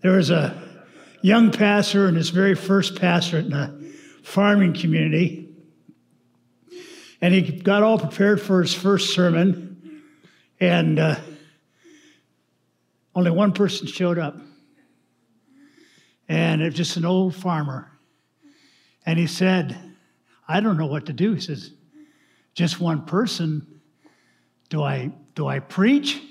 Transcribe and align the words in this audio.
There 0.00 0.12
was 0.12 0.30
a 0.30 0.69
young 1.22 1.50
pastor 1.50 2.06
and 2.06 2.16
his 2.16 2.30
very 2.30 2.54
first 2.54 3.00
pastorate 3.00 3.46
in 3.46 3.52
a 3.52 3.78
farming 4.22 4.74
community. 4.74 5.48
And 7.20 7.34
he 7.34 7.42
got 7.42 7.82
all 7.82 7.98
prepared 7.98 8.40
for 8.40 8.62
his 8.62 8.72
first 8.72 9.14
sermon, 9.14 10.02
and 10.58 10.98
uh, 10.98 11.16
only 13.14 13.30
one 13.30 13.52
person 13.52 13.86
showed 13.86 14.18
up. 14.18 14.36
And 16.28 16.62
it 16.62 16.66
was 16.66 16.74
just 16.74 16.96
an 16.96 17.04
old 17.04 17.34
farmer. 17.34 17.90
And 19.04 19.18
he 19.18 19.26
said, 19.26 19.76
I 20.48 20.60
don't 20.60 20.78
know 20.78 20.86
what 20.86 21.06
to 21.06 21.12
do. 21.12 21.34
He 21.34 21.40
says, 21.40 21.72
just 22.54 22.80
one 22.80 23.04
person. 23.04 23.80
Do 24.68 24.82
I 24.82 25.10
do 25.34 25.46
I 25.46 25.58
preach? 25.58 26.22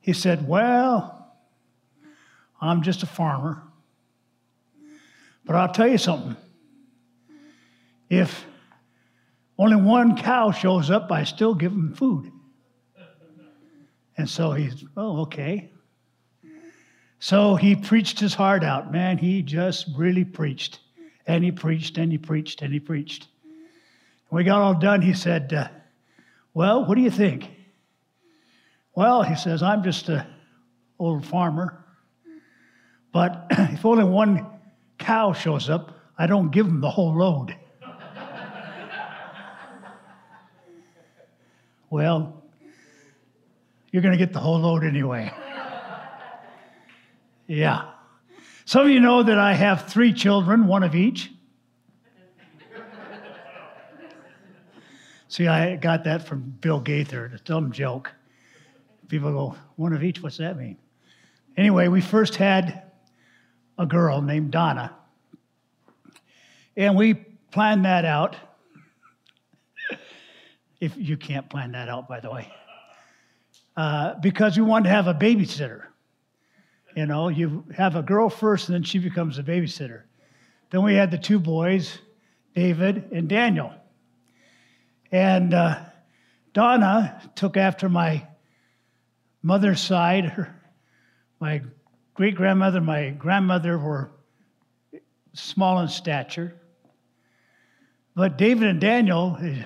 He 0.00 0.12
said, 0.12 0.46
Well, 0.48 1.21
I'm 2.62 2.82
just 2.82 3.02
a 3.02 3.06
farmer. 3.06 3.60
But 5.44 5.56
I'll 5.56 5.72
tell 5.72 5.88
you 5.88 5.98
something. 5.98 6.36
If 8.08 8.46
only 9.58 9.76
one 9.76 10.16
cow 10.16 10.52
shows 10.52 10.90
up, 10.90 11.10
I 11.10 11.24
still 11.24 11.54
give 11.54 11.72
him 11.72 11.92
food. 11.94 12.30
And 14.16 14.28
so 14.28 14.52
he's, 14.52 14.84
oh, 14.96 15.22
okay. 15.22 15.70
So 17.18 17.56
he 17.56 17.74
preached 17.74 18.20
his 18.20 18.34
heart 18.34 18.62
out. 18.62 18.92
Man, 18.92 19.18
he 19.18 19.42
just 19.42 19.86
really 19.96 20.24
preached. 20.24 20.78
And 21.26 21.42
he 21.42 21.50
preached 21.50 21.98
and 21.98 22.12
he 22.12 22.18
preached 22.18 22.62
and 22.62 22.72
he 22.72 22.80
preached. 22.80 23.26
When 24.28 24.38
we 24.38 24.44
got 24.44 24.60
all 24.60 24.74
done, 24.74 25.02
he 25.02 25.14
said, 25.14 25.52
uh, 25.52 25.68
Well, 26.54 26.84
what 26.84 26.94
do 26.94 27.00
you 27.00 27.10
think? 27.10 27.50
Well, 28.94 29.22
he 29.22 29.36
says, 29.36 29.62
I'm 29.62 29.82
just 29.82 30.08
an 30.08 30.26
old 30.98 31.24
farmer. 31.24 31.81
But 33.12 33.46
if 33.50 33.84
only 33.84 34.04
one 34.04 34.46
cow 34.98 35.32
shows 35.32 35.68
up, 35.68 35.98
I 36.18 36.26
don't 36.26 36.50
give 36.50 36.66
them 36.66 36.80
the 36.80 36.90
whole 36.90 37.14
load. 37.16 37.56
well, 41.90 42.42
you're 43.90 44.02
going 44.02 44.12
to 44.12 44.18
get 44.18 44.32
the 44.32 44.40
whole 44.40 44.60
load 44.60 44.82
anyway. 44.84 45.30
yeah. 47.46 47.90
Some 48.64 48.86
of 48.86 48.88
you 48.88 49.00
know 49.00 49.22
that 49.22 49.38
I 49.38 49.52
have 49.52 49.86
three 49.88 50.12
children, 50.12 50.66
one 50.66 50.82
of 50.82 50.94
each. 50.94 51.30
See, 55.28 55.46
I 55.46 55.76
got 55.76 56.04
that 56.04 56.26
from 56.26 56.54
Bill 56.60 56.78
Gaither, 56.78 57.32
a 57.34 57.38
dumb 57.38 57.72
joke. 57.72 58.12
People 59.08 59.32
go, 59.32 59.56
one 59.76 59.94
of 59.94 60.04
each, 60.04 60.22
what's 60.22 60.36
that 60.36 60.58
mean? 60.58 60.76
Anyway, 61.56 61.88
we 61.88 62.00
first 62.00 62.36
had 62.36 62.81
a 63.78 63.86
girl 63.86 64.20
named 64.20 64.50
Donna. 64.50 64.94
And 66.76 66.96
we 66.96 67.14
planned 67.14 67.84
that 67.84 68.04
out. 68.04 68.36
if 70.80 70.96
you 70.96 71.16
can't 71.16 71.48
plan 71.48 71.72
that 71.72 71.88
out, 71.88 72.08
by 72.08 72.20
the 72.20 72.30
way, 72.30 72.52
uh, 73.76 74.14
because 74.20 74.56
we 74.56 74.62
wanted 74.62 74.84
to 74.84 74.90
have 74.90 75.06
a 75.06 75.14
babysitter. 75.14 75.84
You 76.96 77.06
know, 77.06 77.28
you 77.28 77.64
have 77.74 77.96
a 77.96 78.02
girl 78.02 78.28
first, 78.28 78.68
and 78.68 78.74
then 78.74 78.82
she 78.82 78.98
becomes 78.98 79.38
a 79.38 79.42
babysitter. 79.42 80.02
Then 80.70 80.82
we 80.82 80.94
had 80.94 81.10
the 81.10 81.18
two 81.18 81.38
boys, 81.38 81.98
David 82.54 83.08
and 83.12 83.28
Daniel. 83.28 83.72
And 85.10 85.54
uh, 85.54 85.80
Donna 86.52 87.30
took 87.34 87.56
after 87.56 87.88
my 87.88 88.26
mother's 89.42 89.80
side, 89.80 90.24
her, 90.24 90.54
my 91.40 91.62
great 92.22 92.36
grandmother, 92.36 92.80
my 92.80 93.10
grandmother 93.10 93.76
were 93.76 94.12
small 95.32 95.80
in 95.80 95.88
stature. 95.88 96.54
But 98.14 98.38
David 98.38 98.68
and 98.68 98.80
Daniel 98.80 99.36
eh, 99.42 99.64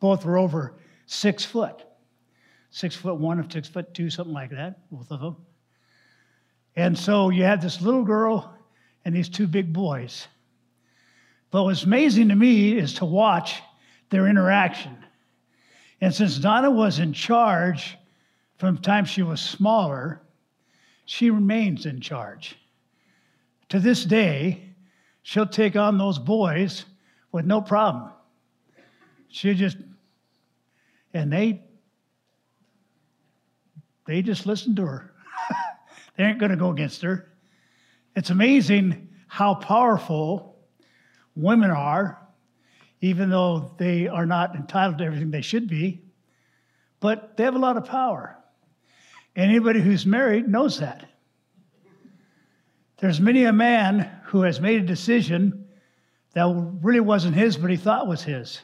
both 0.00 0.24
were 0.24 0.38
over 0.38 0.74
six 1.06 1.44
foot. 1.44 1.84
Six 2.70 2.96
foot 2.96 3.18
one 3.18 3.38
or 3.38 3.48
six 3.48 3.68
foot 3.68 3.94
two, 3.94 4.10
something 4.10 4.34
like 4.34 4.50
that, 4.50 4.90
both 4.90 5.08
of 5.12 5.20
them. 5.20 5.36
And 6.74 6.98
so 6.98 7.30
you 7.30 7.44
had 7.44 7.62
this 7.62 7.80
little 7.80 8.02
girl 8.02 8.52
and 9.04 9.14
these 9.14 9.28
two 9.28 9.46
big 9.46 9.72
boys. 9.72 10.26
But 11.52 11.62
what's 11.62 11.84
amazing 11.84 12.30
to 12.30 12.34
me 12.34 12.76
is 12.76 12.94
to 12.94 13.04
watch 13.04 13.62
their 14.10 14.26
interaction. 14.26 14.98
And 16.00 16.12
since 16.12 16.38
Donna 16.38 16.72
was 16.72 16.98
in 16.98 17.12
charge 17.12 17.96
from 18.56 18.74
the 18.74 18.82
time 18.82 19.04
she 19.04 19.22
was 19.22 19.40
smaller, 19.40 20.22
she 21.08 21.30
remains 21.30 21.86
in 21.86 22.02
charge. 22.02 22.54
To 23.70 23.80
this 23.80 24.04
day, 24.04 24.62
she'll 25.22 25.46
take 25.46 25.74
on 25.74 25.96
those 25.96 26.18
boys 26.18 26.84
with 27.32 27.46
no 27.46 27.62
problem. 27.62 28.12
She 29.28 29.54
just, 29.54 29.78
and 31.14 31.32
they, 31.32 31.62
they 34.06 34.20
just 34.20 34.44
listen 34.44 34.76
to 34.76 34.84
her. 34.84 35.14
they 36.18 36.24
ain't 36.24 36.38
going 36.38 36.50
to 36.50 36.58
go 36.58 36.68
against 36.68 37.00
her. 37.00 37.32
It's 38.14 38.28
amazing 38.28 39.08
how 39.28 39.54
powerful 39.54 40.58
women 41.34 41.70
are, 41.70 42.20
even 43.00 43.30
though 43.30 43.74
they 43.78 44.08
are 44.08 44.26
not 44.26 44.54
entitled 44.54 44.98
to 44.98 45.04
everything 45.04 45.30
they 45.30 45.40
should 45.40 45.68
be, 45.68 46.02
but 47.00 47.38
they 47.38 47.44
have 47.44 47.54
a 47.54 47.58
lot 47.58 47.78
of 47.78 47.86
power. 47.86 48.38
Anybody 49.38 49.80
who's 49.80 50.04
married 50.04 50.48
knows 50.48 50.80
that. 50.80 51.08
There's 52.96 53.20
many 53.20 53.44
a 53.44 53.52
man 53.52 54.10
who 54.24 54.42
has 54.42 54.60
made 54.60 54.82
a 54.82 54.84
decision 54.84 55.68
that 56.34 56.46
really 56.82 56.98
wasn't 56.98 57.36
his, 57.36 57.56
but 57.56 57.70
he 57.70 57.76
thought 57.76 58.08
was 58.08 58.20
his. 58.20 58.60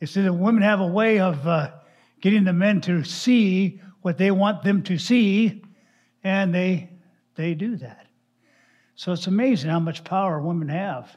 You 0.00 0.06
see, 0.06 0.22
the 0.22 0.32
women 0.32 0.62
have 0.62 0.78
a 0.78 0.86
way 0.86 1.18
of 1.18 1.44
uh, 1.48 1.72
getting 2.20 2.44
the 2.44 2.52
men 2.52 2.80
to 2.82 3.02
see 3.02 3.80
what 4.02 4.18
they 4.18 4.30
want 4.30 4.62
them 4.62 4.84
to 4.84 4.98
see, 4.98 5.64
and 6.22 6.54
they 6.54 6.90
they 7.34 7.54
do 7.54 7.76
that. 7.78 8.06
So 8.94 9.10
it's 9.12 9.26
amazing 9.26 9.68
how 9.68 9.80
much 9.80 10.04
power 10.04 10.40
women 10.40 10.68
have. 10.68 11.10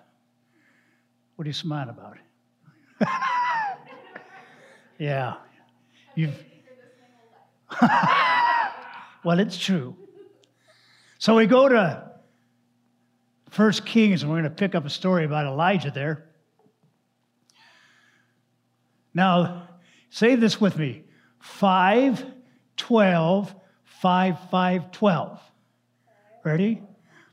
What 1.35 1.45
are 1.45 1.49
you 1.49 1.53
smiling 1.53 1.89
about? 1.89 2.17
yeah, 4.97 5.35
you've 6.15 6.43
well, 9.23 9.39
it's 9.39 9.57
true. 9.57 9.95
So 11.17 11.35
we 11.35 11.45
go 11.45 11.69
to 11.69 12.11
First 13.49 13.85
Kings, 13.85 14.23
and 14.23 14.31
we're 14.31 14.39
going 14.41 14.49
to 14.49 14.55
pick 14.55 14.75
up 14.75 14.85
a 14.85 14.89
story 14.89 15.25
about 15.25 15.45
Elijah 15.45 15.91
there. 15.91 16.25
Now, 19.13 19.69
say 20.09 20.35
this 20.35 20.59
with 20.59 20.77
me 20.77 21.03
5, 21.39 22.25
12, 22.77 23.55
5, 23.83 24.37
5, 24.49 24.91
12. 24.91 25.39
Ready? 26.43 26.81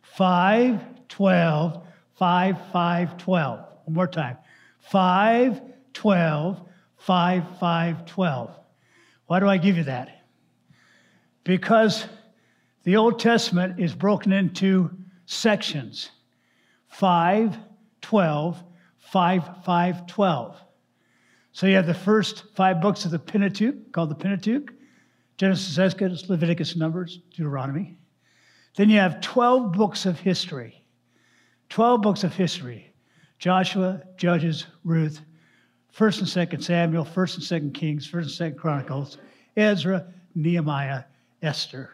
5, 0.03 0.81
12, 1.09 1.87
5, 2.14 2.56
5, 2.73 3.17
12. 3.17 3.59
One 3.85 3.94
more 3.94 4.06
time. 4.06 4.37
5, 4.81 5.61
12, 5.94 6.69
5, 6.99 7.44
5, 7.59 8.05
12. 8.05 8.50
Why 9.26 9.41
do 9.41 9.49
I 9.49 9.56
give 9.56 9.76
you 9.76 9.85
that? 9.85 10.19
Because 11.44 12.06
the 12.84 12.96
Old 12.96 13.19
Testament 13.19 13.78
is 13.78 13.94
broken 13.94 14.32
into 14.32 14.90
sections 15.26 16.10
5, 16.88 17.56
12, 18.00 18.64
5, 18.98 19.50
5, 19.64 20.06
12. 20.06 20.56
So 21.52 21.66
you 21.66 21.75
have 21.76 21.87
the 21.87 21.94
first 21.94 22.44
five 22.54 22.81
books 22.81 23.04
of 23.04 23.10
the 23.10 23.19
Pentateuch, 23.19 23.92
called 23.92 24.10
the 24.10 24.14
Pentateuch 24.14 24.72
Genesis, 25.37 25.78
Exodus, 25.78 26.28
Leviticus, 26.28 26.76
Numbers, 26.76 27.20
Deuteronomy. 27.31 27.96
Then 28.76 28.90
you 28.90 28.98
have 28.98 29.20
12 29.20 29.72
books 29.72 30.04
of 30.06 30.20
history. 30.20 30.84
12 31.70 32.02
books 32.02 32.25
of 32.25 32.34
history 32.34 32.92
Joshua, 33.38 34.02
Judges, 34.19 34.66
Ruth, 34.84 35.22
1st 35.96 36.37
and 36.37 36.50
2nd 36.50 36.62
Samuel, 36.62 37.04
1st 37.04 37.52
and 37.52 37.72
2nd 37.72 37.75
Kings, 37.75 38.10
1st 38.10 38.40
and 38.40 38.54
2nd 38.54 38.58
Chronicles, 38.58 39.19
Ezra, 39.56 40.06
Nehemiah, 40.34 41.04
Esther. 41.42 41.90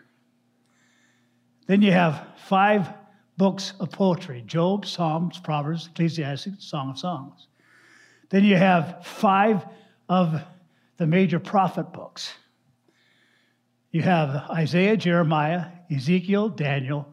Then 1.67 1.83
you 1.83 1.93
have 1.93 2.27
five 2.37 2.93
books 3.37 3.75
of 3.81 3.91
poetry 3.91 4.43
Job, 4.47 4.87
Psalms, 4.87 5.39
Proverbs, 5.39 5.89
Ecclesiastes, 5.89 6.65
Song 6.65 6.91
of 6.91 6.99
Songs. 6.99 7.49
Then 8.31 8.45
you 8.45 8.57
have 8.57 9.05
five 9.05 9.65
of 10.09 10.41
the 10.97 11.07
major 11.07 11.39
prophet 11.39 11.93
books. 11.93 12.33
You 13.91 14.03
have 14.03 14.51
Isaiah, 14.51 14.97
Jeremiah, 14.97 15.67
Ezekiel, 15.91 16.49
Daniel, 16.51 17.09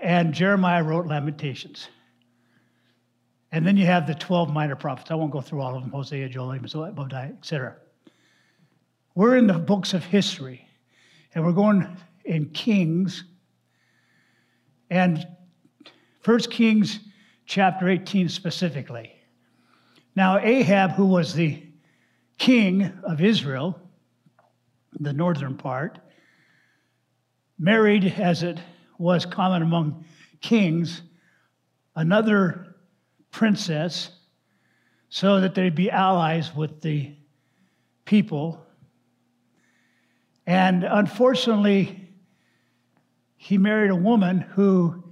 and 0.00 0.32
Jeremiah 0.32 0.82
wrote 0.82 1.06
Lamentations. 1.06 1.88
And 3.52 3.66
then 3.66 3.76
you 3.76 3.84
have 3.86 4.06
the 4.06 4.14
12 4.14 4.50
minor 4.50 4.74
prophets. 4.74 5.10
I 5.10 5.14
won't 5.14 5.30
go 5.30 5.40
through 5.40 5.60
all 5.60 5.76
of 5.76 5.82
them 5.82 5.92
Hosea, 5.92 6.28
Joel, 6.28 6.54
Amos, 6.54 6.74
Obadiah, 6.74 7.32
etc. 7.38 7.76
We're 9.14 9.36
in 9.36 9.46
the 9.46 9.54
books 9.54 9.92
of 9.92 10.04
history, 10.04 10.66
and 11.34 11.44
we're 11.44 11.52
going 11.52 11.86
in 12.24 12.50
Kings. 12.50 13.24
And 14.90 15.26
First 16.20 16.50
Kings 16.50 17.00
chapter 17.44 17.88
18 17.88 18.28
specifically. 18.28 19.12
Now, 20.14 20.38
Ahab, 20.38 20.92
who 20.92 21.06
was 21.06 21.34
the 21.34 21.62
king 22.38 22.92
of 23.02 23.20
Israel, 23.20 23.78
the 24.98 25.12
northern 25.12 25.56
part, 25.56 25.98
married, 27.58 28.14
as 28.18 28.42
it 28.42 28.58
was 28.98 29.26
common 29.26 29.62
among 29.62 30.04
kings, 30.40 31.02
another 31.96 32.76
princess 33.30 34.10
so 35.08 35.40
that 35.40 35.54
they'd 35.54 35.74
be 35.74 35.90
allies 35.90 36.54
with 36.54 36.80
the 36.80 37.14
people. 38.04 38.64
And 40.46 40.84
unfortunately, 40.84 42.08
he 43.36 43.58
married 43.58 43.90
a 43.90 43.96
woman 43.96 44.40
who 44.40 45.04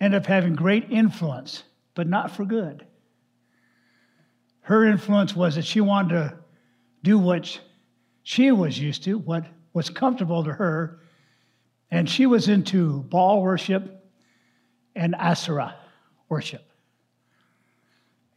ended 0.00 0.22
up 0.22 0.26
having 0.26 0.54
great 0.54 0.90
influence, 0.90 1.62
but 1.94 2.06
not 2.06 2.30
for 2.30 2.44
good. 2.44 2.86
Her 4.60 4.84
influence 4.84 5.34
was 5.34 5.54
that 5.54 5.64
she 5.64 5.80
wanted 5.80 6.10
to 6.10 6.38
do 7.02 7.18
what 7.18 7.60
she 8.24 8.50
was 8.50 8.78
used 8.78 9.04
to, 9.04 9.18
what 9.18 9.46
was 9.72 9.90
comfortable 9.90 10.42
to 10.44 10.52
her, 10.52 11.00
and 11.90 12.08
she 12.08 12.26
was 12.26 12.48
into 12.48 13.04
Baal 13.04 13.42
worship 13.42 14.10
and 14.96 15.14
Asherah 15.14 15.76
worship. 16.28 16.62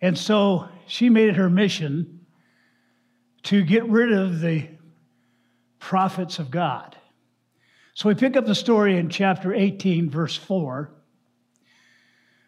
And 0.01 0.17
so 0.17 0.69
she 0.87 1.09
made 1.09 1.29
it 1.29 1.35
her 1.35 1.49
mission 1.49 2.25
to 3.43 3.63
get 3.63 3.87
rid 3.87 4.11
of 4.11 4.39
the 4.39 4.67
prophets 5.79 6.39
of 6.39 6.51
God. 6.51 6.95
So 7.93 8.07
we 8.07 8.15
pick 8.15 8.37
up 8.37 8.45
the 8.45 8.55
story 8.55 8.97
in 8.97 9.09
chapter 9.09 9.53
18, 9.53 10.09
verse 10.09 10.35
4. 10.35 10.89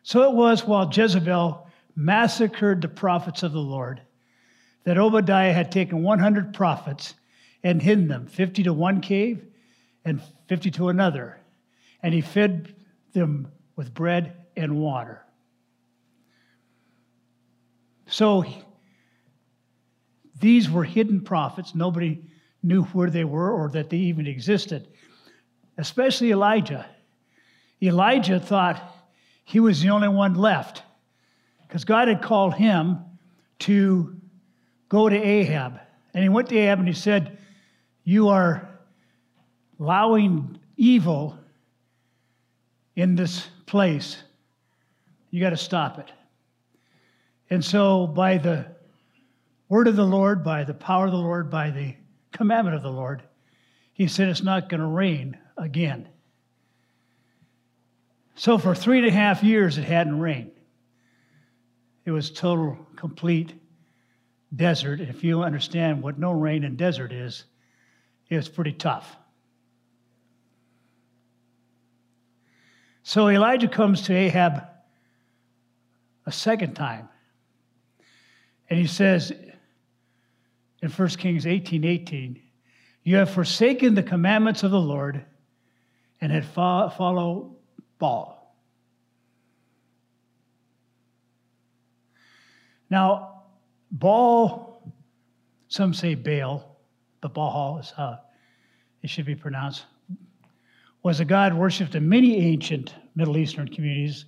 So 0.03 0.23
it 0.29 0.35
was 0.35 0.65
while 0.65 0.89
Jezebel 0.91 1.67
massacred 1.95 2.81
the 2.81 2.87
prophets 2.87 3.43
of 3.43 3.51
the 3.51 3.59
Lord 3.59 4.01
that 4.83 4.97
Obadiah 4.97 5.53
had 5.53 5.71
taken 5.71 6.03
100 6.03 6.53
prophets 6.53 7.13
and 7.63 7.81
hidden 7.81 8.07
them, 8.07 8.27
50 8.27 8.63
to 8.63 8.73
one 8.73 9.01
cave 9.01 9.45
and 10.05 10.21
50 10.47 10.71
to 10.71 10.89
another. 10.89 11.37
And 12.01 12.13
he 12.13 12.21
fed 12.21 12.73
them 13.13 13.51
with 13.75 13.93
bread 13.93 14.33
and 14.55 14.77
water. 14.77 15.21
So 18.07 18.45
these 20.39 20.69
were 20.69 20.83
hidden 20.83 21.21
prophets. 21.21 21.75
Nobody 21.75 22.30
knew 22.63 22.83
where 22.83 23.09
they 23.09 23.23
were 23.23 23.51
or 23.51 23.69
that 23.69 23.89
they 23.89 23.97
even 23.97 24.27
existed, 24.27 24.87
especially 25.77 26.31
Elijah. 26.31 26.85
Elijah 27.81 28.39
thought 28.39 28.81
he 29.43 29.59
was 29.59 29.81
the 29.81 29.89
only 29.89 30.07
one 30.07 30.35
left 30.35 30.83
because 31.67 31.83
God 31.83 32.07
had 32.07 32.21
called 32.21 32.53
him 32.53 32.99
to 33.59 34.15
go 34.89 35.09
to 35.09 35.15
Ahab. 35.15 35.79
And 36.13 36.23
he 36.23 36.29
went 36.29 36.49
to 36.49 36.57
Ahab 36.57 36.79
and 36.79 36.87
he 36.87 36.93
said, 36.93 37.37
You 38.03 38.29
are 38.29 38.69
allowing 39.79 40.59
evil 40.77 41.37
in 42.95 43.15
this 43.15 43.47
place. 43.65 44.21
You 45.29 45.41
got 45.41 45.51
to 45.51 45.57
stop 45.57 45.97
it. 45.97 46.11
And 47.49 47.63
so, 47.63 48.07
by 48.07 48.37
the 48.37 48.65
word 49.69 49.87
of 49.87 49.95
the 49.95 50.05
Lord, 50.05 50.43
by 50.43 50.63
the 50.63 50.73
power 50.73 51.05
of 51.05 51.11
the 51.11 51.17
Lord, 51.17 51.49
by 51.49 51.69
the 51.69 51.95
commandment 52.31 52.75
of 52.75 52.83
the 52.83 52.91
Lord, 52.91 53.23
he 53.93 54.07
said 54.07 54.29
it's 54.29 54.43
not 54.43 54.69
going 54.69 54.81
to 54.81 54.87
rain 54.87 55.37
again. 55.57 56.07
So, 58.35 58.57
for 58.57 58.73
three 58.73 58.99
and 58.99 59.07
a 59.07 59.11
half 59.11 59.43
years, 59.43 59.77
it 59.77 59.83
hadn't 59.83 60.19
rained. 60.19 60.51
It 62.05 62.11
was 62.11 62.31
total, 62.31 62.77
complete 62.95 63.53
desert. 64.55 64.99
If 64.99 65.23
you 65.23 65.43
understand 65.43 66.01
what 66.01 66.17
no 66.17 66.31
rain 66.31 66.63
in 66.63 66.75
desert 66.75 67.11
is, 67.11 67.45
it's 68.29 68.47
pretty 68.47 68.73
tough. 68.73 69.17
So 73.03 73.29
Elijah 73.29 73.67
comes 73.67 74.03
to 74.03 74.15
Ahab 74.15 74.63
a 76.25 76.31
second 76.31 76.75
time. 76.75 77.09
And 78.69 78.79
he 78.79 78.87
says 78.87 79.33
in 80.81 80.89
1 80.89 81.07
Kings 81.09 81.45
18 81.45 81.83
18, 81.83 82.41
You 83.03 83.15
have 83.17 83.29
forsaken 83.29 83.95
the 83.95 84.03
commandments 84.03 84.63
of 84.63 84.71
the 84.71 84.79
Lord 84.79 85.23
and 86.19 86.31
had 86.31 86.45
fo- 86.45 86.89
follow 86.89 87.55
Baal. 87.99 88.55
Now, 92.89 93.43
Baal, 93.91 94.83
some 95.67 95.93
say 95.93 96.15
Baal, 96.15 96.77
but 97.21 97.33
Baal 97.33 97.79
is 97.79 97.91
how 97.91 98.19
it 99.01 99.09
should 99.09 99.25
be 99.25 99.35
pronounced, 99.35 99.85
was 101.03 101.19
a 101.19 101.25
god 101.25 101.53
worshipped 101.53 101.95
in 101.95 102.07
many 102.07 102.37
ancient 102.37 102.93
Middle 103.15 103.37
Eastern 103.37 103.67
communities, 103.67 104.25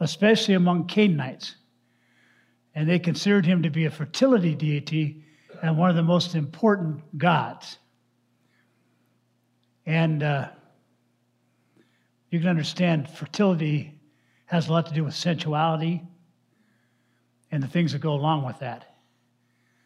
especially 0.00 0.54
among 0.54 0.86
Canaanites 0.86 1.56
and 2.74 2.88
they 2.88 2.98
considered 2.98 3.46
him 3.46 3.62
to 3.62 3.70
be 3.70 3.84
a 3.84 3.90
fertility 3.90 4.54
deity 4.54 5.22
and 5.62 5.78
one 5.78 5.88
of 5.88 5.96
the 5.96 6.02
most 6.02 6.34
important 6.34 7.16
gods. 7.16 7.78
And 9.86 10.22
uh, 10.22 10.48
you 12.30 12.40
can 12.40 12.48
understand 12.48 13.08
fertility 13.08 14.00
has 14.46 14.68
a 14.68 14.72
lot 14.72 14.86
to 14.86 14.92
do 14.92 15.04
with 15.04 15.14
sensuality 15.14 16.02
and 17.50 17.62
the 17.62 17.68
things 17.68 17.92
that 17.92 18.00
go 18.00 18.12
along 18.12 18.44
with 18.44 18.58
that. 18.58 18.96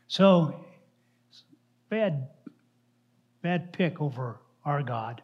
So, 0.09 0.65
bad, 1.91 2.29
bad 3.43 3.73
pick 3.73 4.01
over 4.01 4.41
our 4.65 4.83
God. 4.83 5.23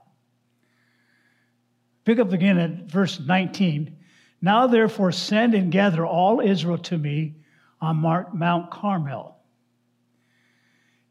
Pick 2.05 2.19
up 2.19 2.33
again 2.33 2.59
at 2.59 2.91
verse 2.91 3.19
19. 3.19 3.97
Now, 4.41 4.67
therefore, 4.67 5.13
send 5.13 5.55
and 5.55 5.71
gather 5.71 6.05
all 6.05 6.41
Israel 6.41 6.79
to 6.79 6.99
me 6.99 7.37
on 7.81 7.97
Mount 7.97 8.71
Carmel. 8.71 9.42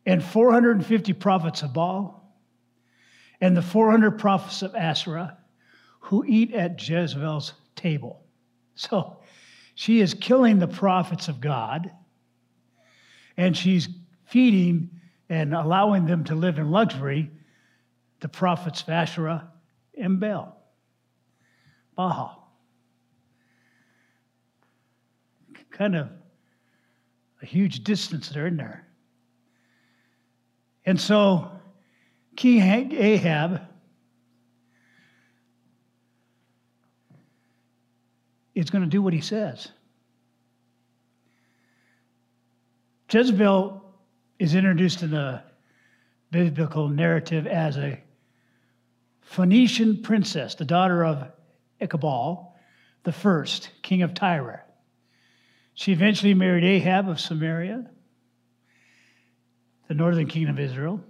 And 0.06 0.24
450 0.24 1.14
prophets 1.14 1.62
of 1.62 1.74
Baal 1.74 2.22
and 3.40 3.56
the 3.56 3.62
400 3.62 4.12
prophets 4.20 4.62
of 4.62 4.76
Asherah 4.76 5.38
who 6.00 6.24
eat 6.26 6.54
at 6.54 6.88
Jezebel's 6.88 7.54
table. 7.76 8.24
So 8.76 9.18
she 9.76 10.00
is 10.02 10.14
killing 10.14 10.60
the 10.60 10.68
prophets 10.68 11.28
of 11.28 11.40
God 11.40 11.92
and 13.38 13.56
she's 13.56 13.88
feeding 14.26 14.90
and 15.30 15.54
allowing 15.54 16.06
them 16.06 16.24
to 16.26 16.36
live 16.36 16.58
in 16.58 16.72
luxury 16.72 17.32
the 18.20 18.30
prophets 18.30 18.82
of 18.82 18.90
Asherah 18.90 19.50
and 19.98 20.20
Baal. 20.20 20.58
Baal. 21.96 22.38
Kind 25.72 25.96
of 25.96 26.10
a 27.42 27.46
huge 27.46 27.84
distance 27.84 28.30
there 28.30 28.48
in 28.48 28.58
there. 28.58 28.88
And 30.92 31.00
so 31.00 31.50
King 32.36 32.92
Ahab 32.92 33.62
is 38.54 38.70
going 38.70 38.84
to 38.84 38.90
do 38.90 39.02
what 39.02 39.14
he 39.14 39.22
says. 39.22 39.70
Jezebel 43.10 43.82
is 44.38 44.54
introduced 44.54 45.02
in 45.02 45.12
the 45.12 45.42
biblical 46.30 46.90
narrative 46.90 47.48
as 47.48 47.78
a 47.78 47.98
Phoenician 49.22 50.02
princess, 50.02 50.56
the 50.56 50.66
daughter 50.66 51.06
of 51.06 51.32
Ichabod 51.80 52.48
the 53.04 53.14
first, 53.14 53.70
king 53.82 54.02
of 54.02 54.14
Tyre. 54.14 54.66
She 55.74 55.94
eventually 55.94 56.34
married 56.34 56.66
Ahab 56.66 57.08
of 57.08 57.22
Samaria, 57.22 57.90
the 59.92 59.96
northern 59.96 60.26
kingdom 60.26 60.56
of 60.56 60.60
Israel. 60.62 61.04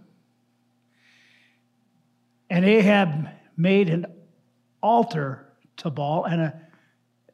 And 2.50 2.66
Ahab 2.66 3.28
made 3.56 3.90
an 3.90 4.08
altar 4.82 5.46
to 5.78 5.92
Baal 5.92 6.24
and 6.26 6.42
a 6.42 6.62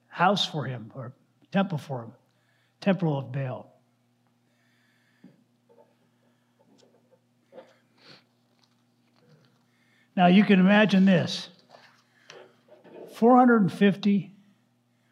house 0.08 0.46
for 0.46 0.66
him, 0.66 0.92
or 0.94 1.13
temple 1.54 1.77
for 1.77 2.04
him, 2.04 2.12
temple 2.82 3.18
of 3.18 3.32
Baal. 3.32 3.74
Now 10.18 10.27
you 10.27 10.44
can 10.44 10.60
imagine 10.60 11.06
this 11.06 11.48
450 13.13 14.36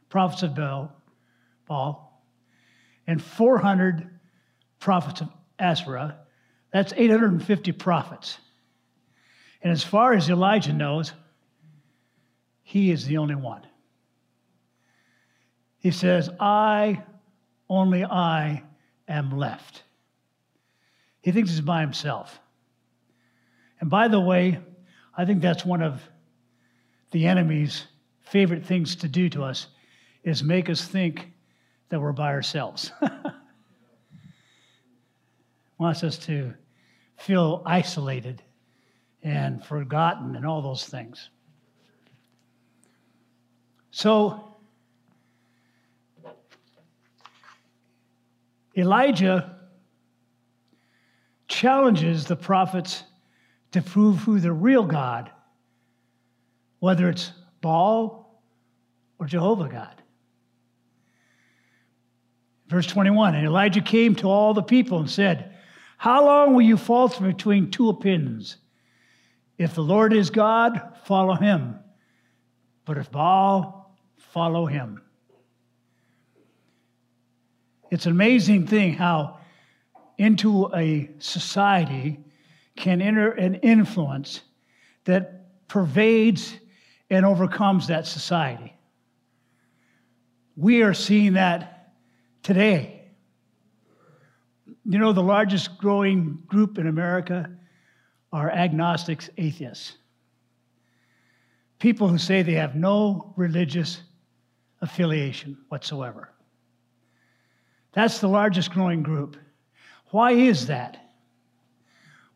prophets 0.10 0.44
of 0.44 0.54
Baal, 0.54 0.92
Baal 1.66 2.22
and 3.08 3.24
400 3.24 4.20
prophets 4.82 5.22
of 5.22 5.30
Asherah. 5.58 6.25
That's 6.76 6.92
850 6.92 7.72
prophets. 7.72 8.38
And 9.62 9.72
as 9.72 9.82
far 9.82 10.12
as 10.12 10.30
Elijah 10.30 10.74
knows, 10.74 11.14
he 12.64 12.92
is 12.92 13.06
the 13.06 13.16
only 13.16 13.36
one. 13.36 13.66
He 15.80 15.92
says, 15.92 16.30
I, 16.38 17.02
only 17.70 18.04
I, 18.04 18.62
am 19.08 19.38
left. 19.38 19.84
He 21.22 21.32
thinks 21.32 21.52
he's 21.52 21.62
by 21.62 21.80
himself. 21.80 22.42
And 23.80 23.90
by 23.90 24.10
the 24.10 24.20
way, 24.20 24.60
I 25.18 25.24
think 25.24 25.42
that's 25.42 25.64
one 25.64 25.82
of 25.82 26.02
the 27.12 27.26
enemy's 27.26 27.86
favorite 28.20 28.66
things 28.66 28.98
to 28.98 29.08
do 29.08 29.30
to 29.30 29.46
us 29.46 29.68
is 30.26 30.44
make 30.44 30.70
us 30.70 30.86
think 30.86 31.32
that 31.88 32.02
we're 32.02 32.12
by 32.12 32.34
ourselves. 32.34 32.92
Wants 35.78 36.04
us 36.04 36.18
to 36.18 36.54
feel 37.18 37.62
isolated 37.66 38.42
and 39.24 39.64
forgotten 39.64 40.36
and 40.36 40.46
all 40.46 40.62
those 40.62 40.86
things. 40.86 41.30
So, 43.92 44.56
Elijah 48.78 49.58
challenges 51.48 52.26
the 52.26 52.36
prophets 52.36 53.04
to 53.72 53.82
prove 53.82 54.20
who 54.20 54.40
the 54.40 54.52
real 54.52 54.84
God, 54.84 55.32
whether 56.80 57.10
it's 57.10 57.32
Baal 57.62 58.42
or 59.18 59.26
Jehovah 59.26 59.70
God. 59.70 60.02
Verse 62.68 62.88
21 62.88 63.36
And 63.36 63.46
Elijah 63.46 63.82
came 63.82 64.16
to 64.16 64.28
all 64.28 64.54
the 64.54 64.64
people 64.64 65.00
and 65.00 65.10
said, 65.10 65.55
How 65.98 66.26
long 66.26 66.54
will 66.54 66.62
you 66.62 66.78
falter 66.78 67.24
between 67.24 67.72
two 67.72 67.90
opinions? 67.90 68.58
If 69.58 69.76
the 69.76 69.82
Lord 69.82 70.14
is 70.14 70.30
God, 70.30 70.98
follow 71.06 71.36
him. 71.36 71.80
But 72.84 72.98
if 72.98 73.12
Baal, 73.12 73.98
follow 74.18 74.66
him. 74.66 75.02
It's 77.90 78.06
an 78.06 78.12
amazing 78.12 78.68
thing 78.68 78.94
how 78.94 79.40
into 80.18 80.74
a 80.76 81.10
society 81.20 82.20
can 82.76 83.02
enter 83.02 83.32
an 83.32 83.56
influence 83.56 84.42
that 85.06 85.68
pervades 85.68 86.54
and 87.10 87.26
overcomes 87.26 87.88
that 87.88 88.06
society. 88.06 88.76
We 90.56 90.84
are 90.84 90.94
seeing 90.94 91.34
that 91.34 91.94
today. 92.44 92.95
You 94.88 95.00
know, 95.00 95.14
the 95.14 95.24
largest 95.24 95.78
growing 95.80 96.44
group 96.46 96.78
in 96.78 96.88
America 96.88 97.50
are 98.32 98.52
agnostics, 98.52 99.30
atheists. 99.38 99.98
People 101.80 102.08
who 102.08 102.18
say 102.18 102.44
they 102.44 102.54
have 102.54 102.76
no 102.76 103.34
religious 103.36 104.02
affiliation 104.82 105.58
whatsoever. 105.70 106.30
That's 107.94 108.20
the 108.20 108.28
largest 108.28 108.72
growing 108.72 109.02
group. 109.02 109.38
Why 110.12 110.34
is 110.34 110.68
that? 110.68 110.98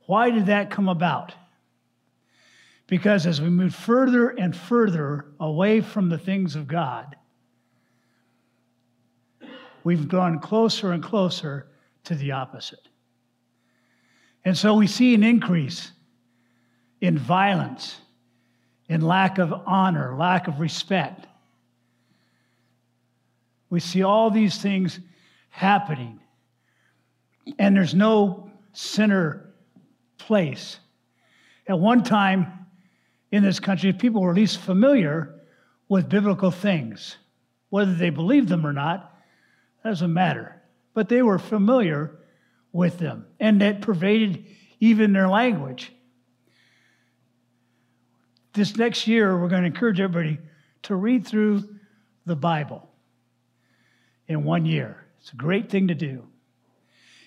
Why 0.07 0.31
did 0.31 0.47
that 0.47 0.71
come 0.71 0.89
about? 0.89 1.33
Because 2.87 3.27
as 3.27 3.39
we 3.39 3.49
move 3.49 3.75
further 3.75 4.29
and 4.29 4.55
further 4.55 5.25
away 5.39 5.81
from 5.81 6.09
the 6.09 6.17
things 6.17 6.55
of 6.55 6.67
God, 6.67 7.15
we've 9.83 10.07
gone 10.07 10.39
closer 10.39 10.93
and 10.93 11.03
closer 11.03 11.67
to 12.05 12.15
the 12.15 12.31
opposite. 12.31 12.87
And 14.45 14.57
so 14.57 14.73
we 14.73 14.87
see 14.87 15.13
an 15.13 15.23
increase 15.23 15.91
in 17.01 17.17
violence, 17.17 17.97
in 18.87 19.01
lack 19.01 19.37
of 19.37 19.53
honor, 19.65 20.15
lack 20.17 20.47
of 20.47 20.59
respect. 20.59 21.27
We 23.69 23.79
see 23.79 24.03
all 24.03 24.31
these 24.31 24.57
things 24.57 24.99
happening, 25.49 26.19
and 27.57 27.75
there's 27.75 27.93
no 27.93 28.51
center 28.73 29.53
place. 30.17 30.79
At 31.67 31.79
one 31.79 32.03
time 32.03 32.65
in 33.31 33.43
this 33.43 33.59
country, 33.59 33.93
people 33.93 34.21
were 34.21 34.31
at 34.31 34.35
least 34.35 34.59
familiar 34.59 35.35
with 35.87 36.09
biblical 36.09 36.51
things. 36.51 37.17
Whether 37.69 37.93
they 37.93 38.09
believed 38.09 38.49
them 38.49 38.65
or 38.65 38.73
not 38.73 39.15
doesn't 39.83 40.11
matter. 40.11 40.58
But 40.99 41.07
they 41.07 41.21
were 41.21 41.39
familiar 41.39 42.19
with 42.73 42.97
them, 42.97 43.25
and 43.39 43.61
that 43.61 43.79
pervaded 43.79 44.45
even 44.81 45.13
their 45.13 45.29
language. 45.29 45.93
This 48.51 48.75
next 48.75 49.07
year, 49.07 49.39
we're 49.39 49.47
going 49.47 49.61
to 49.61 49.67
encourage 49.67 50.01
everybody 50.01 50.39
to 50.81 50.95
read 50.97 51.25
through 51.25 51.73
the 52.25 52.35
Bible 52.35 52.89
in 54.27 54.43
one 54.43 54.65
year. 54.65 55.05
It's 55.21 55.31
a 55.31 55.37
great 55.37 55.69
thing 55.69 55.87
to 55.87 55.95
do. 55.95 56.27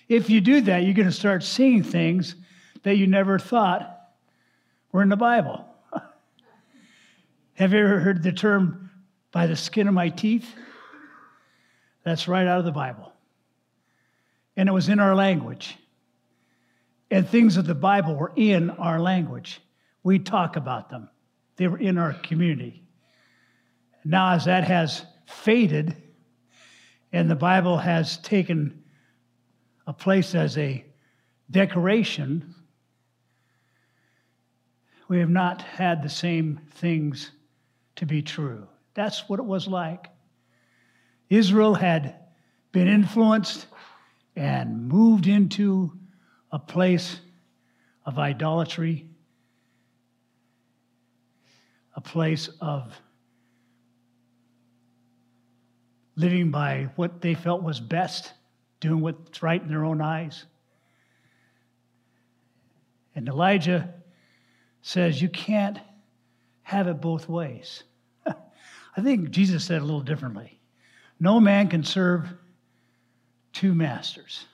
If 0.07 0.29
you 0.29 0.39
do 0.39 0.61
that, 0.61 0.83
you're 0.83 0.93
going 0.93 1.07
to 1.07 1.11
start 1.11 1.43
seeing 1.43 1.81
things 1.81 2.35
that 2.83 2.97
you 2.97 3.07
never 3.07 3.39
thought 3.39 4.11
were 4.91 5.01
in 5.01 5.09
the 5.09 5.17
Bible. 5.17 5.65
Have 7.55 7.73
you 7.73 7.79
ever 7.79 7.99
heard 8.01 8.21
the 8.21 8.33
term 8.33 8.91
by 9.31 9.47
the 9.47 9.55
skin 9.55 9.87
of 9.87 9.95
my 9.95 10.09
teeth? 10.09 10.53
That's 12.03 12.27
right 12.27 12.45
out 12.45 12.59
of 12.59 12.65
the 12.65 12.71
Bible. 12.71 13.12
And 14.55 14.69
it 14.69 14.71
was 14.71 14.89
in 14.89 14.99
our 14.99 15.15
language. 15.15 15.77
And 17.09 17.27
things 17.27 17.57
of 17.57 17.65
the 17.65 17.75
Bible 17.75 18.15
were 18.15 18.31
in 18.35 18.69
our 18.71 18.99
language. 18.99 19.61
We 20.03 20.19
talk 20.19 20.55
about 20.55 20.89
them, 20.89 21.09
they 21.55 21.67
were 21.67 21.77
in 21.77 21.97
our 21.97 22.13
community. 22.13 22.83
Now, 24.05 24.33
as 24.33 24.45
that 24.45 24.65
has 24.65 25.05
faded, 25.25 25.95
and 27.13 27.29
the 27.29 27.35
Bible 27.35 27.77
has 27.77 28.17
taken 28.17 28.83
a 29.87 29.93
place 29.93 30.35
as 30.35 30.57
a 30.57 30.83
decoration, 31.51 32.55
we 35.07 35.19
have 35.19 35.29
not 35.29 35.61
had 35.61 36.01
the 36.01 36.09
same 36.09 36.59
things 36.71 37.31
to 37.97 38.05
be 38.05 38.21
true. 38.21 38.67
That's 38.95 39.29
what 39.29 39.39
it 39.39 39.45
was 39.45 39.67
like. 39.67 40.09
Israel 41.29 41.75
had 41.75 42.15
been 42.71 42.87
influenced 42.87 43.67
and 44.35 44.87
moved 44.87 45.27
into 45.27 45.91
a 46.51 46.59
place 46.59 47.19
of 48.05 48.19
idolatry, 48.19 49.07
a 51.95 52.01
place 52.01 52.49
of 52.59 52.93
living 56.15 56.51
by 56.51 56.89
what 56.95 57.21
they 57.21 57.33
felt 57.33 57.63
was 57.63 57.79
best, 57.79 58.33
doing 58.79 59.01
what's 59.01 59.41
right 59.41 59.61
in 59.61 59.69
their 59.69 59.85
own 59.85 60.01
eyes. 60.01 60.45
And 63.15 63.27
Elijah 63.27 63.93
says, 64.81 65.21
You 65.21 65.29
can't 65.29 65.79
have 66.63 66.87
it 66.87 67.01
both 67.01 67.29
ways. 67.29 67.83
I 68.25 69.01
think 69.01 69.31
Jesus 69.31 69.65
said 69.65 69.81
a 69.81 69.85
little 69.85 70.01
differently. 70.01 70.59
No 71.19 71.39
man 71.39 71.67
can 71.67 71.83
serve 71.83 72.33
two 73.53 73.73
masters. 73.73 74.45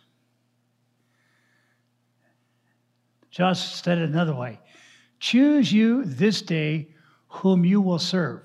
Just 3.32 3.84
said 3.84 3.98
it 3.98 4.10
another 4.10 4.36
way 4.36 4.60
Choose 5.20 5.72
you 5.72 6.06
this 6.06 6.42
day 6.42 6.90
whom 7.28 7.66
you 7.66 7.82
will 7.82 8.00
serve. 8.00 8.42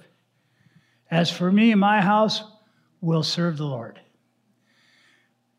As 1.10 1.30
for 1.30 1.50
me 1.52 1.74
my 1.74 2.00
house, 2.00 2.42
will 3.00 3.22
serve 3.22 3.58
the 3.58 3.64
Lord. 3.64 4.00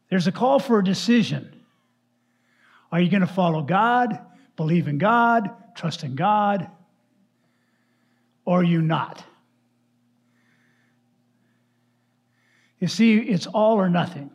There's 0.09 0.27
a 0.27 0.31
call 0.31 0.59
for 0.59 0.79
a 0.79 0.83
decision. 0.83 1.61
Are 2.91 2.99
you 2.99 3.09
going 3.09 3.21
to 3.21 3.27
follow 3.27 3.61
God, 3.61 4.19
believe 4.55 4.87
in 4.87 4.97
God, 4.97 5.49
trust 5.75 6.03
in 6.03 6.15
God, 6.15 6.69
or 8.45 8.61
are 8.61 8.63
you 8.63 8.81
not? 8.81 9.23
You 12.79 12.87
see, 12.87 13.17
it's 13.17 13.47
all 13.47 13.75
or 13.75 13.89
nothing. 13.89 14.34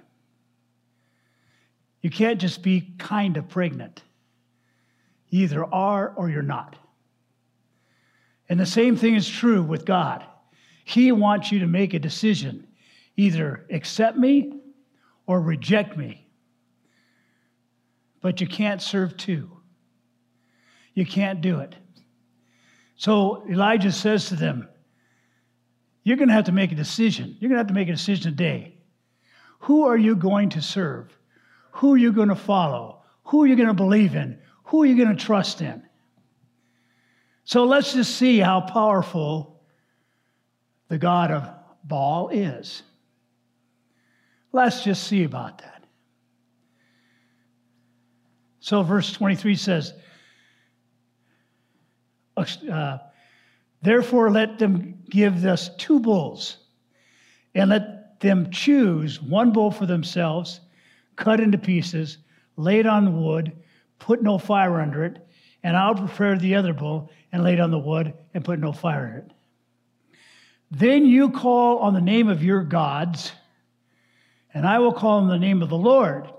You 2.01 2.11
can't 2.11 2.41
just 2.41 2.63
be 2.63 2.95
kind 2.99 3.37
of 3.37 3.49
pregnant. 3.49 4.03
You 5.29 5.45
either 5.45 5.65
are 5.65 6.13
or 6.17 6.31
you're 6.31 6.43
not. 6.43 6.77
And 8.49 8.59
the 8.59 8.67
same 8.67 8.97
thing 8.97 9.15
is 9.15 9.29
true 9.29 9.63
with 9.63 9.85
God. 9.85 10.25
He 10.85 11.13
wants 11.13 11.53
you 11.53 11.61
to 11.61 11.67
make 11.67 11.95
a 11.95 11.99
decision 11.99 12.67
either 13.17 13.67
accept 13.71 14.17
me 14.17 14.53
or 15.27 15.41
reject 15.41 15.97
me. 15.97 16.27
But 18.21 18.41
you 18.41 18.47
can't 18.47 18.81
serve 18.81 19.17
two. 19.17 19.51
You 20.95 21.05
can't 21.07 21.41
do 21.41 21.61
it. 21.61 21.77
So 22.97 23.45
Elijah 23.49 23.93
says 23.93 24.29
to 24.29 24.37
them, 24.37 24.69
You're 26.03 26.17
going 26.17 26.29
to 26.29 26.35
have 26.35 26.47
to 26.47 26.53
make 26.53 26.73
a 26.73 26.75
decision. 26.75 27.37
You're 27.39 27.49
going 27.49 27.57
to 27.57 27.61
have 27.61 27.69
to 27.69 27.75
make 27.75 27.89
a 27.89 27.93
decision 27.93 28.33
today. 28.33 28.79
Who 29.61 29.87
are 29.87 29.97
you 29.97 30.17
going 30.17 30.49
to 30.51 30.63
serve? 30.63 31.17
Who 31.73 31.95
are 31.95 31.99
you 31.99 32.13
going 32.13 32.29
to 32.29 32.35
follow? 32.35 33.03
Who 33.25 33.43
are 33.43 33.47
you 33.47 33.57
going 33.57 33.69
to 33.69 33.75
believe 33.75 34.15
in? 34.15 34.39
Who 34.65 34.83
are 34.83 34.87
you 34.87 34.97
going 34.97 35.17
to 35.17 35.25
trust 35.25 35.61
in? 35.61 35.83
So 37.45 37.65
let's 37.65 37.93
just 37.93 38.17
see 38.17 38.39
how 38.39 38.61
powerful 38.61 39.61
the 40.89 40.99
God 40.99 41.31
of 41.31 41.49
Baal 41.85 42.29
is. 42.29 42.83
Let's 44.53 44.85
just 44.85 45.05
see 45.05 45.25
about 45.25 45.59
that. 45.59 45.85
So, 48.61 48.83
verse 48.83 49.13
23 49.13 49.57
says, 49.57 49.95
uh, 52.37 52.99
Therefore, 53.83 54.31
let 54.31 54.59
them 54.59 55.03
give 55.09 55.45
us 55.47 55.75
two 55.77 56.01
bulls, 56.01 56.59
and 57.55 57.71
let 57.71 58.21
them 58.21 58.51
choose 58.51 59.23
one 59.23 59.53
bull 59.53 59.71
for 59.71 59.87
themselves, 59.87 60.61
cut 61.17 61.41
into 61.41 61.59
pieces, 61.59 62.19
lay 62.57 62.79
it 62.79 62.87
on 62.87 63.23
wood, 63.23 63.53
put 63.99 64.23
no 64.23 64.39
fire 64.39 64.81
under 64.81 65.05
it, 65.05 65.27
and 65.63 65.77
I'll 65.77 65.95
prepare 65.95 66.39
the 66.39 66.55
other 66.55 66.73
bull 66.73 67.11
and 67.33 67.45
lay 67.45 67.55
it 67.55 67.61
on 67.61 67.71
the 67.71 67.79
wood 67.79 68.15
and 68.35 68.45
put 68.45 68.59
no 68.59 68.73
fire 68.73 69.07
in 69.09 69.17
it. 69.17 69.33
Then 70.71 71.05
you 71.05 71.31
call 71.31 71.79
on 71.79 71.95
the 71.95 72.01
name 72.01 72.29
of 72.29 72.45
your 72.45 72.63
gods, 72.63 73.33
and 74.55 74.67
I 74.67 74.79
will 74.79 74.93
call 74.93 75.19
on 75.19 75.29
the 75.29 75.39
name 75.39 75.63
of 75.63 75.69
the 75.69 75.77
Lord. 75.77 76.31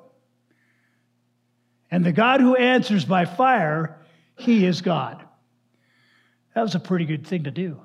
And 1.90 2.06
the 2.06 2.13
God 2.13 2.40
who 2.40 2.56
answers 2.56 3.04
by 3.04 3.25
fire, 3.25 4.00
he 4.38 4.66
is 4.66 4.82
God. 4.82 5.24
That 6.56 6.62
was 6.62 6.75
a 6.75 6.80
pretty 6.80 7.06
good 7.06 7.28
thing 7.28 7.44
to 7.44 7.51
do. 7.51 7.80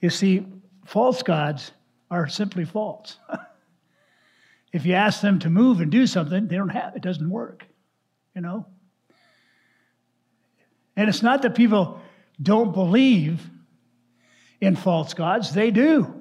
You 0.00 0.10
see, 0.10 0.46
false 0.84 1.22
gods 1.22 1.72
are 2.10 2.28
simply 2.28 2.64
false. 2.64 3.16
if 4.72 4.86
you 4.86 4.94
ask 4.94 5.20
them 5.20 5.38
to 5.40 5.50
move 5.50 5.80
and 5.80 5.90
do 5.90 6.06
something, 6.06 6.46
they 6.46 6.56
don't 6.56 6.68
have 6.68 6.94
it 6.96 7.02
doesn't 7.02 7.28
work. 7.28 7.66
You 8.34 8.42
know? 8.42 8.66
And 10.96 11.08
it's 11.08 11.22
not 11.22 11.42
that 11.42 11.54
people 11.54 12.00
don't 12.40 12.72
believe 12.72 13.40
in 14.60 14.76
false 14.76 15.14
gods, 15.14 15.52
they 15.54 15.70
do. 15.70 16.14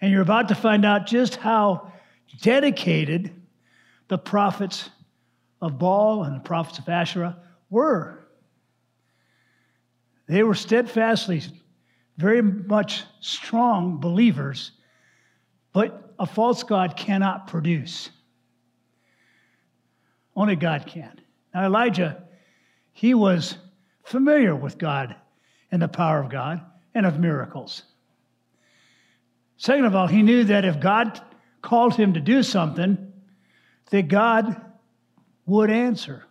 And 0.00 0.12
you're 0.12 0.22
about 0.22 0.48
to 0.48 0.54
find 0.54 0.84
out 0.84 1.06
just 1.06 1.36
how 1.36 1.92
dedicated 2.40 3.34
the 4.06 4.18
prophets 4.18 4.88
of 5.60 5.78
Baal 5.78 6.22
and 6.22 6.36
the 6.36 6.40
prophets 6.40 6.78
of 6.78 6.88
Asherah 6.88 7.36
were. 7.68 8.28
They 10.28 10.42
were 10.42 10.54
steadfastly, 10.54 11.42
very 12.16 12.42
much 12.42 13.02
strong 13.20 13.98
believers, 13.98 14.72
but 15.72 16.07
a 16.18 16.26
false 16.26 16.62
God 16.62 16.96
cannot 16.96 17.46
produce. 17.46 18.10
Only 20.34 20.56
God 20.56 20.86
can. 20.86 21.20
Now, 21.54 21.66
Elijah, 21.66 22.22
he 22.92 23.14
was 23.14 23.56
familiar 24.04 24.54
with 24.54 24.78
God 24.78 25.16
and 25.70 25.80
the 25.80 25.88
power 25.88 26.20
of 26.20 26.30
God 26.30 26.60
and 26.94 27.06
of 27.06 27.18
miracles. 27.18 27.82
Second 29.56 29.84
of 29.84 29.94
all, 29.94 30.06
he 30.06 30.22
knew 30.22 30.44
that 30.44 30.64
if 30.64 30.80
God 30.80 31.20
called 31.62 31.94
him 31.94 32.14
to 32.14 32.20
do 32.20 32.42
something, 32.42 33.12
that 33.90 34.08
God 34.08 34.60
would 35.46 35.70
answer. 35.70 36.24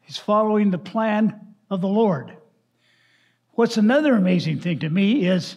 He's 0.00 0.18
following 0.18 0.70
the 0.70 0.78
plan 0.78 1.54
of 1.70 1.80
the 1.80 1.88
Lord. 1.88 2.36
What's 3.52 3.76
another 3.76 4.14
amazing 4.14 4.60
thing 4.60 4.80
to 4.80 4.90
me 4.90 5.26
is 5.26 5.56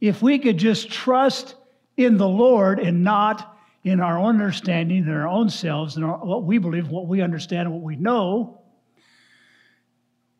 if 0.00 0.22
we 0.22 0.38
could 0.38 0.58
just 0.58 0.90
trust 0.90 1.54
in 1.96 2.16
the 2.16 2.28
Lord 2.28 2.78
and 2.78 3.02
not 3.02 3.58
in 3.84 4.00
our 4.00 4.18
own 4.18 4.40
understanding 4.40 5.04
and 5.04 5.12
our 5.12 5.28
own 5.28 5.48
selves 5.48 5.96
and 5.96 6.04
our, 6.04 6.18
what 6.18 6.44
we 6.44 6.58
believe, 6.58 6.88
what 6.88 7.06
we 7.06 7.22
understand, 7.22 7.66
and 7.66 7.72
what 7.72 7.82
we 7.82 7.96
know, 7.96 8.60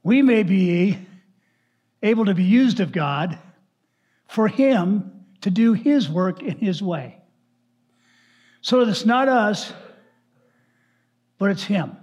we 0.02 0.22
may 0.22 0.42
be 0.42 0.98
able 2.02 2.24
to 2.26 2.34
be 2.34 2.44
used 2.44 2.80
of 2.80 2.92
God 2.92 3.38
for 4.28 4.48
Him 4.48 5.24
to 5.42 5.50
do 5.50 5.72
His 5.72 6.08
work 6.08 6.42
in 6.42 6.58
His 6.58 6.82
way. 6.82 7.20
So 8.60 8.80
it's 8.80 9.06
not 9.06 9.28
us, 9.28 9.72
but 11.38 11.50
it's 11.50 11.64
Him. 11.64 11.96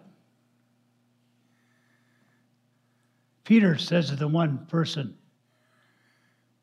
Peter 3.43 3.77
says 3.77 4.09
to 4.09 4.15
the 4.15 4.27
one 4.27 4.65
person, 4.67 5.17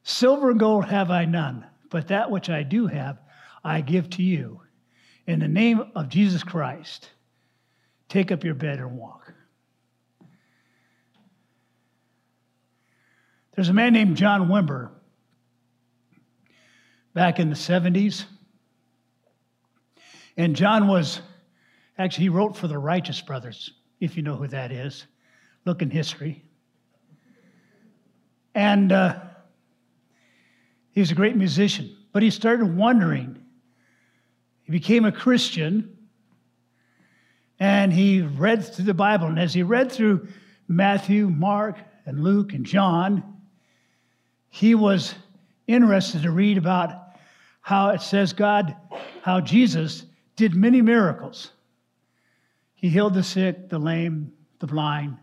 Silver 0.02 0.50
and 0.50 0.58
gold 0.58 0.86
have 0.86 1.10
I 1.10 1.26
none, 1.26 1.66
but 1.90 2.08
that 2.08 2.30
which 2.30 2.48
I 2.48 2.62
do 2.62 2.86
have, 2.86 3.18
I 3.62 3.80
give 3.80 4.08
to 4.10 4.22
you. 4.22 4.62
In 5.26 5.40
the 5.40 5.48
name 5.48 5.92
of 5.94 6.08
Jesus 6.08 6.42
Christ, 6.42 7.10
take 8.08 8.32
up 8.32 8.42
your 8.44 8.54
bed 8.54 8.78
and 8.78 8.96
walk. 8.96 9.32
There's 13.54 13.68
a 13.68 13.74
man 13.74 13.92
named 13.92 14.16
John 14.16 14.48
Wimber 14.48 14.90
back 17.12 17.38
in 17.38 17.50
the 17.50 17.56
70s. 17.56 18.24
And 20.36 20.56
John 20.56 20.86
was, 20.88 21.20
actually, 21.98 22.22
he 22.22 22.28
wrote 22.30 22.56
for 22.56 22.68
the 22.68 22.78
Righteous 22.78 23.20
Brothers, 23.20 23.72
if 24.00 24.16
you 24.16 24.22
know 24.22 24.36
who 24.36 24.46
that 24.48 24.72
is. 24.72 25.06
Look 25.66 25.82
in 25.82 25.90
history. 25.90 26.42
And 28.54 28.92
uh, 28.92 29.20
he 31.00 31.02
was 31.02 31.12
a 31.12 31.14
great 31.14 31.34
musician, 31.34 31.96
but 32.12 32.22
he 32.22 32.28
started 32.28 32.76
wondering. 32.76 33.42
He 34.64 34.70
became 34.70 35.06
a 35.06 35.12
Christian 35.12 35.96
and 37.58 37.90
he 37.90 38.20
read 38.20 38.62
through 38.62 38.84
the 38.84 38.92
Bible. 38.92 39.26
And 39.26 39.38
as 39.38 39.54
he 39.54 39.62
read 39.62 39.90
through 39.90 40.28
Matthew, 40.68 41.30
Mark, 41.30 41.78
and 42.04 42.22
Luke, 42.22 42.52
and 42.52 42.66
John, 42.66 43.40
he 44.50 44.74
was 44.74 45.14
interested 45.66 46.24
to 46.24 46.30
read 46.32 46.58
about 46.58 47.14
how 47.62 47.88
it 47.88 48.02
says 48.02 48.34
God, 48.34 48.76
how 49.22 49.40
Jesus 49.40 50.04
did 50.36 50.54
many 50.54 50.82
miracles. 50.82 51.52
He 52.74 52.90
healed 52.90 53.14
the 53.14 53.22
sick, 53.22 53.70
the 53.70 53.78
lame, 53.78 54.34
the 54.58 54.66
blind. 54.66 55.16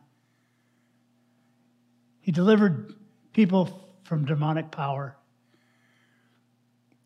He 2.19 2.31
delivered 2.31 2.95
people 3.31 3.87
from 4.05 4.25
demonic 4.25 4.71
power. 4.71 5.15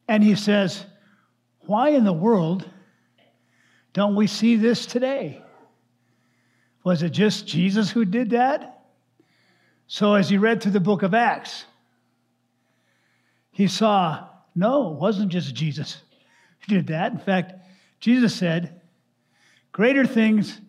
And 0.07 0.23
he 0.23 0.35
says, 0.35 0.85
Why 1.61 1.89
in 1.89 2.03
the 2.03 2.13
world 2.13 2.69
don't 3.93 4.15
we 4.15 4.27
see 4.27 4.55
this 4.55 4.85
today? 4.85 5.41
Was 6.83 7.03
it 7.03 7.11
just 7.11 7.47
Jesus 7.47 7.91
who 7.91 8.05
did 8.05 8.31
that? 8.31 8.85
So, 9.87 10.15
as 10.15 10.29
he 10.29 10.37
read 10.37 10.63
through 10.63 10.71
the 10.71 10.79
book 10.79 11.03
of 11.03 11.13
Acts, 11.13 11.65
he 13.51 13.67
saw, 13.67 14.27
no, 14.55 14.93
it 14.93 14.99
wasn't 14.99 15.31
just 15.31 15.53
Jesus 15.53 16.01
who 16.59 16.75
did 16.75 16.87
that. 16.87 17.11
In 17.11 17.19
fact, 17.19 17.53
Jesus 17.99 18.33
said, 18.35 18.81
Greater 19.71 20.05
things 20.05 20.59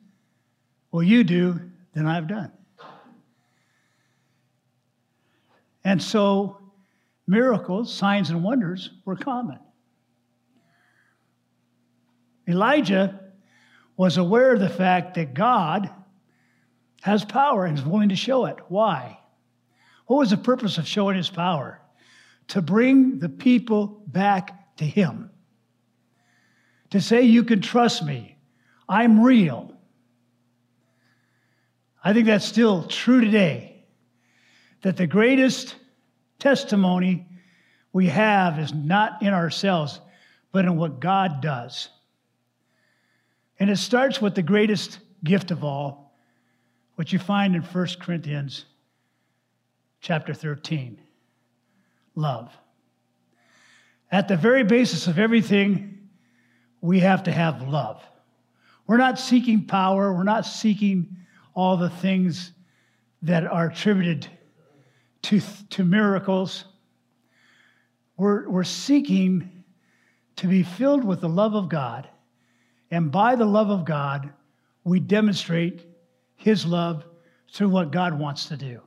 will 0.90 1.02
you 1.02 1.24
do 1.24 1.60
than 1.94 2.06
I've 2.06 2.28
done. 2.28 2.52
And 5.84 6.00
so 6.00 6.58
miracles, 7.32 7.92
signs, 7.92 8.30
and 8.30 8.44
wonders 8.44 8.90
were 9.04 9.16
common. 9.16 9.58
Elijah 12.46 13.18
was 13.96 14.18
aware 14.18 14.52
of 14.52 14.60
the 14.60 14.68
fact 14.68 15.14
that 15.14 15.34
God 15.34 15.90
has 17.00 17.24
power 17.24 17.64
and 17.64 17.76
is 17.76 17.84
willing 17.84 18.10
to 18.10 18.16
show 18.16 18.44
it. 18.44 18.56
Why? 18.68 19.18
What 20.06 20.18
was 20.18 20.30
the 20.30 20.36
purpose 20.36 20.78
of 20.78 20.86
showing 20.86 21.16
his 21.16 21.30
power? 21.30 21.80
To 22.48 22.62
bring 22.62 23.18
the 23.18 23.28
people 23.28 24.04
back 24.06 24.76
to 24.76 24.84
him. 24.84 25.30
To 26.90 27.00
say, 27.00 27.22
You 27.22 27.44
can 27.44 27.60
trust 27.60 28.04
me, 28.04 28.36
I'm 28.88 29.22
real. 29.22 29.72
I 32.04 32.12
think 32.12 32.26
that's 32.26 32.44
still 32.44 32.84
true 32.84 33.20
today 33.20 33.84
that 34.82 34.96
the 34.96 35.06
greatest 35.06 35.76
testimony 36.42 37.24
we 37.92 38.08
have 38.08 38.58
is 38.58 38.74
not 38.74 39.22
in 39.22 39.32
ourselves, 39.32 40.00
but 40.50 40.64
in 40.64 40.76
what 40.76 40.98
God 40.98 41.40
does. 41.40 41.88
And 43.60 43.70
it 43.70 43.76
starts 43.76 44.20
with 44.20 44.34
the 44.34 44.42
greatest 44.42 44.98
gift 45.22 45.52
of 45.52 45.62
all, 45.62 46.16
which 46.96 47.12
you 47.12 47.20
find 47.20 47.54
in 47.54 47.62
1 47.62 47.86
Corinthians 48.00 48.64
chapter 50.00 50.34
13 50.34 51.00
love. 52.16 52.52
At 54.10 54.26
the 54.26 54.36
very 54.36 54.64
basis 54.64 55.06
of 55.06 55.20
everything, 55.20 56.08
we 56.80 56.98
have 57.00 57.22
to 57.22 57.32
have 57.32 57.68
love. 57.68 58.02
We're 58.88 58.96
not 58.96 59.18
seeking 59.18 59.64
power, 59.64 60.12
we're 60.12 60.24
not 60.24 60.44
seeking 60.44 61.16
all 61.54 61.76
the 61.76 61.88
things 61.88 62.52
that 63.22 63.46
are 63.46 63.66
attributed 63.68 64.28
to, 65.22 65.40
to 65.70 65.84
miracles. 65.84 66.64
We're, 68.16 68.48
we're 68.48 68.64
seeking 68.64 69.64
to 70.36 70.46
be 70.46 70.62
filled 70.62 71.04
with 71.04 71.20
the 71.20 71.28
love 71.28 71.54
of 71.54 71.68
God. 71.68 72.08
And 72.90 73.10
by 73.10 73.36
the 73.36 73.44
love 73.44 73.70
of 73.70 73.84
God, 73.84 74.32
we 74.84 75.00
demonstrate 75.00 75.86
His 76.36 76.66
love 76.66 77.04
through 77.52 77.68
what 77.68 77.90
God 77.90 78.18
wants 78.18 78.46
to 78.46 78.56
do. 78.56 78.80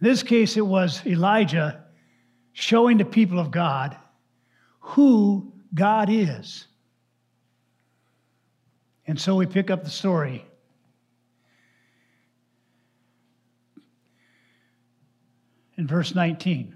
this 0.00 0.22
case, 0.22 0.56
it 0.56 0.66
was 0.66 1.04
Elijah 1.06 1.84
showing 2.52 2.98
the 2.98 3.04
people 3.04 3.38
of 3.38 3.50
God 3.50 3.96
who 4.80 5.52
God 5.74 6.08
is. 6.10 6.66
And 9.06 9.20
so 9.20 9.34
we 9.34 9.46
pick 9.46 9.70
up 9.70 9.84
the 9.84 9.90
story. 9.90 10.44
In 15.76 15.86
verse 15.86 16.14
19, 16.14 16.74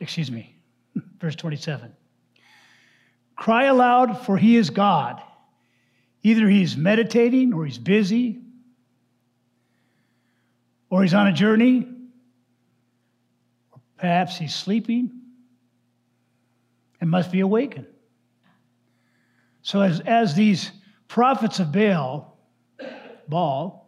excuse 0.00 0.30
me, 0.30 0.54
verse 1.20 1.34
27. 1.34 1.92
Cry 3.36 3.64
aloud, 3.64 4.24
for 4.26 4.36
he 4.36 4.56
is 4.56 4.70
God. 4.70 5.22
Either 6.22 6.48
he's 6.48 6.76
meditating, 6.76 7.54
or 7.54 7.64
he's 7.64 7.78
busy, 7.78 8.40
or 10.90 11.02
he's 11.02 11.14
on 11.14 11.28
a 11.28 11.32
journey, 11.32 11.86
or 13.72 13.80
perhaps 13.96 14.36
he's 14.36 14.54
sleeping 14.54 15.12
and 17.00 17.08
must 17.08 17.30
be 17.30 17.40
awakened. 17.40 17.86
So, 19.62 19.80
as, 19.80 20.00
as 20.00 20.34
these 20.34 20.72
prophets 21.06 21.60
of 21.60 21.72
Baal, 21.72 22.38
Baal, 23.28 23.87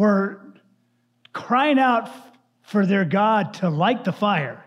were 0.00 0.40
crying 1.32 1.78
out 1.78 2.10
for 2.62 2.86
their 2.86 3.04
God 3.04 3.54
to 3.54 3.68
light 3.68 4.04
the 4.04 4.12
fire, 4.12 4.64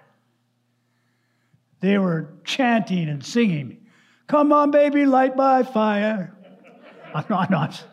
they 1.79 1.97
were 1.97 2.33
chanting 2.43 3.09
and 3.09 3.23
singing, 3.23 3.79
Come 4.27 4.53
on, 4.53 4.71
baby, 4.71 5.05
light 5.05 5.35
my 5.35 5.63
fire. 5.63 6.33
I'm 7.13 7.25
not, 7.49 7.83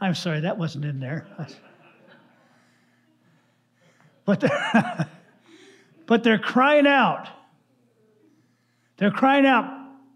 I'm, 0.00 0.14
sorry, 0.14 0.40
that 0.40 0.58
wasn't 0.58 0.84
in 0.84 0.98
there. 1.00 1.26
But 4.26 4.40
they're, 4.40 5.08
but 6.06 6.22
they're 6.22 6.38
crying 6.38 6.86
out. 6.86 7.26
They're 8.98 9.10
crying 9.10 9.44
out, 9.44 9.66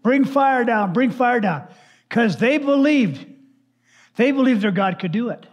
bring 0.03 0.23
fire 0.23 0.63
down, 0.63 0.93
bring 0.93 1.11
fire 1.11 1.41
down. 1.41 1.67
Because 2.07 2.37
they 2.37 2.57
believed, 2.57 3.25
they 4.15 4.31
believed 4.31 4.61
their 4.61 4.71
God 4.71 4.99
could 4.99 5.11
do 5.11 5.29
it. 5.29 5.45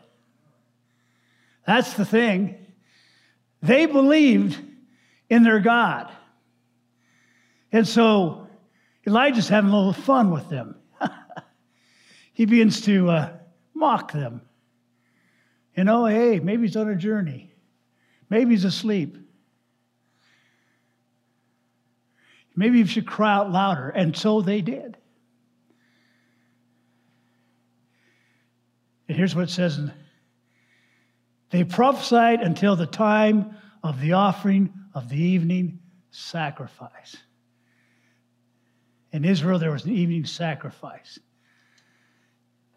That's 1.67 1.95
the 1.95 2.05
thing. 2.05 2.67
They 3.63 3.87
believed 3.87 4.59
in 5.31 5.45
their 5.45 5.61
God. 5.61 6.13
And 7.71 7.87
so 7.87 8.49
Elijah's 9.07 9.49
having 9.49 9.71
a 9.71 9.77
little 9.77 9.93
fun 9.93 10.31
with 10.31 10.49
them. 10.49 10.77
he 12.33 12.45
begins 12.45 12.83
to 12.83 13.09
uh, 13.09 13.33
mock 13.75 14.13
them. 14.13 14.43
You 15.77 15.85
know, 15.85 16.05
hey, 16.07 16.39
maybe 16.39 16.67
he's 16.67 16.77
on 16.77 16.89
a 16.89 16.97
journey. 16.97 17.55
Maybe 18.29 18.51
he's 18.51 18.65
asleep. 18.65 19.17
Maybe 22.55 22.79
you 22.79 22.87
should 22.87 23.07
cry 23.07 23.35
out 23.35 23.51
louder. 23.51 23.89
And 23.89 24.17
so 24.17 24.43
they 24.43 24.61
did. 24.61 24.99
And 29.09 29.17
here's 29.17 29.35
what 29.35 29.45
it 29.45 29.51
says 29.51 29.91
They 31.53 31.65
prophesied 31.65 32.41
until 32.41 32.77
the 32.77 32.87
time 32.87 33.55
of 33.85 34.01
the 34.01 34.15
offering 34.15 34.73
of 34.95 35.11
the 35.11 35.23
evening 35.23 35.81
sacrifice. 36.11 37.17
In 39.13 39.27
Israel, 39.27 39.59
there 39.59 39.71
was 39.71 39.85
an 39.85 39.93
evening 39.93 40.25
sacrifice. 40.25 41.19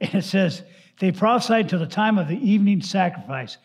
And 0.02 0.16
it 0.16 0.26
says, 0.26 0.62
they 1.00 1.14
prophesied 1.14 1.70
till 1.70 1.80
the 1.80 1.88
time 1.88 2.18
of 2.18 2.28
the 2.28 2.38
evening 2.38 2.82
sacrifice, 2.82 3.58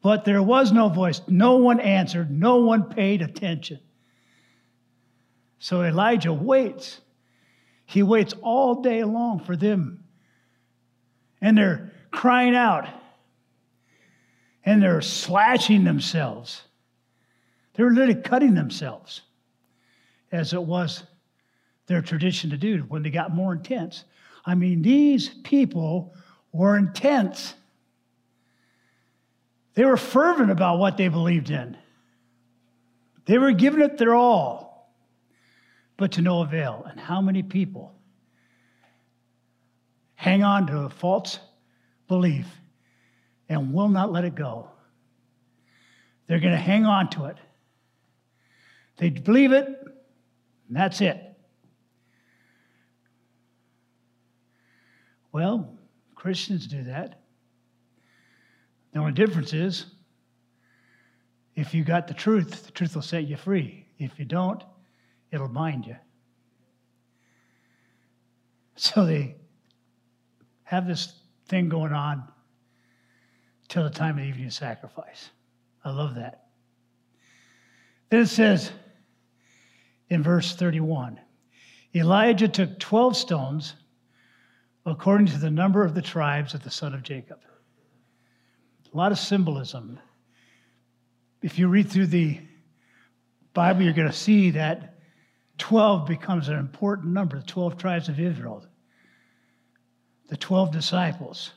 but 0.00 0.24
there 0.24 0.42
was 0.42 0.70
no 0.70 0.88
voice. 0.88 1.20
No 1.26 1.56
one 1.56 1.80
answered. 1.80 2.30
No 2.30 2.58
one 2.58 2.84
paid 2.84 3.20
attention. 3.20 3.80
So 5.58 5.82
Elijah 5.82 6.32
waits. 6.32 7.00
He 7.84 8.04
waits 8.04 8.34
all 8.42 8.80
day 8.80 9.02
long 9.02 9.40
for 9.40 9.56
them. 9.56 10.04
And 11.40 11.58
they're 11.58 11.92
crying 12.12 12.54
out. 12.54 12.86
And 14.64 14.82
they're 14.82 15.00
slashing 15.00 15.84
themselves. 15.84 16.62
They're 17.74 17.90
literally 17.90 18.20
cutting 18.22 18.54
themselves, 18.54 19.22
as 20.30 20.52
it 20.52 20.62
was 20.62 21.04
their 21.86 22.02
tradition 22.02 22.50
to 22.50 22.56
do 22.56 22.84
when 22.88 23.02
they 23.02 23.10
got 23.10 23.34
more 23.34 23.52
intense. 23.52 24.04
I 24.44 24.54
mean, 24.54 24.82
these 24.82 25.28
people 25.42 26.14
were 26.52 26.76
intense. 26.76 27.54
They 29.74 29.84
were 29.84 29.96
fervent 29.96 30.50
about 30.50 30.78
what 30.78 30.96
they 30.96 31.08
believed 31.08 31.50
in. 31.50 31.76
They 33.24 33.38
were 33.38 33.52
giving 33.52 33.80
it 33.80 33.98
their 33.98 34.14
all, 34.14 34.92
but 35.96 36.12
to 36.12 36.22
no 36.22 36.42
avail. 36.42 36.86
And 36.88 37.00
how 37.00 37.20
many 37.20 37.42
people 37.42 37.94
hang 40.14 40.42
on 40.42 40.66
to 40.68 40.80
a 40.80 40.90
false 40.90 41.38
belief 42.06 42.46
and 43.52 43.72
will 43.72 43.88
not 43.88 44.12
let 44.12 44.24
it 44.24 44.34
go? 44.34 44.68
They're 46.26 46.40
going 46.40 46.52
to 46.52 46.58
hang 46.58 46.86
on 46.86 47.10
to 47.10 47.26
it 47.26 47.36
they 49.02 49.10
believe 49.10 49.52
it, 49.52 49.66
and 49.66 50.76
that's 50.76 51.00
it. 51.00 51.20
Well, 55.32 55.76
Christians 56.14 56.66
do 56.66 56.84
that. 56.84 57.20
The 58.92 59.00
only 59.00 59.12
difference 59.12 59.54
is 59.54 59.86
if 61.56 61.74
you 61.74 61.84
got 61.84 62.06
the 62.06 62.14
truth, 62.14 62.66
the 62.66 62.72
truth 62.72 62.94
will 62.94 63.02
set 63.02 63.26
you 63.26 63.36
free. 63.36 63.86
If 63.98 64.18
you 64.18 64.24
don't, 64.24 64.62
it'll 65.30 65.48
bind 65.48 65.86
you. 65.86 65.96
So 68.76 69.04
they 69.04 69.36
have 70.64 70.86
this 70.86 71.14
thing 71.48 71.68
going 71.68 71.92
on 71.92 72.22
till 73.72 73.84
the 73.84 73.90
time 73.90 74.18
of 74.18 74.24
the 74.24 74.28
evening 74.28 74.50
sacrifice. 74.50 75.30
I 75.82 75.90
love 75.92 76.16
that. 76.16 76.48
Then 78.10 78.20
it 78.20 78.26
says, 78.26 78.70
in 80.10 80.22
verse 80.22 80.54
31. 80.54 81.18
Elijah 81.94 82.48
took 82.48 82.78
12 82.78 83.16
stones 83.16 83.74
according 84.84 85.28
to 85.28 85.38
the 85.38 85.50
number 85.50 85.82
of 85.86 85.94
the 85.94 86.02
tribes 86.02 86.52
of 86.52 86.62
the 86.62 86.70
son 86.70 86.92
of 86.92 87.02
Jacob. 87.02 87.38
A 88.92 88.96
lot 88.96 89.10
of 89.10 89.18
symbolism. 89.18 89.98
If 91.40 91.58
you 91.58 91.68
read 91.68 91.88
through 91.88 92.08
the 92.08 92.40
Bible, 93.54 93.84
you're 93.84 93.94
going 93.94 94.06
to 94.06 94.12
see 94.12 94.50
that 94.50 94.98
12 95.56 96.06
becomes 96.06 96.48
an 96.48 96.58
important 96.58 97.14
number 97.14 97.40
the 97.40 97.46
12 97.46 97.78
tribes 97.78 98.10
of 98.10 98.20
Israel, 98.20 98.66
the 100.28 100.36
12 100.36 100.72
disciples. 100.72 101.52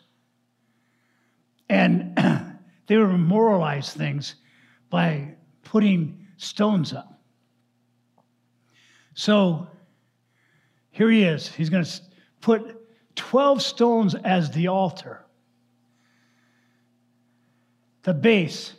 And 1.70 2.18
they 2.88 2.98
would 2.98 3.08
memorialize 3.08 3.94
things 3.94 4.36
by 4.90 5.36
putting 5.64 6.28
stones 6.38 6.94
up. 6.94 7.20
So 9.14 9.68
here 10.92 11.10
he 11.10 11.24
is. 11.24 11.48
He's 11.48 11.70
going 11.70 11.84
to 11.84 12.02
put 12.42 12.78
12 13.16 13.62
stones 13.62 14.16
as 14.16 14.52
the 14.52 14.68
altar, 14.68 15.26
the 18.04 18.14
base. 18.14 18.74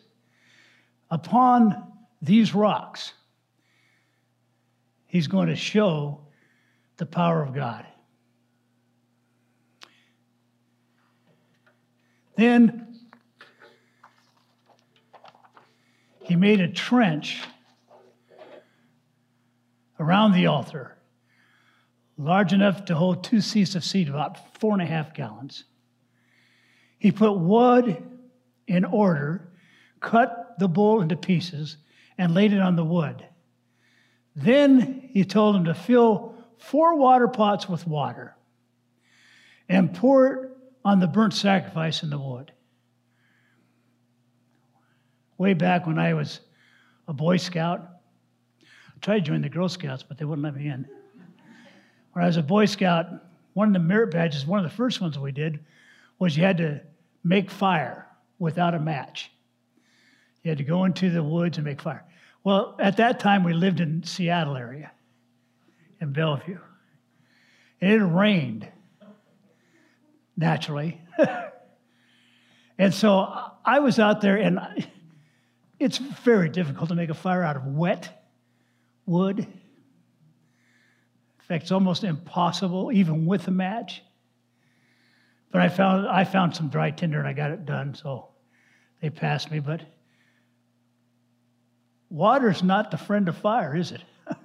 Upon 1.11 1.93
these 2.21 2.55
rocks, 2.55 3.13
he's 5.07 5.27
going 5.27 5.49
to 5.49 5.57
show 5.57 6.27
the 6.97 7.07
power 7.07 7.43
of 7.43 7.55
God. 7.55 7.87
Then 12.37 12.87
he 16.21 16.37
made 16.37 16.61
a 16.61 16.69
trench 16.69 17.43
around 19.99 20.33
the 20.33 20.47
altar, 20.47 20.99
large 22.19 22.53
enough 22.53 22.85
to 22.87 22.95
hold 22.95 23.25
two 23.25 23.39
seahs 23.39 23.75
of 23.75 23.85
seed, 23.85 24.09
about 24.09 24.59
four 24.61 24.75
and 24.75 24.83
a 24.83 24.87
half 24.87 25.15
gallons. 25.15 25.65
He 26.99 27.11
put 27.11 27.33
wood 27.33 28.03
in 28.67 28.85
order, 28.85 29.53
cut 30.01 30.57
the 30.59 30.69
bull 30.69 31.01
into 31.01 31.17
pieces, 31.17 31.79
and 32.19 32.35
laid 32.35 32.53
it 32.53 32.61
on 32.61 32.77
the 32.77 32.85
wood. 32.85 33.27
Then 34.35 35.09
he 35.13 35.25
told 35.25 35.57
him 35.57 35.65
to 35.65 35.75
fill 35.75 36.35
four 36.59 36.97
water 36.97 37.29
pots 37.29 37.69
with 37.69 37.87
water 37.87 38.37
and 39.69 39.95
pour 39.95 40.27
it 40.27 40.56
on 40.87 41.01
the 41.01 41.07
burnt 41.09 41.35
sacrifice 41.35 42.05
in 42.05 42.11
the 42.11 42.19
wood. 42.19 42.53
Way 45.37 45.53
back 45.53 45.85
when 45.85 45.99
I 45.99 46.15
was 46.15 46.39
a 47.09 47.13
Boy 47.13 47.39
Scout, 47.39 47.91
I 48.63 48.99
tried 49.01 49.19
to 49.19 49.25
join 49.25 49.43
the 49.43 49.49
Girl 49.49 49.69
Scouts, 49.69 50.05
but 50.05 50.17
they 50.17 50.25
wouldn't 50.25 50.45
let 50.45 50.55
me 50.55 50.69
in. 50.69 50.87
When 52.13 52.23
I 52.23 52.29
was 52.29 52.37
a 52.37 52.43
Boy 52.43 52.67
Scout, 52.67 53.07
one 53.55 53.67
of 53.67 53.73
the 53.73 53.81
merit 53.81 54.13
badges, 54.13 54.47
one 54.47 54.61
of 54.61 54.71
the 54.71 54.77
first 54.77 55.01
ones 55.01 55.19
we 55.19 55.33
did, 55.33 55.59
was 56.21 56.37
you 56.37 56.45
had 56.45 56.59
to 56.59 56.81
make 57.25 57.51
fire 57.51 58.07
without 58.39 58.73
a 58.73 58.79
match. 58.79 59.33
You 60.45 60.51
had 60.51 60.59
to 60.59 60.65
go 60.65 60.85
into 60.85 61.11
the 61.11 61.23
woods 61.23 61.59
and 61.59 61.65
make 61.65 61.83
fire. 61.83 62.05
Well, 62.45 62.77
at 62.79 62.99
that 62.99 63.19
time, 63.19 63.43
we 63.43 63.55
lived 63.55 63.81
in 63.81 64.05
Seattle 64.05 64.57
area, 64.57 64.93
in 66.01 66.13
Bellevue. 66.13 66.61
And 67.81 67.93
it 67.93 68.05
rained, 68.05 68.69
naturally. 70.37 71.01
and 72.79 72.93
so 72.93 73.33
I 73.65 73.81
was 73.81 73.99
out 73.99 74.21
there, 74.21 74.37
and 74.37 74.61
it's 75.79 75.99
very 75.99 76.49
difficult 76.49 76.89
to 76.89 76.95
make 76.95 77.11
a 77.11 77.15
fire 77.15 77.43
out 77.43 77.57
of 77.57 77.67
wet 77.67 78.29
wood. 79.07 79.39
In 79.39 79.47
fact, 81.41 81.63
it's 81.63 81.73
almost 81.73 82.05
impossible, 82.05 82.91
even 82.93 83.25
with 83.27 83.47
a 83.49 83.53
match. 83.53 84.03
But 85.53 85.63
I 85.63 85.69
found, 85.69 86.09
I 86.09 86.25
found 86.25 86.57
some 86.57 86.69
dry 86.69 86.91
tinder 86.91 87.19
and 87.19 87.29
I 87.29 87.33
got 87.33 87.51
it 87.51 87.65
done, 87.65 87.95
so 87.95 88.29
they 89.01 89.11
passed 89.11 89.51
me. 89.51 89.61
But 89.61 89.83
water's 92.11 92.63
not 92.63 92.91
the 92.91 92.97
friend 92.97 93.29
of 93.29 93.37
fire, 93.37 93.77
is 93.77 93.93
it? 93.93 94.03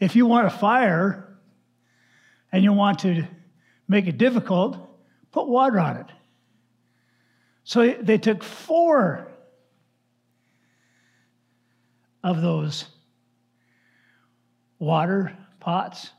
if 0.00 0.16
you 0.16 0.26
want 0.26 0.46
a 0.46 0.50
fire 0.50 1.38
and 2.50 2.64
you 2.64 2.72
want 2.72 3.00
to 3.00 3.26
make 3.86 4.06
it 4.06 4.16
difficult, 4.16 4.87
put 5.38 5.46
water 5.46 5.78
on 5.78 5.96
it. 5.98 6.06
So 7.62 7.94
they 8.00 8.18
took 8.18 8.42
four 8.42 9.28
of 12.24 12.42
those 12.42 12.86
water 14.80 15.36
pots 15.60 16.10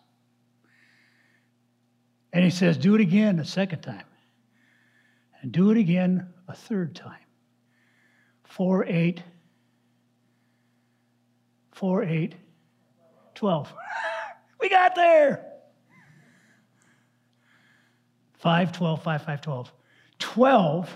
and 2.31 2.45
he 2.45 2.49
says, 2.49 2.77
Do 2.77 2.95
it 2.95 3.01
again 3.01 3.39
a 3.39 3.45
second 3.45 3.81
time. 3.81 4.05
And 5.41 5.51
do 5.51 5.71
it 5.71 5.77
again 5.77 6.29
a 6.47 6.55
third 6.55 6.95
time. 6.95 7.25
Four, 8.45 8.85
eight, 8.85 9.21
four, 11.73 12.03
eight, 12.03 12.35
twelve. 13.35 13.73
we 14.61 14.69
got 14.69 14.95
there. 14.95 15.48
Five, 18.39 18.71
twelve, 18.71 19.03
five, 19.03 19.21
five, 19.23 19.41
twelve. 19.41 19.71
Twelve 20.17 20.89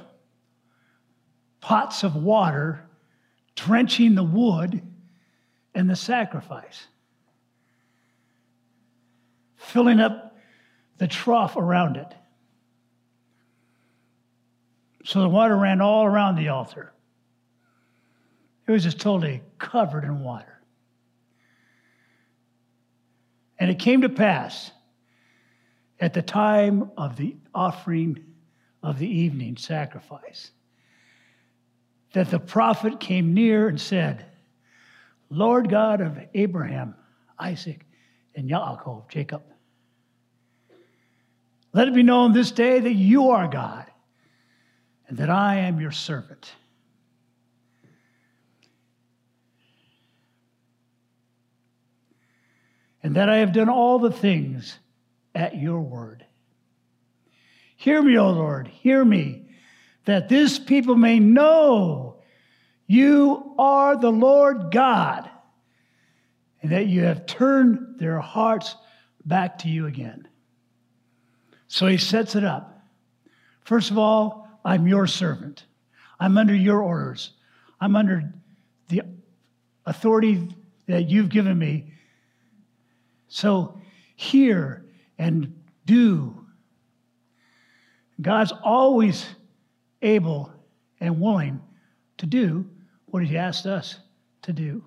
pots 1.61 2.03
of 2.03 2.15
water 2.15 2.85
drenching 3.55 4.15
the 4.15 4.23
wood 4.23 4.81
and 5.75 5.89
the 5.89 5.95
sacrifice, 5.95 6.87
filling 9.55 9.99
up 9.99 10.35
the 10.97 11.07
trough 11.07 11.55
around 11.55 11.97
it. 11.97 12.13
So 15.05 15.21
the 15.21 15.29
water 15.29 15.57
ran 15.57 15.81
all 15.81 16.05
around 16.05 16.35
the 16.35 16.49
altar. 16.49 16.93
It 18.67 18.71
was 18.71 18.83
just 18.83 18.99
totally 18.99 19.41
covered 19.59 20.05
in 20.05 20.21
water. 20.21 20.61
And 23.59 23.69
it 23.69 23.79
came 23.79 24.01
to 24.01 24.09
pass 24.09 24.71
at 26.03 26.13
the 26.13 26.21
time 26.21 26.91
of 26.97 27.15
the 27.15 27.33
offering 27.55 28.21
of 28.83 28.99
the 28.99 29.07
evening 29.07 29.55
sacrifice 29.55 30.51
that 32.11 32.29
the 32.29 32.39
prophet 32.39 32.99
came 32.99 33.33
near 33.33 33.69
and 33.69 33.79
said, 33.79 34.25
Lord 35.29 35.69
God 35.69 36.01
of 36.01 36.19
Abraham, 36.33 36.93
Isaac, 37.39 37.85
and 38.35 38.49
Yaakov, 38.49 39.07
Jacob, 39.07 39.43
let 41.71 41.87
it 41.87 41.93
be 41.93 42.03
known 42.03 42.33
this 42.33 42.51
day 42.51 42.81
that 42.81 42.93
you 42.93 43.29
are 43.29 43.47
God 43.47 43.85
and 45.07 45.17
that 45.19 45.29
I 45.29 45.55
am 45.55 45.79
your 45.79 45.91
servant. 45.91 46.51
And 53.01 53.15
that 53.15 53.29
I 53.29 53.37
have 53.37 53.53
done 53.53 53.69
all 53.69 53.99
the 53.99 54.11
things 54.11 54.79
at 55.35 55.57
your 55.57 55.81
word. 55.81 56.25
Hear 57.75 58.01
me, 58.01 58.17
O 58.17 58.31
Lord, 58.31 58.67
hear 58.67 59.03
me, 59.03 59.47
that 60.05 60.29
this 60.29 60.59
people 60.59 60.95
may 60.95 61.19
know 61.19 62.21
you 62.87 63.55
are 63.57 63.97
the 63.97 64.11
Lord 64.11 64.71
God, 64.71 65.29
and 66.61 66.71
that 66.71 66.87
you 66.87 67.03
have 67.03 67.25
turned 67.25 67.99
their 67.99 68.19
hearts 68.19 68.75
back 69.25 69.59
to 69.59 69.69
you 69.69 69.87
again. 69.87 70.27
So 71.67 71.87
he 71.87 71.97
sets 71.97 72.35
it 72.35 72.43
up. 72.43 72.81
First 73.65 73.91
of 73.91 73.97
all, 73.97 74.47
I'm 74.63 74.87
your 74.87 75.07
servant. 75.07 75.65
I'm 76.19 76.37
under 76.37 76.55
your 76.55 76.81
orders. 76.81 77.31
I'm 77.81 77.95
under 77.95 78.33
the 78.89 79.01
authority 79.85 80.47
that 80.87 81.09
you've 81.09 81.29
given 81.29 81.57
me. 81.57 81.91
So 83.27 83.81
hear 84.15 84.82
and 85.17 85.61
do. 85.85 86.45
God's 88.21 88.53
always 88.63 89.25
able 90.01 90.51
and 90.99 91.19
willing 91.19 91.61
to 92.17 92.25
do 92.25 92.69
what 93.05 93.23
he 93.23 93.37
asked 93.37 93.65
us 93.65 93.99
to 94.43 94.53
do. 94.53 94.83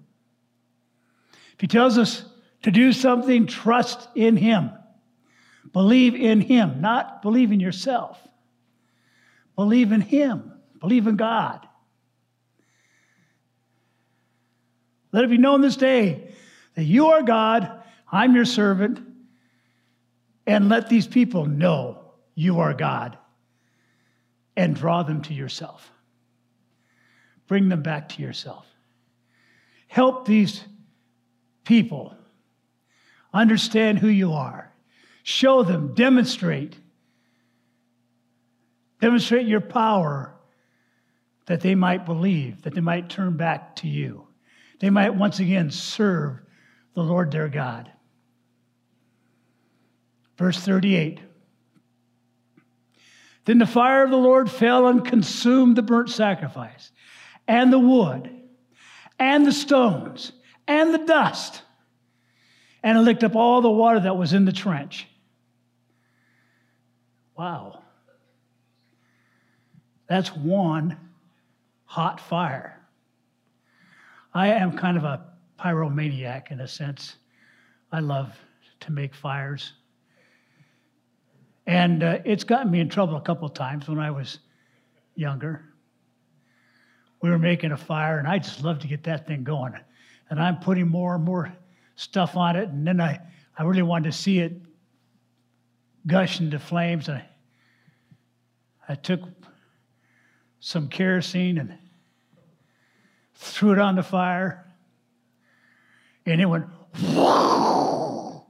If 1.55 1.61
he 1.61 1.67
tells 1.67 1.99
us 1.99 2.25
to 2.63 2.71
do 2.71 2.93
something, 2.93 3.47
trust 3.47 4.09
in 4.15 4.37
him. 4.37 4.71
Believe 5.77 6.15
in 6.15 6.41
Him, 6.41 6.81
not 6.81 7.21
believe 7.21 7.53
in 7.53 7.61
yourself. 7.61 8.19
Believe 9.57 9.93
in 9.93 10.01
Him, 10.01 10.53
believe 10.81 11.07
in 11.07 11.17
God. 11.17 11.69
Let 15.13 15.25
it 15.25 15.31
be 15.31 15.37
known 15.37 15.61
this 15.61 15.77
day 15.77 16.31
that 16.77 16.85
you 16.85 17.09
are 17.09 17.23
God, 17.23 17.83
I'm 18.11 18.35
your 18.35 18.47
servant, 18.47 19.01
and 20.47 20.69
let 20.69 20.89
these 20.89 21.07
people 21.07 21.47
know 21.47 22.13
you 22.35 22.61
are 22.61 22.75
God 22.75 23.19
and 24.57 24.75
draw 24.75 25.03
them 25.03 25.23
to 25.23 25.35
yourself. 25.35 25.91
Bring 27.47 27.69
them 27.69 27.83
back 27.83 28.11
to 28.11 28.23
yourself. 28.23 28.67
Help 29.89 30.27
these 30.27 30.63
people 31.65 32.15
understand 33.33 33.99
who 33.99 34.09
you 34.09 34.33
are 34.33 34.73
Show 35.29 35.65
them, 35.65 35.93
demonstrate. 35.93 36.79
Demonstrate 39.01 39.49
your 39.49 39.61
power 39.61 40.37
that 41.47 41.63
they 41.63 41.75
might 41.75 42.07
believe, 42.07 42.63
that 42.63 42.77
they 42.77 42.81
might 42.81 43.11
turn 43.11 43.37
back 43.37 43.75
to 43.77 43.89
you. 43.89 44.29
They 44.79 44.89
might 44.89 45.17
once 45.17 45.41
again 45.41 45.73
serve 45.73 46.39
the 46.95 47.03
Lord 47.03 47.33
their 47.33 47.49
God. 47.49 47.91
Verse 50.37 50.59
38 50.61 51.21
Then 53.45 53.59
the 53.59 53.67
fire 53.67 54.05
of 54.05 54.11
the 54.11 54.17
Lord 54.17 54.51
fell 54.51 54.89
and 54.89 55.05
consumed 55.05 55.77
the 55.77 55.83
burnt 55.83 56.11
sacrifice, 56.11 56.91
and 57.49 57.73
the 57.73 57.79
wood, 57.79 58.31
and 59.19 59.47
the 59.47 59.53
stones, 59.53 60.33
and 60.69 60.93
the 60.93 61.05
dust, 61.07 61.63
and 62.83 62.99
it 62.99 63.03
licked 63.03 63.25
up 63.25 63.35
all 63.35 63.61
the 63.61 63.71
water 63.71 64.01
that 64.01 64.17
was 64.17 64.33
in 64.33 64.45
the 64.45 64.53
trench. 64.53 65.07
Wow. 67.37 67.83
That's 70.09 70.29
one 70.35 70.97
hot 71.85 72.21
fire. 72.21 72.81
I 74.33 74.49
am 74.49 74.77
kind 74.77 74.97
of 74.97 75.05
a 75.05 75.25
pyromaniac 75.59 76.51
in 76.51 76.61
a 76.61 76.69
sense. 76.69 77.17
I 77.91 78.01
love 78.01 78.39
to 78.81 78.93
make 78.93 79.15
fires. 79.15 79.73
And 81.67 82.03
uh, 82.03 82.19
it's 82.25 82.45
gotten 82.45 82.71
me 82.71 82.81
in 82.81 82.89
trouble 82.89 83.17
a 83.17 83.21
couple 83.21 83.47
of 83.49 83.55
times 83.55 83.89
when 83.89 83.99
I 83.99 84.11
was 84.11 84.39
younger. 85.17 85.65
We 87.21 87.31
were 87.31 87.39
making 87.39 87.73
a 87.73 87.77
fire, 87.77 88.19
and 88.19 88.29
I 88.29 88.39
just 88.39 88.63
love 88.63 88.79
to 88.81 88.87
get 88.87 89.03
that 89.05 89.27
thing 89.27 89.43
going. 89.43 89.75
And 90.31 90.41
I'm 90.41 90.59
putting 90.59 90.87
more 90.87 91.17
and 91.17 91.25
more 91.25 91.53
stuff 91.97 92.37
on 92.37 92.55
it, 92.57 92.69
and 92.69 92.87
then 92.87 93.01
I, 93.01 93.21
I 93.59 93.65
really 93.65 93.83
wanted 93.83 94.13
to 94.13 94.17
see 94.17 94.39
it 94.39 94.53
gush 96.07 96.41
into 96.41 96.59
flames. 96.59 97.09
And 97.09 97.19
I, 97.19 97.27
I 98.89 98.95
took 98.95 99.23
some 100.61 100.89
kerosene 100.89 101.59
and 101.59 101.77
threw 103.35 103.73
it 103.73 103.79
on 103.79 103.97
the 103.97 104.03
fire, 104.05 104.67
and 106.27 106.41
it 106.41 106.47
went, 106.47 106.67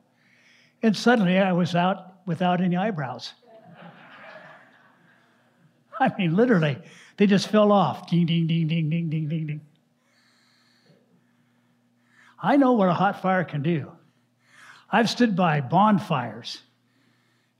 and 0.82 0.94
suddenly 0.94 1.38
I 1.38 1.52
was 1.52 1.74
out 1.74 2.15
without 2.26 2.60
any 2.60 2.76
eyebrows. 2.76 3.32
I 6.00 6.12
mean, 6.18 6.36
literally, 6.36 6.78
they 7.16 7.26
just 7.26 7.48
fell 7.48 7.72
off. 7.72 8.10
Ding, 8.10 8.26
ding, 8.26 8.46
ding, 8.46 8.68
ding, 8.68 8.90
ding, 8.90 9.08
ding, 9.08 9.28
ding, 9.28 9.46
ding. 9.46 9.60
I 12.38 12.56
know 12.56 12.72
what 12.72 12.88
a 12.88 12.94
hot 12.94 13.22
fire 13.22 13.44
can 13.44 13.62
do. 13.62 13.90
I've 14.90 15.08
stood 15.08 15.34
by 15.34 15.60
bonfires 15.60 16.58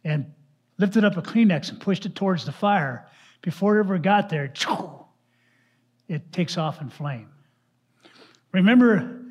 and 0.05 0.33
lifted 0.79 1.05
up 1.05 1.17
a 1.17 1.23
Kleenex 1.23 1.71
and 1.71 1.81
pushed 1.81 2.07
it 2.07 2.15
towards 2.15 2.45
the 2.45 2.53
fire. 2.53 3.09
Before 3.43 3.77
it 3.77 3.81
ever 3.81 3.99
got 3.99 4.29
there, 4.29 4.53
it 6.09 6.33
takes 6.33 6.59
off 6.59 6.81
in 6.81 6.91
flame. 6.91 7.29
Remember 8.53 9.23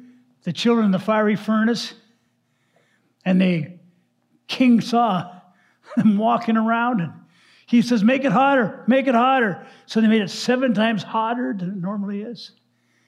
the 0.43 0.53
children 0.53 0.85
in 0.85 0.91
the 0.91 0.99
fiery 0.99 1.35
furnace? 1.35 1.93
And 3.23 3.41
the 3.41 3.74
king 4.47 4.81
saw 4.81 5.31
them 5.95 6.17
walking 6.17 6.57
around 6.57 7.01
and 7.01 7.13
he 7.67 7.81
says, 7.81 8.03
Make 8.03 8.23
it 8.25 8.31
hotter, 8.31 8.83
make 8.87 9.07
it 9.07 9.15
hotter. 9.15 9.65
So 9.85 10.01
they 10.01 10.07
made 10.07 10.21
it 10.21 10.29
seven 10.29 10.73
times 10.73 11.03
hotter 11.03 11.53
than 11.57 11.69
it 11.69 11.75
normally 11.75 12.21
is, 12.21 12.51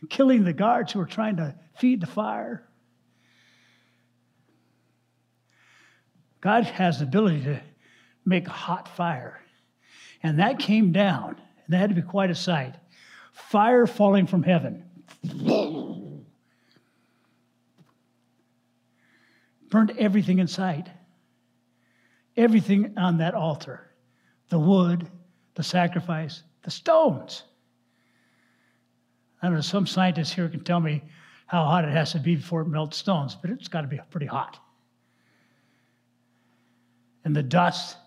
killing 0.09 0.43
the 0.43 0.53
guards 0.53 0.91
who 0.91 0.99
were 0.99 1.05
trying 1.05 1.37
to 1.37 1.55
feed 1.75 2.01
the 2.01 2.07
fire. 2.07 2.63
God 6.41 6.65
has 6.65 6.99
the 6.99 7.05
ability 7.05 7.41
to 7.43 7.61
make 8.25 8.47
a 8.47 8.51
hot 8.51 8.87
fire. 8.95 9.41
And 10.23 10.39
that 10.39 10.59
came 10.59 10.91
down, 10.91 11.29
and 11.65 11.73
that 11.73 11.77
had 11.77 11.89
to 11.89 11.95
be 11.95 12.01
quite 12.01 12.31
a 12.31 12.35
sight. 12.35 12.75
Fire 13.31 13.85
falling 13.85 14.27
from 14.27 14.43
heaven. 14.43 14.83
Burned 19.69 19.91
everything 19.97 20.39
in 20.39 20.47
sight. 20.47 20.89
Everything 22.37 22.93
on 22.97 23.17
that 23.17 23.33
altar 23.33 23.83
the 24.49 24.59
wood, 24.59 25.05
the 25.55 25.63
sacrifice, 25.63 26.43
the 26.63 26.71
stones. 26.71 27.43
I 29.41 29.47
don't 29.47 29.55
know, 29.55 29.61
some 29.61 29.85
scientists 29.85 30.31
here 30.31 30.47
can 30.47 30.63
tell 30.63 30.79
me 30.79 31.03
how 31.47 31.65
hot 31.65 31.83
it 31.83 31.91
has 31.91 32.13
to 32.13 32.19
be 32.19 32.35
before 32.35 32.61
it 32.61 32.67
melts 32.67 32.95
stones, 32.95 33.35
but 33.35 33.51
it's 33.51 33.67
got 33.67 33.81
to 33.81 33.87
be 33.87 33.99
pretty 34.09 34.25
hot. 34.25 34.57
And 37.25 37.35
the 37.35 37.43
dust, 37.43 37.97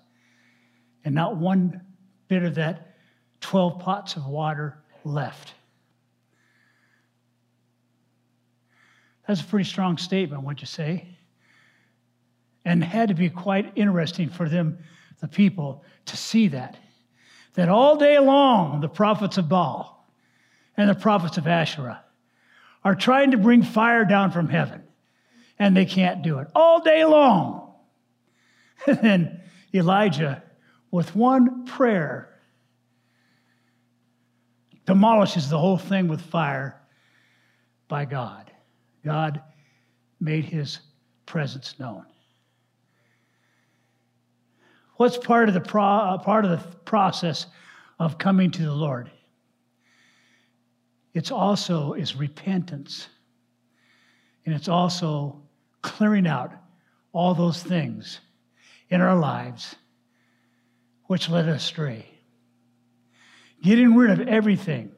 and 1.04 1.14
not 1.14 1.36
one 1.36 1.82
bit 2.28 2.42
of 2.42 2.54
that 2.54 2.96
12 3.40 3.78
pots 3.78 4.16
of 4.16 4.26
water 4.26 4.78
left. 5.04 5.52
That's 9.26 9.40
a 9.40 9.44
pretty 9.44 9.68
strong 9.68 9.98
statement, 9.98 10.42
wouldn't 10.42 10.60
you 10.60 10.66
say? 10.66 11.06
And 12.64 12.84
had 12.84 13.08
to 13.08 13.14
be 13.14 13.30
quite 13.30 13.72
interesting 13.76 14.28
for 14.28 14.48
them, 14.48 14.78
the 15.20 15.28
people, 15.28 15.84
to 16.06 16.16
see 16.16 16.48
that. 16.48 16.76
That 17.54 17.68
all 17.68 17.96
day 17.96 18.18
long, 18.18 18.80
the 18.80 18.88
prophets 18.88 19.38
of 19.38 19.48
Baal 19.48 20.06
and 20.76 20.88
the 20.88 20.94
prophets 20.94 21.36
of 21.36 21.46
Asherah 21.46 22.04
are 22.84 22.94
trying 22.94 23.32
to 23.32 23.38
bring 23.38 23.62
fire 23.62 24.04
down 24.04 24.30
from 24.30 24.48
heaven, 24.48 24.82
and 25.58 25.76
they 25.76 25.84
can't 25.84 26.22
do 26.22 26.38
it 26.38 26.48
all 26.54 26.80
day 26.80 27.04
long. 27.04 27.66
And 28.86 28.98
then 29.02 29.40
Elijah, 29.74 30.42
with 30.90 31.14
one 31.14 31.66
prayer, 31.66 32.30
demolishes 34.86 35.50
the 35.50 35.58
whole 35.58 35.76
thing 35.76 36.08
with 36.08 36.22
fire 36.22 36.80
by 37.86 38.06
God. 38.06 38.50
God 39.04 39.42
made 40.18 40.44
his 40.44 40.78
presence 41.26 41.78
known. 41.78 42.06
What's 45.00 45.16
part 45.16 45.48
of 45.48 45.54
the 45.54 45.62
pro, 45.62 45.82
uh, 45.82 46.18
part 46.18 46.44
of 46.44 46.50
the 46.50 46.76
process 46.80 47.46
of 47.98 48.18
coming 48.18 48.50
to 48.50 48.62
the 48.62 48.74
Lord? 48.74 49.10
It's 51.14 51.30
also 51.30 51.94
is 51.94 52.16
repentance. 52.16 53.08
And 54.44 54.54
it's 54.54 54.68
also 54.68 55.40
clearing 55.80 56.26
out 56.26 56.52
all 57.14 57.32
those 57.32 57.62
things 57.62 58.20
in 58.90 59.00
our 59.00 59.18
lives 59.18 59.74
which 61.06 61.30
led 61.30 61.48
us 61.48 61.62
astray. 61.62 62.04
Getting 63.62 63.96
rid 63.96 64.20
of 64.20 64.28
everything. 64.28 64.92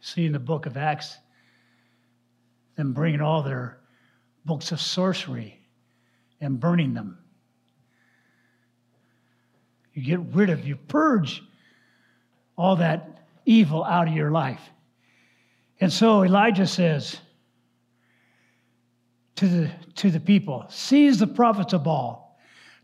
See 0.00 0.24
in 0.24 0.32
the 0.32 0.38
book 0.38 0.64
of 0.64 0.78
Acts, 0.78 1.18
them 2.76 2.94
bringing 2.94 3.20
all 3.20 3.42
their 3.42 3.83
books 4.44 4.72
of 4.72 4.80
sorcery 4.80 5.60
and 6.40 6.60
burning 6.60 6.94
them. 6.94 7.18
You 9.94 10.02
get 10.02 10.20
rid 10.34 10.50
of, 10.50 10.66
you 10.66 10.76
purge 10.76 11.42
all 12.56 12.76
that 12.76 13.26
evil 13.46 13.84
out 13.84 14.08
of 14.08 14.14
your 14.14 14.30
life. 14.30 14.60
And 15.80 15.92
so 15.92 16.24
Elijah 16.24 16.66
says 16.66 17.18
to 19.36 19.48
the, 19.48 19.70
to 19.96 20.10
the 20.10 20.20
people, 20.20 20.64
Seize 20.68 21.18
the 21.18 21.26
prophets 21.26 21.72
of 21.72 21.84
Baal. 21.84 22.38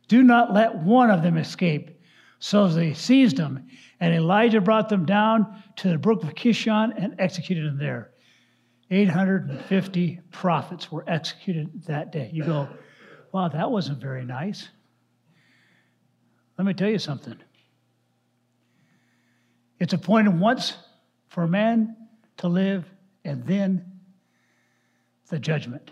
Do 0.08 0.22
not 0.22 0.52
let 0.52 0.76
one 0.76 1.10
of 1.10 1.22
them 1.22 1.36
escape. 1.36 2.00
So 2.40 2.68
they 2.68 2.94
seized 2.94 3.36
them, 3.36 3.68
and 4.00 4.14
Elijah 4.14 4.60
brought 4.60 4.88
them 4.88 5.04
down 5.04 5.62
to 5.76 5.88
the 5.88 5.98
brook 5.98 6.22
of 6.22 6.34
Kishon 6.34 6.92
and 6.96 7.14
executed 7.18 7.66
them 7.66 7.78
there. 7.78 8.09
850 8.90 10.20
prophets 10.32 10.90
were 10.90 11.04
executed 11.06 11.84
that 11.86 12.10
day. 12.10 12.30
You 12.32 12.44
go, 12.44 12.68
wow, 13.32 13.48
that 13.48 13.70
wasn't 13.70 13.98
very 13.98 14.24
nice. 14.24 14.68
Let 16.58 16.66
me 16.66 16.74
tell 16.74 16.90
you 16.90 16.98
something. 16.98 17.36
It's 19.78 19.92
appointed 19.92 20.38
once 20.38 20.76
for 21.28 21.46
man 21.46 21.96
to 22.38 22.48
live, 22.48 22.84
and 23.24 23.46
then 23.46 23.84
the 25.28 25.38
judgment. 25.38 25.90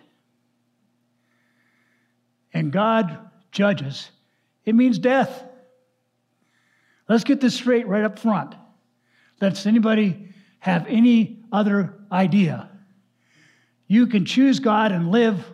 And 2.52 2.72
God 2.72 3.30
judges, 3.52 4.10
it 4.64 4.74
means 4.74 4.98
death. 4.98 5.44
Let's 7.08 7.24
get 7.24 7.40
this 7.40 7.54
straight 7.54 7.86
right 7.86 8.04
up 8.04 8.18
front. 8.18 8.54
Let's 9.40 9.64
anybody 9.66 10.28
have 10.58 10.86
any 10.88 11.44
other 11.52 11.94
idea? 12.10 12.67
You 13.88 14.06
can 14.06 14.26
choose 14.26 14.60
God 14.60 14.92
and 14.92 15.10
live, 15.10 15.44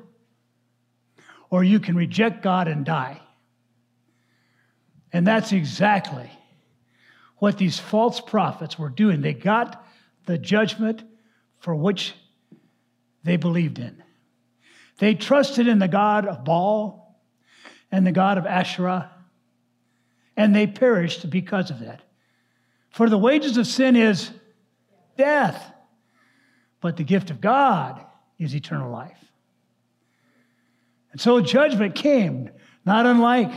or 1.48 1.62
you 1.62 1.78
can 1.78 1.94
reject 1.94 2.42
God 2.42 2.66
and 2.66 2.84
die. 2.84 3.22
And 5.12 5.24
that's 5.24 5.52
exactly 5.52 6.28
what 7.36 7.56
these 7.56 7.78
false 7.78 8.20
prophets 8.20 8.76
were 8.76 8.88
doing. 8.88 9.22
They 9.22 9.34
got 9.34 9.86
the 10.26 10.36
judgment 10.36 11.04
for 11.60 11.74
which 11.76 12.14
they 13.22 13.36
believed 13.36 13.78
in. 13.78 14.02
They 14.98 15.14
trusted 15.14 15.68
in 15.68 15.78
the 15.78 15.88
God 15.88 16.26
of 16.26 16.44
Baal 16.44 17.20
and 17.92 18.04
the 18.04 18.12
God 18.12 18.38
of 18.38 18.46
Asherah, 18.46 19.12
and 20.36 20.54
they 20.54 20.66
perished 20.66 21.30
because 21.30 21.70
of 21.70 21.78
that. 21.80 22.00
For 22.90 23.08
the 23.08 23.18
wages 23.18 23.56
of 23.56 23.68
sin 23.68 23.94
is 23.94 24.30
death, 25.16 25.72
but 26.80 26.96
the 26.96 27.04
gift 27.04 27.30
of 27.30 27.40
God 27.40 28.04
is 28.38 28.54
eternal 28.54 28.90
life. 28.90 29.18
And 31.12 31.20
so 31.20 31.40
judgment 31.40 31.94
came, 31.94 32.50
not 32.84 33.06
unlike 33.06 33.52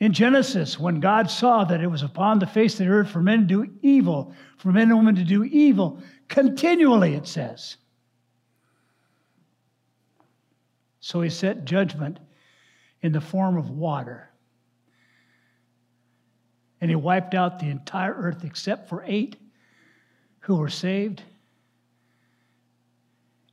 in 0.00 0.12
Genesis 0.12 0.78
when 0.78 1.00
God 1.00 1.30
saw 1.30 1.64
that 1.64 1.82
it 1.82 1.86
was 1.86 2.02
upon 2.02 2.38
the 2.38 2.46
face 2.46 2.74
of 2.74 2.86
the 2.86 2.92
earth 2.92 3.10
for 3.10 3.20
men 3.20 3.40
to 3.40 3.64
do 3.64 3.70
evil, 3.82 4.32
for 4.56 4.72
men 4.72 4.88
and 4.88 4.96
women 4.96 5.16
to 5.16 5.24
do 5.24 5.44
evil 5.44 6.00
continually, 6.28 7.14
it 7.14 7.26
says. 7.26 7.76
So 11.00 11.20
he 11.20 11.30
set 11.30 11.64
judgment 11.64 12.18
in 13.02 13.12
the 13.12 13.20
form 13.20 13.56
of 13.56 13.70
water. 13.70 14.30
And 16.80 16.90
he 16.90 16.96
wiped 16.96 17.34
out 17.34 17.58
the 17.58 17.70
entire 17.70 18.14
earth 18.14 18.44
except 18.44 18.88
for 18.88 19.02
eight 19.06 19.36
who 20.40 20.56
were 20.56 20.68
saved 20.68 21.22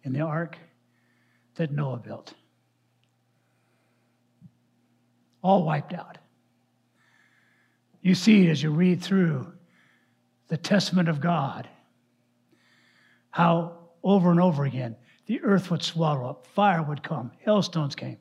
in 0.05 0.13
the 0.13 0.21
ark 0.21 0.57
that 1.55 1.71
Noah 1.71 1.97
built. 1.97 2.33
All 5.41 5.63
wiped 5.63 5.93
out. 5.93 6.17
You 8.01 8.15
see 8.15 8.49
as 8.49 8.61
you 8.61 8.69
read 8.69 9.01
through 9.01 9.51
the 10.47 10.57
testament 10.57 11.09
of 11.09 11.19
God 11.19 11.67
how 13.31 13.79
over 14.03 14.29
and 14.29 14.39
over 14.39 14.63
again 14.63 14.95
the 15.25 15.41
earth 15.41 15.71
would 15.71 15.81
swallow 15.81 16.29
up, 16.29 16.45
fire 16.45 16.83
would 16.83 17.01
come, 17.01 17.31
hailstones 17.39 17.95
came. 17.95 18.17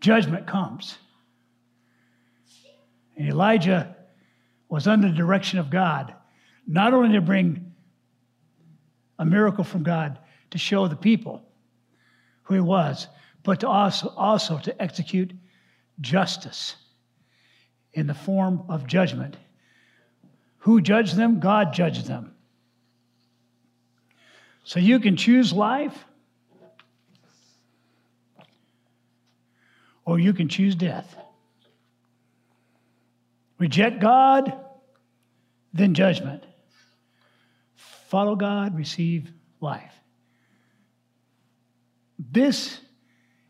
judgment 0.00 0.46
comes. 0.46 0.96
And 3.16 3.28
Elijah 3.28 3.96
was 4.68 4.86
under 4.86 5.08
the 5.08 5.14
direction 5.14 5.58
of 5.58 5.70
God, 5.70 6.14
not 6.64 6.94
only 6.94 7.14
to 7.14 7.20
bring 7.20 7.74
a 9.18 9.24
miracle 9.24 9.64
from 9.64 9.82
God 9.82 10.20
to 10.50 10.58
show 10.58 10.88
the 10.88 10.96
people 10.96 11.42
who 12.42 12.54
he 12.54 12.60
was, 12.60 13.06
but 13.42 13.60
to 13.60 13.68
also, 13.68 14.08
also 14.16 14.58
to 14.58 14.82
execute 14.82 15.32
justice 16.00 16.76
in 17.92 18.06
the 18.06 18.14
form 18.14 18.62
of 18.68 18.86
judgment. 18.86 19.36
Who 20.58 20.80
judged 20.80 21.16
them? 21.16 21.40
God 21.40 21.72
judged 21.72 22.06
them. 22.06 22.34
So 24.64 24.80
you 24.80 25.00
can 25.00 25.16
choose 25.16 25.52
life 25.52 26.04
or 30.04 30.18
you 30.18 30.32
can 30.32 30.48
choose 30.48 30.74
death. 30.74 31.16
Reject 33.58 34.00
God, 34.00 34.52
then 35.72 35.94
judgment. 35.94 36.44
Follow 37.74 38.36
God, 38.36 38.76
receive 38.76 39.30
life. 39.60 39.97
This 42.18 42.80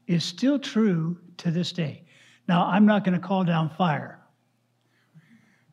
is 0.06 0.24
still 0.24 0.58
true 0.58 1.18
to 1.38 1.50
this 1.50 1.72
day. 1.72 2.04
Now, 2.46 2.66
I'm 2.66 2.86
not 2.86 3.04
going 3.04 3.18
to 3.18 3.26
call 3.26 3.44
down 3.44 3.70
fire 3.70 4.20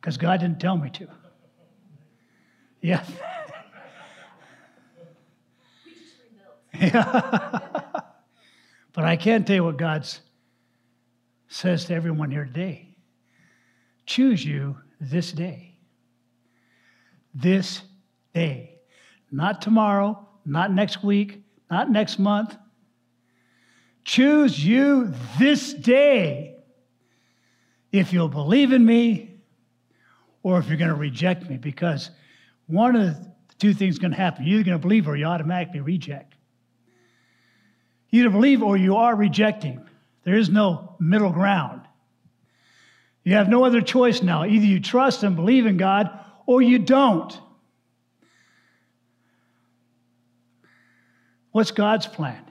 because 0.00 0.16
God 0.16 0.40
didn't 0.40 0.60
tell 0.60 0.76
me 0.76 0.90
to. 0.90 1.08
Yeah. 2.82 3.02
yeah. 6.78 7.58
but 8.92 9.04
I 9.04 9.16
can 9.16 9.44
tell 9.44 9.56
you 9.56 9.64
what 9.64 9.76
God 9.76 10.06
says 11.48 11.86
to 11.86 11.94
everyone 11.94 12.30
here 12.30 12.44
today 12.44 12.86
choose 14.06 14.44
you 14.44 14.76
this 15.00 15.32
day. 15.32 15.74
This 17.34 17.82
day. 18.32 18.78
Not 19.30 19.60
tomorrow, 19.60 20.26
not 20.44 20.72
next 20.72 21.04
week, 21.04 21.42
not 21.70 21.90
next 21.90 22.18
month. 22.18 22.56
Choose 24.06 24.64
you 24.64 25.12
this 25.36 25.74
day 25.74 26.54
if 27.90 28.12
you'll 28.12 28.28
believe 28.28 28.72
in 28.72 28.86
me 28.86 29.40
or 30.44 30.60
if 30.60 30.68
you're 30.68 30.76
going 30.76 30.90
to 30.90 30.94
reject 30.94 31.50
me, 31.50 31.56
because 31.56 32.10
one 32.68 32.94
of 32.94 33.02
the 33.02 33.32
two 33.58 33.74
things 33.74 33.98
going 33.98 34.12
to 34.12 34.16
happen. 34.16 34.46
You're 34.46 34.62
going 34.62 34.78
to 34.78 34.82
believe 34.82 35.08
or 35.08 35.16
you 35.16 35.24
automatically 35.24 35.80
reject. 35.80 36.36
You 38.10 38.20
either 38.20 38.30
believe 38.30 38.62
or 38.62 38.76
you 38.76 38.94
are 38.94 39.16
rejecting. 39.16 39.84
There 40.22 40.36
is 40.36 40.50
no 40.50 40.94
middle 41.00 41.32
ground. 41.32 41.82
You 43.24 43.34
have 43.34 43.48
no 43.48 43.64
other 43.64 43.80
choice 43.80 44.22
now. 44.22 44.44
Either 44.44 44.66
you 44.66 44.78
trust 44.78 45.24
and 45.24 45.34
believe 45.34 45.66
in 45.66 45.78
God 45.78 46.16
or 46.46 46.62
you 46.62 46.78
don't. 46.78 47.36
What's 51.50 51.72
God's 51.72 52.06
plan? 52.06 52.44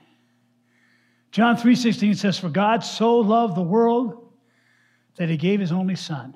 John 1.35 1.57
3:16 1.57 2.15
says 2.15 2.39
for 2.39 2.47
God 2.47 2.81
so 2.81 3.17
loved 3.17 3.55
the 3.55 3.61
world 3.61 4.31
that 5.17 5.27
he 5.27 5.35
gave 5.35 5.59
his 5.59 5.73
only 5.73 5.97
son. 5.97 6.33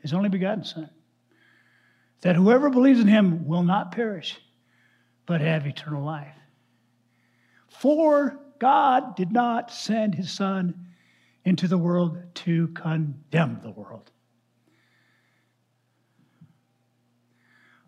His 0.00 0.12
only 0.12 0.28
begotten 0.28 0.62
son. 0.62 0.88
That 2.20 2.36
whoever 2.36 2.70
believes 2.70 3.00
in 3.00 3.08
him 3.08 3.48
will 3.48 3.64
not 3.64 3.90
perish 3.90 4.40
but 5.26 5.40
have 5.40 5.66
eternal 5.66 6.04
life. 6.04 6.36
For 7.66 8.38
God 8.60 9.16
did 9.16 9.32
not 9.32 9.72
send 9.72 10.14
his 10.14 10.30
son 10.30 10.86
into 11.44 11.66
the 11.66 11.78
world 11.78 12.22
to 12.34 12.68
condemn 12.68 13.58
the 13.60 13.72
world. 13.72 14.12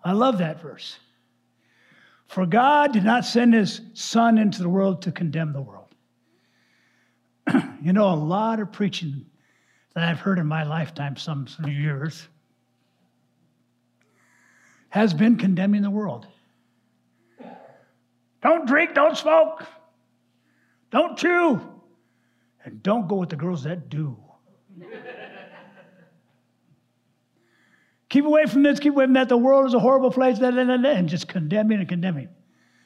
I 0.03 0.11
love 0.15 0.39
that 0.39 0.61
verse. 0.61 0.99
For 2.35 2.47
God 2.47 2.93
did 2.93 3.05
not 3.05 3.24
send 3.24 3.55
his 3.55 3.80
son 3.93 4.39
into 4.39 4.61
the 4.61 4.68
world 4.68 5.03
to 5.03 5.12
condemn 5.12 5.53
the 5.53 5.62
world. 5.62 5.95
you 7.80 7.93
know, 7.93 8.12
a 8.12 8.16
lot 8.16 8.59
of 8.59 8.72
preaching 8.72 9.26
that 9.95 10.03
I've 10.03 10.18
heard 10.18 10.41
in 10.41 10.47
my 10.49 10.64
lifetime, 10.64 11.14
some 11.14 11.47
years, 11.64 12.26
has 14.89 15.14
been 15.14 15.37
condemning 15.37 15.82
the 15.82 15.91
world. 15.91 16.26
Don't 18.43 18.66
drink, 18.66 18.95
don't 18.95 19.16
smoke, 19.16 19.64
don't 20.91 21.16
chew, 21.16 21.61
and 22.64 22.82
don't 22.82 23.07
go 23.07 23.14
with 23.14 23.28
the 23.28 23.37
girls 23.37 23.62
that 23.62 23.89
do. 23.89 24.16
Keep 28.15 28.25
away 28.25 28.47
from 28.47 28.62
this, 28.62 28.79
keep 28.79 28.93
away 28.93 29.07
from 29.07 29.15
that. 29.15 29.29
The 29.29 29.37
world 29.37 29.67
is 29.67 29.75
a 29.75 29.81
horrible 29.81 30.12
place, 30.12 30.39
and 30.39 31.09
just 31.09 31.27
condemning 31.27 31.81
and 31.81 31.89
condemning. 31.89 32.29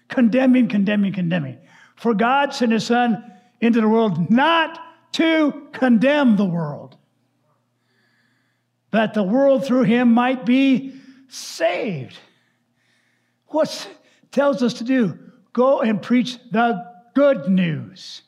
Condemning, 0.09 0.68
condemning, 0.68 1.12
condemning. 1.12 1.59
For 1.97 2.14
God 2.14 2.55
sent 2.55 2.72
his 2.72 2.87
son 2.87 3.31
into 3.61 3.83
the 3.83 3.89
world 3.89 4.31
not 4.31 4.81
to 5.12 5.68
condemn 5.72 6.37
the 6.37 6.47
world, 6.47 6.97
that 8.91 9.12
the 9.12 9.22
world 9.22 9.66
through 9.66 9.83
him 9.83 10.14
might 10.14 10.47
be 10.47 10.99
saved. 11.29 12.16
What 13.49 13.87
tells 14.31 14.62
us 14.62 14.72
to 14.74 14.85
do? 14.85 15.18
Go 15.53 15.83
and 15.83 16.01
preach 16.01 16.39
the 16.51 16.91
good 17.14 17.51
news. 17.51 18.22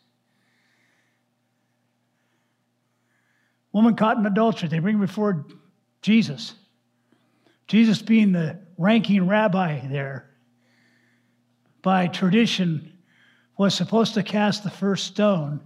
Woman 3.72 3.96
caught 3.96 4.18
in 4.18 4.26
adultery, 4.26 4.68
they 4.68 4.80
bring 4.80 5.00
before 5.00 5.46
Jesus. 6.02 6.56
Jesus, 7.70 8.02
being 8.02 8.32
the 8.32 8.58
ranking 8.78 9.28
rabbi 9.28 9.86
there, 9.86 10.28
by 11.82 12.08
tradition, 12.08 12.98
was 13.56 13.76
supposed 13.76 14.14
to 14.14 14.24
cast 14.24 14.64
the 14.64 14.70
first 14.70 15.06
stone, 15.06 15.60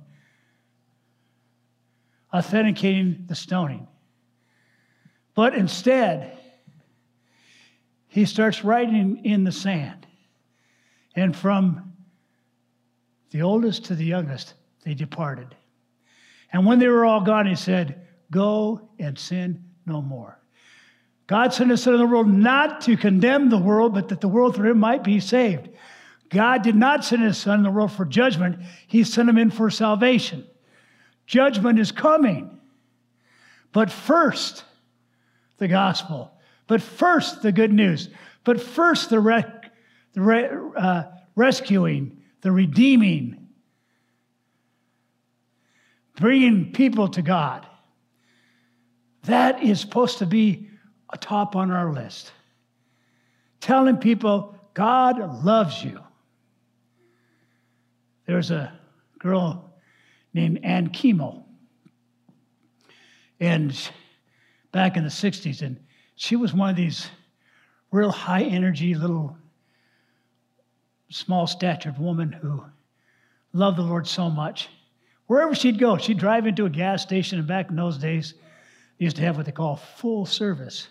authenticating 2.31 3.25
the 3.27 3.35
stoning. 3.35 3.89
But 5.35 5.55
instead, 5.55 6.37
he 8.07 8.27
starts 8.27 8.63
writing 8.63 9.25
in 9.25 9.45
the 9.45 9.53
sand. 9.53 10.07
And 11.17 11.35
from 11.35 11.95
the 13.31 13.41
oldest 13.41 13.87
to 13.87 13.95
the 13.95 14.05
youngest, 14.05 14.53
they 14.85 14.93
departed. 14.93 15.57
And 16.53 16.67
when 16.67 16.79
they 16.79 16.89
were 16.89 17.07
all 17.07 17.23
gone, 17.23 17.47
he 17.47 17.55
said, 17.55 18.07
Go 18.31 18.91
and 18.99 19.19
sin 19.19 19.65
no 19.87 20.03
more. 20.03 20.39
God 21.27 21.55
sent 21.55 21.71
his 21.71 21.83
son 21.83 21.95
in 21.95 22.01
the 22.01 22.07
world 22.07 22.29
not 22.29 22.83
to 22.83 22.97
condemn 22.97 23.49
the 23.49 23.59
world, 23.59 23.95
but 23.95 24.09
that 24.09 24.21
the 24.21 24.29
world 24.29 24.55
through 24.55 24.73
him 24.73 24.79
might 24.79 25.03
be 25.03 25.21
saved. 25.21 25.71
God 26.29 26.63
did 26.63 26.75
not 26.75 27.05
send 27.05 27.23
his 27.23 27.39
son 27.39 27.61
in 27.61 27.63
the 27.63 27.71
world 27.71 27.93
for 27.93 28.05
judgment, 28.05 28.59
he 28.87 29.05
sent 29.05 29.29
him 29.29 29.39
in 29.39 29.51
for 29.51 29.71
salvation. 29.71 30.47
Judgment 31.27 31.79
is 31.79 31.93
coming. 31.93 32.61
But 33.73 33.91
first, 33.91 34.65
the 35.59 35.69
gospel. 35.69 36.33
But 36.67 36.83
first, 36.83 37.43
the 37.43 37.53
good 37.53 37.73
news. 37.73 38.11
But 38.45 38.61
first, 38.61 39.11
the, 39.11 39.17
the 40.13 40.21
re- 40.21 40.51
uh, 40.77 41.05
rescuing, 41.35 42.23
the 42.43 42.53
redeeming, 42.53 43.49
bringing 46.17 46.73
people 46.73 47.09
to 47.09 47.23
God. 47.23 47.67
That 49.25 49.63
is 49.63 49.81
supposed 49.81 50.19
to 50.19 50.27
be 50.27 50.69
top 51.21 51.57
on 51.57 51.71
our 51.71 51.93
list. 51.93 52.33
Telling 53.61 53.97
people 53.97 54.57
God 54.75 55.45
loves 55.45 55.83
you. 55.83 56.01
There's 58.27 58.51
a 58.51 58.73
girl 59.19 59.73
named 60.33 60.61
Ann 60.65 60.89
Kemo, 60.89 61.45
and 63.39 63.77
back 64.73 64.97
in 64.97 65.05
the 65.05 65.11
60s, 65.11 65.63
and 65.63 65.79
she 66.17 66.35
was 66.37 66.53
one 66.53 66.71
of 66.71 66.77
these 66.77 67.09
real 67.93 68.11
high 68.11 68.43
energy, 68.43 68.95
little 68.95 69.37
small 71.11 71.47
statured 71.47 71.99
woman 71.99 72.33
who 72.33 72.65
loved 73.53 73.79
the 73.79 73.83
Lord 73.83 74.07
so 74.07 74.29
much. 74.29 74.69
Wherever 75.27 75.55
she'd 75.55 75.79
go, 75.79 75.97
she'd 75.97 76.19
drive 76.19 76.47
into 76.47 76.67
a 76.67 76.71
gas 76.71 77.03
station, 77.03 77.39
and 77.39 77.47
back 77.47 77.71
in 77.71 77.77
those 77.77 77.99
days, 77.99 78.35
they 78.99 79.05
used 79.05 79.17
to 79.17 79.23
have 79.23 79.37
what 79.37 79.47
they 79.47 79.53
call 79.53 79.77
full 79.77 80.27
service. 80.27 80.89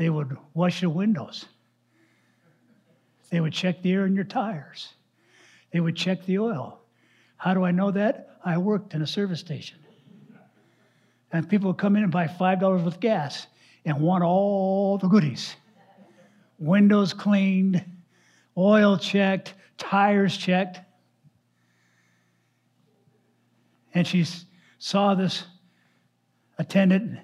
They 0.00 0.08
would 0.08 0.34
wash 0.54 0.80
your 0.80 0.92
windows. 0.92 1.44
They 3.28 3.38
would 3.38 3.52
check 3.52 3.82
the 3.82 3.92
air 3.92 4.06
in 4.06 4.14
your 4.14 4.24
tires. 4.24 4.94
They 5.74 5.80
would 5.80 5.94
check 5.94 6.24
the 6.24 6.38
oil. 6.38 6.80
How 7.36 7.52
do 7.52 7.64
I 7.64 7.70
know 7.70 7.90
that? 7.90 8.38
I 8.42 8.56
worked 8.56 8.94
in 8.94 9.02
a 9.02 9.06
service 9.06 9.40
station. 9.40 9.78
And 11.32 11.46
people 11.46 11.68
would 11.68 11.76
come 11.76 11.96
in 11.96 12.02
and 12.02 12.10
buy 12.10 12.28
$5 12.28 12.62
worth 12.62 12.86
of 12.86 12.98
gas 12.98 13.46
and 13.84 14.00
want 14.00 14.24
all 14.24 14.96
the 14.96 15.06
goodies 15.06 15.54
windows 16.58 17.12
cleaned, 17.12 17.84
oil 18.56 18.96
checked, 18.96 19.52
tires 19.76 20.34
checked. 20.34 20.80
And 23.92 24.06
she 24.06 24.24
saw 24.78 25.14
this 25.14 25.44
attendant 26.58 27.18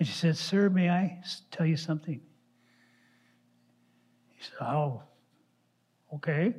and 0.00 0.08
she 0.08 0.14
said, 0.14 0.36
Sir, 0.38 0.70
may 0.70 0.88
I 0.88 1.22
tell 1.50 1.66
you 1.66 1.76
something? 1.76 2.22
He 4.30 4.42
said, 4.42 4.66
Oh, 4.66 5.02
okay. 6.14 6.54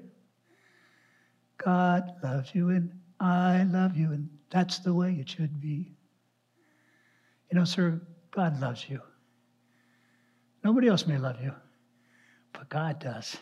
God 1.58 2.14
loves 2.24 2.54
you 2.54 2.70
and 2.70 2.92
I 3.20 3.64
love 3.64 3.98
you, 3.98 4.12
and 4.12 4.30
that's 4.52 4.80
the 4.80 4.94
way 4.94 5.14
it 5.20 5.30
should 5.30 5.60
be. 5.60 5.92
You 7.52 7.60
know, 7.60 7.66
sir, 7.66 8.02
God 8.32 8.62
loves 8.62 8.88
you. 8.88 9.02
Nobody 10.64 10.88
else 10.88 11.08
may 11.08 11.18
love 11.18 11.42
you, 11.42 11.54
but 12.54 12.70
God 12.70 13.00
does. 13.00 13.38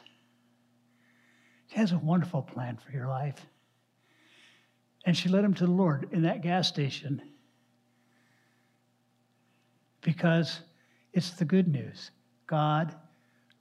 He 1.67 1.77
has 1.77 1.91
a 1.91 1.97
wonderful 1.97 2.41
plan 2.41 2.77
for 2.77 2.91
your 2.91 3.07
life. 3.07 3.45
And 5.05 5.15
she 5.15 5.29
led 5.29 5.43
him 5.43 5.53
to 5.55 5.65
the 5.65 5.71
Lord 5.71 6.09
in 6.11 6.23
that 6.23 6.41
gas 6.41 6.67
station 6.67 7.21
because 10.09 10.61
it's 11.13 11.29
the 11.33 11.45
good 11.45 11.67
news. 11.67 12.09
God 12.47 12.95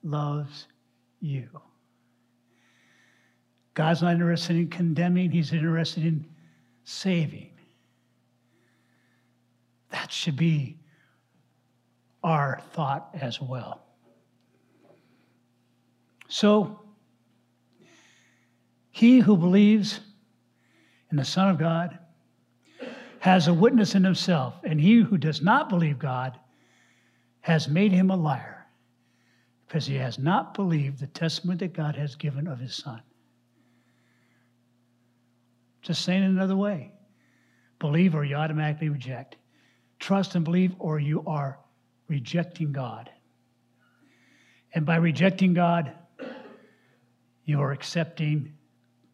loves 0.03 0.67
you. 1.21 1.47
God's 3.75 4.01
not 4.01 4.15
interested 4.15 4.57
in 4.57 4.69
condemning, 4.69 5.31
He's 5.31 5.53
interested 5.53 6.07
in 6.07 6.25
saving. 6.85 7.51
That 9.91 10.11
should 10.11 10.37
be 10.37 10.79
our 12.25 12.63
thought 12.73 13.11
as 13.21 13.43
well. 13.43 13.83
So, 16.29 16.81
he 18.91 19.19
who 19.19 19.37
believes 19.37 20.01
in 21.11 21.19
the 21.19 21.27
Son 21.27 21.51
of 21.51 21.59
God 21.59 21.99
has 23.21 23.49
a 23.49 23.55
witness 23.55 23.95
in 23.95 24.05
himself, 24.05 24.55
and 24.65 24.81
he 24.81 25.01
who 25.01 25.19
does 25.19 25.43
not 25.43 25.69
believe 25.69 25.99
God 25.99 26.39
has 27.41 27.69
made 27.69 27.93
him 27.93 28.11
a 28.11 28.17
liar 28.17 28.67
because 29.67 29.87
he 29.87 29.97
has 29.97 30.19
not 30.19 30.55
believed 30.55 30.99
the 30.99 31.07
testimony 31.09 31.59
that 31.59 31.73
God 31.73 31.97
has 31.97 32.15
given 32.15 32.47
of 32.47 32.59
his 32.59 32.75
Son. 32.75 33.03
Just 35.83 36.05
saying 36.05 36.23
it 36.23 36.29
another 36.29 36.57
way 36.57 36.93
believe 37.79 38.15
or 38.15 38.25
you 38.25 38.35
automatically 38.35 38.89
reject. 38.89 39.37
Trust 40.01 40.35
and 40.35 40.45
believe 40.45 40.75
or 40.79 40.99
you 40.99 41.23
are 41.27 41.61
rejecting 42.09 42.73
God. 42.73 43.09
And 44.75 44.85
by 44.85 44.97
rejecting 44.97 45.55
God, 45.55 45.93
you 47.45 47.61
are 47.61 47.73
accepting 47.73 48.53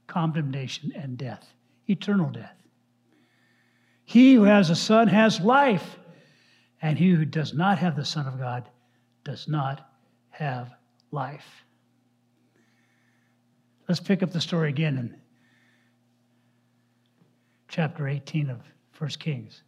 condemnation 0.06 0.92
and 0.96 1.16
death, 1.18 1.52
eternal 1.88 2.30
death. 2.30 2.63
He 4.04 4.34
who 4.34 4.44
has 4.44 4.70
a 4.70 4.76
son 4.76 5.08
has 5.08 5.40
life, 5.40 5.96
and 6.82 6.98
he 6.98 7.10
who 7.10 7.24
does 7.24 7.54
not 7.54 7.78
have 7.78 7.96
the 7.96 8.04
Son 8.04 8.26
of 8.26 8.38
God 8.38 8.68
does 9.24 9.48
not 9.48 9.90
have 10.30 10.70
life. 11.10 11.64
Let's 13.88 14.00
pick 14.00 14.22
up 14.22 14.30
the 14.30 14.40
story 14.40 14.68
again 14.68 14.98
in 14.98 15.16
chapter 17.68 18.06
18 18.08 18.50
of 18.50 18.60
1 18.98 19.10
Kings. 19.18 19.62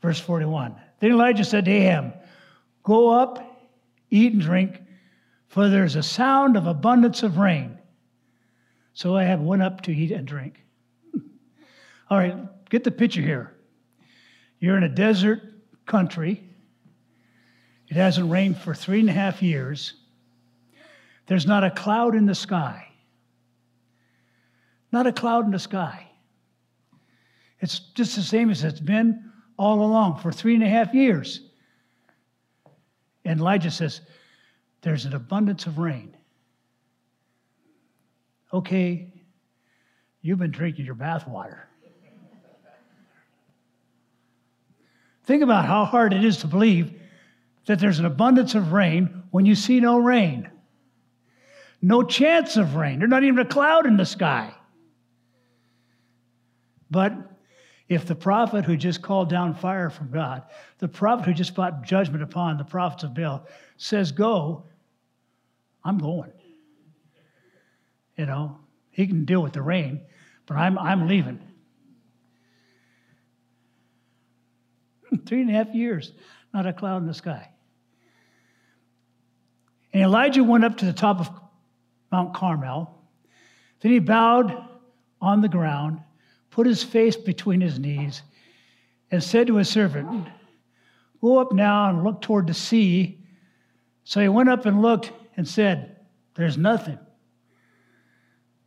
Verse 0.00 0.20
41. 0.20 0.76
Then 1.00 1.10
Elijah 1.12 1.44
said 1.44 1.64
to 1.64 1.70
Ahab, 1.70 2.14
Go 2.82 3.10
up, 3.10 3.68
eat 4.10 4.32
and 4.32 4.40
drink, 4.40 4.80
for 5.48 5.68
there's 5.68 5.96
a 5.96 6.02
sound 6.02 6.56
of 6.56 6.66
abundance 6.66 7.22
of 7.22 7.38
rain. 7.38 7.78
So 8.92 9.18
Ahab 9.18 9.44
went 9.44 9.62
up 9.62 9.80
to 9.82 9.92
eat 9.92 10.12
and 10.12 10.26
drink. 10.26 10.65
All 12.08 12.18
right, 12.18 12.36
get 12.70 12.84
the 12.84 12.90
picture 12.90 13.20
here. 13.20 13.56
You're 14.60 14.76
in 14.76 14.84
a 14.84 14.88
desert 14.88 15.42
country. 15.86 16.42
It 17.88 17.94
hasn't 17.94 18.30
rained 18.30 18.58
for 18.58 18.74
three 18.74 19.00
and 19.00 19.08
a 19.08 19.12
half 19.12 19.42
years. 19.42 19.94
There's 21.26 21.46
not 21.46 21.64
a 21.64 21.70
cloud 21.70 22.14
in 22.14 22.26
the 22.26 22.34
sky. 22.34 22.88
Not 24.92 25.06
a 25.06 25.12
cloud 25.12 25.44
in 25.44 25.50
the 25.50 25.58
sky. 25.58 26.08
It's 27.60 27.78
just 27.78 28.16
the 28.16 28.22
same 28.22 28.50
as 28.50 28.62
it's 28.62 28.80
been 28.80 29.32
all 29.58 29.82
along 29.82 30.20
for 30.20 30.30
three 30.30 30.54
and 30.54 30.62
a 30.62 30.68
half 30.68 30.94
years. 30.94 31.40
And 33.24 33.40
Elijah 33.40 33.70
says, 33.70 34.02
There's 34.82 35.04
an 35.04 35.14
abundance 35.14 35.66
of 35.66 35.78
rain. 35.78 36.16
Okay, 38.52 39.12
you've 40.22 40.38
been 40.38 40.52
drinking 40.52 40.86
your 40.86 40.94
bathwater. 40.94 41.65
Think 45.26 45.42
about 45.42 45.66
how 45.66 45.84
hard 45.84 46.12
it 46.12 46.24
is 46.24 46.38
to 46.38 46.46
believe 46.46 46.92
that 47.66 47.80
there's 47.80 47.98
an 47.98 48.04
abundance 48.04 48.54
of 48.54 48.72
rain 48.72 49.24
when 49.32 49.44
you 49.44 49.56
see 49.56 49.80
no 49.80 49.98
rain. 49.98 50.48
No 51.82 52.04
chance 52.04 52.56
of 52.56 52.76
rain. 52.76 53.00
There's 53.00 53.10
not 53.10 53.24
even 53.24 53.40
a 53.40 53.44
cloud 53.44 53.86
in 53.86 53.96
the 53.96 54.06
sky. 54.06 54.54
But 56.90 57.12
if 57.88 58.06
the 58.06 58.14
prophet 58.14 58.64
who 58.64 58.76
just 58.76 59.02
called 59.02 59.28
down 59.28 59.54
fire 59.54 59.90
from 59.90 60.10
God, 60.10 60.44
the 60.78 60.88
prophet 60.88 61.26
who 61.26 61.34
just 61.34 61.54
brought 61.54 61.82
judgment 61.82 62.22
upon 62.22 62.56
the 62.56 62.64
prophets 62.64 63.02
of 63.02 63.14
Baal, 63.14 63.46
says, 63.76 64.12
Go, 64.12 64.64
I'm 65.84 65.98
going. 65.98 66.32
You 68.16 68.26
know, 68.26 68.58
he 68.90 69.06
can 69.08 69.24
deal 69.24 69.42
with 69.42 69.52
the 69.52 69.62
rain, 69.62 70.02
but 70.46 70.56
I'm, 70.56 70.78
I'm 70.78 71.08
leaving. 71.08 71.40
Three 75.26 75.40
and 75.40 75.50
a 75.50 75.52
half 75.52 75.74
years, 75.74 76.12
not 76.52 76.66
a 76.66 76.72
cloud 76.72 76.98
in 76.98 77.06
the 77.06 77.14
sky. 77.14 77.50
And 79.92 80.02
Elijah 80.02 80.44
went 80.44 80.64
up 80.64 80.76
to 80.78 80.84
the 80.84 80.92
top 80.92 81.20
of 81.20 81.30
Mount 82.12 82.34
Carmel. 82.34 82.92
Then 83.80 83.92
he 83.92 83.98
bowed 83.98 84.54
on 85.20 85.40
the 85.40 85.48
ground, 85.48 86.00
put 86.50 86.66
his 86.66 86.82
face 86.82 87.16
between 87.16 87.60
his 87.60 87.78
knees, 87.78 88.22
and 89.10 89.22
said 89.22 89.46
to 89.46 89.56
his 89.56 89.68
servant, 89.68 90.28
Go 91.20 91.38
up 91.38 91.52
now 91.52 91.88
and 91.88 92.04
look 92.04 92.20
toward 92.20 92.46
the 92.46 92.54
sea. 92.54 93.24
So 94.04 94.20
he 94.20 94.28
went 94.28 94.48
up 94.48 94.66
and 94.66 94.82
looked 94.82 95.12
and 95.36 95.48
said, 95.48 95.96
There's 96.34 96.58
nothing. 96.58 96.98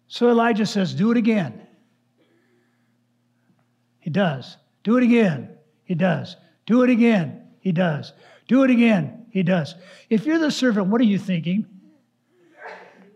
So 0.08 0.30
Elijah 0.30 0.66
says, 0.66 0.94
Do 0.94 1.12
it 1.12 1.18
again. 1.18 1.62
He 4.00 4.10
does. 4.10 4.58
Do 4.84 4.98
it 4.98 5.04
again. 5.04 5.56
He 5.90 5.96
does. 5.96 6.38
Do 6.68 6.84
it 6.84 6.92
again. 6.92 7.48
He 7.62 7.72
does. 7.72 8.14
Do 8.48 8.64
it 8.64 8.70
again. 8.70 9.26
He 9.32 9.42
does. 9.42 9.74
If 10.08 10.28
you're 10.28 10.38
the 10.38 10.52
servant, 10.52 10.86
what 10.86 11.02
are 11.02 11.06
you 11.06 11.18
thinking? 11.18 11.66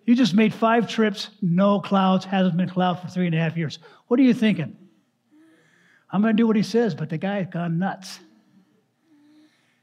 You 0.07 0.15
just 0.15 0.33
made 0.33 0.55
five 0.55 0.89
trips, 0.89 1.29
no 1.39 1.79
clouds, 1.79 2.25
hasn't 2.25 2.57
been 2.57 2.67
cloud 2.67 2.99
for 2.99 3.07
three 3.09 3.27
and 3.27 3.35
a 3.35 3.37
half 3.37 3.55
years. 3.55 3.77
What 4.07 4.19
are 4.19 4.23
you 4.23 4.33
thinking? 4.33 4.75
I'm 6.09 6.23
going 6.23 6.35
to 6.35 6.41
do 6.41 6.47
what 6.47 6.55
he 6.55 6.63
says, 6.63 6.95
but 6.95 7.09
the 7.11 7.19
guy's 7.19 7.45
gone 7.45 7.77
nuts. 7.77 8.19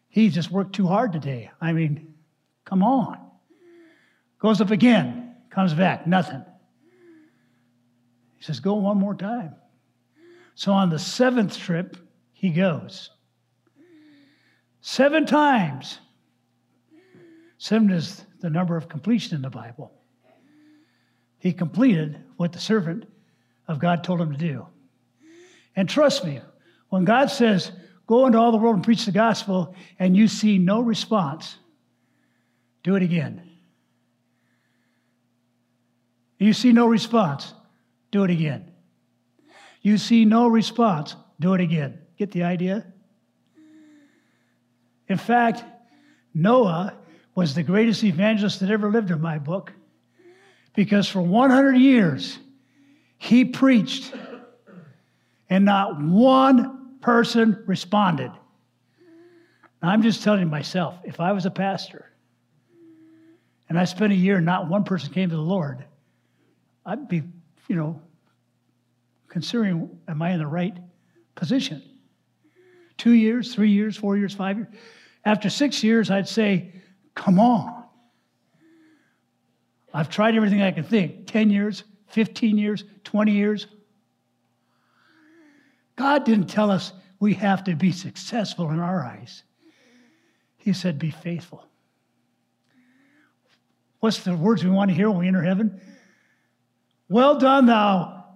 He 0.08 0.28
just 0.28 0.50
worked 0.50 0.74
too 0.74 0.88
hard 0.88 1.12
today. 1.12 1.52
I 1.60 1.72
mean, 1.72 2.12
come 2.64 2.82
on. 2.82 3.18
Goes 4.40 4.60
up 4.60 4.72
again, 4.72 5.36
comes 5.48 5.74
back, 5.74 6.08
nothing. 6.08 6.44
He 8.36 8.42
says, 8.42 8.58
Go 8.58 8.74
one 8.74 8.98
more 8.98 9.14
time. 9.14 9.54
So 10.56 10.72
on 10.72 10.90
the 10.90 10.98
seventh 10.98 11.56
trip, 11.56 11.96
he 12.40 12.48
goes. 12.48 13.10
Seven 14.80 15.26
times. 15.26 15.98
Seven 17.58 17.90
is 17.90 18.24
the 18.40 18.48
number 18.48 18.78
of 18.78 18.88
completion 18.88 19.36
in 19.36 19.42
the 19.42 19.50
Bible. 19.50 19.92
He 21.36 21.52
completed 21.52 22.16
what 22.38 22.54
the 22.54 22.58
servant 22.58 23.04
of 23.68 23.78
God 23.78 24.02
told 24.02 24.22
him 24.22 24.32
to 24.32 24.38
do. 24.38 24.66
And 25.76 25.86
trust 25.86 26.24
me, 26.24 26.40
when 26.88 27.04
God 27.04 27.26
says, 27.26 27.72
go 28.06 28.24
into 28.24 28.38
all 28.38 28.52
the 28.52 28.56
world 28.56 28.76
and 28.76 28.84
preach 28.84 29.04
the 29.04 29.12
gospel, 29.12 29.74
and 29.98 30.16
you 30.16 30.26
see 30.26 30.56
no 30.56 30.80
response, 30.80 31.58
do 32.82 32.94
it 32.94 33.02
again. 33.02 33.42
You 36.38 36.54
see 36.54 36.72
no 36.72 36.86
response, 36.86 37.52
do 38.10 38.24
it 38.24 38.30
again. 38.30 38.72
You 39.82 39.98
see 39.98 40.24
no 40.24 40.48
response, 40.48 41.16
do 41.38 41.52
it 41.52 41.60
again. 41.60 41.98
Get 42.20 42.32
the 42.32 42.42
idea? 42.42 42.84
In 45.08 45.16
fact, 45.16 45.64
Noah 46.34 46.92
was 47.34 47.54
the 47.54 47.62
greatest 47.62 48.04
evangelist 48.04 48.60
that 48.60 48.70
ever 48.70 48.90
lived 48.90 49.10
in 49.10 49.22
my 49.22 49.38
book 49.38 49.72
because 50.74 51.08
for 51.08 51.22
100 51.22 51.76
years 51.76 52.38
he 53.16 53.46
preached 53.46 54.12
and 55.48 55.64
not 55.64 55.98
one 55.98 56.98
person 57.00 57.64
responded. 57.66 58.30
Now, 59.82 59.88
I'm 59.88 60.02
just 60.02 60.22
telling 60.22 60.46
myself, 60.50 60.98
if 61.04 61.20
I 61.20 61.32
was 61.32 61.46
a 61.46 61.50
pastor 61.50 62.04
and 63.70 63.78
I 63.78 63.86
spent 63.86 64.12
a 64.12 64.16
year 64.16 64.36
and 64.36 64.44
not 64.44 64.68
one 64.68 64.84
person 64.84 65.10
came 65.10 65.30
to 65.30 65.36
the 65.36 65.40
Lord, 65.40 65.86
I'd 66.84 67.08
be, 67.08 67.22
you 67.66 67.76
know, 67.76 68.02
considering, 69.28 69.98
am 70.06 70.20
I 70.20 70.32
in 70.32 70.38
the 70.38 70.46
right 70.46 70.76
position? 71.34 71.82
Two 73.00 73.12
years, 73.12 73.54
three 73.54 73.70
years, 73.70 73.96
four 73.96 74.18
years, 74.18 74.34
five 74.34 74.58
years. 74.58 74.68
After 75.24 75.48
six 75.48 75.82
years, 75.82 76.10
I'd 76.10 76.28
say, 76.28 76.74
come 77.14 77.40
on. 77.40 77.84
I've 79.94 80.10
tried 80.10 80.34
everything 80.34 80.60
I 80.60 80.70
can 80.70 80.84
think 80.84 81.26
10 81.26 81.48
years, 81.48 81.84
15 82.08 82.58
years, 82.58 82.84
20 83.04 83.32
years. 83.32 83.68
God 85.96 86.26
didn't 86.26 86.48
tell 86.48 86.70
us 86.70 86.92
we 87.20 87.32
have 87.32 87.64
to 87.64 87.74
be 87.74 87.90
successful 87.90 88.70
in 88.70 88.78
our 88.78 89.02
eyes. 89.02 89.44
He 90.58 90.74
said, 90.74 90.98
be 90.98 91.10
faithful. 91.10 91.64
What's 94.00 94.18
the 94.24 94.36
words 94.36 94.62
we 94.62 94.68
want 94.68 94.90
to 94.90 94.94
hear 94.94 95.08
when 95.08 95.20
we 95.20 95.28
enter 95.28 95.42
heaven? 95.42 95.80
Well 97.08 97.38
done, 97.38 97.64
thou 97.64 98.26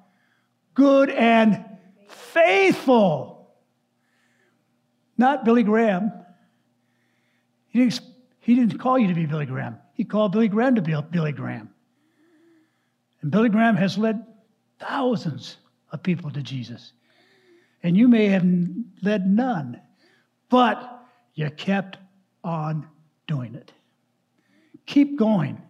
good 0.73 1.11
and 1.11 1.63
faithful. 2.09 3.34
Not 5.17 5.45
Billy 5.45 5.63
Graham. 5.63 6.13
He 7.69 7.81
didn't, 7.81 8.01
he 8.41 8.55
didn't 8.55 8.79
call 8.79 8.99
you 8.99 9.09
to 9.09 9.15
be 9.15 9.27
Billy 9.27 9.47
Graham. 9.47 9.79
He 9.95 10.05
called 10.05 10.33
Billy 10.33 10.49
Graham 10.49 10.75
to 10.75 10.83
be 10.83 10.97
Billy 11.11 11.33
Graham. 11.33 11.71
And 13.23 13.31
Billy 13.31 13.49
Graham 13.49 13.77
has 13.77 13.97
led 13.97 14.25
thousands 14.79 15.57
of 15.93 16.03
people 16.03 16.31
to 16.31 16.43
Jesus. 16.43 16.93
And 17.83 17.97
you 17.97 18.09
may 18.09 18.27
have 18.27 18.45
led 19.03 19.27
none, 19.27 19.81
but 20.49 21.05
you 21.35 21.49
kept 21.51 21.99
on 22.43 22.87
doing 23.27 23.55
it. 23.55 23.73
Keep 24.87 25.19
going. 25.19 25.61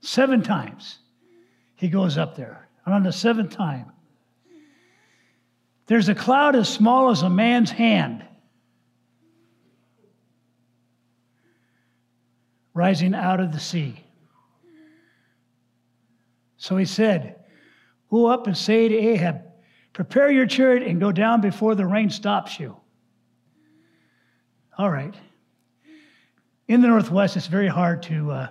Seven 0.00 0.42
times 0.42 0.98
he 1.76 1.88
goes 1.88 2.18
up 2.18 2.36
there. 2.36 2.68
And 2.84 2.94
on 2.94 3.02
the 3.02 3.12
seventh 3.12 3.50
time, 3.50 3.90
there's 5.86 6.08
a 6.08 6.14
cloud 6.14 6.54
as 6.56 6.68
small 6.68 7.10
as 7.10 7.22
a 7.22 7.30
man's 7.30 7.70
hand 7.70 8.24
rising 12.84 13.14
out 13.14 13.40
of 13.40 13.50
the 13.50 13.58
sea. 13.58 13.98
So 16.58 16.76
he 16.76 16.84
said, 16.84 17.36
Go 18.10 18.26
up 18.26 18.46
and 18.46 18.54
say 18.54 18.88
to 18.88 18.94
Ahab, 18.94 19.40
Prepare 19.94 20.30
your 20.30 20.44
chariot 20.44 20.86
and 20.86 21.00
go 21.00 21.10
down 21.10 21.40
before 21.40 21.74
the 21.74 21.86
rain 21.86 22.10
stops 22.10 22.60
you. 22.60 22.76
All 24.76 24.90
right. 24.90 25.14
In 26.68 26.82
the 26.82 26.88
Northwest, 26.88 27.38
it's 27.38 27.46
very 27.46 27.68
hard 27.68 28.02
to 28.02 28.30
uh, 28.30 28.48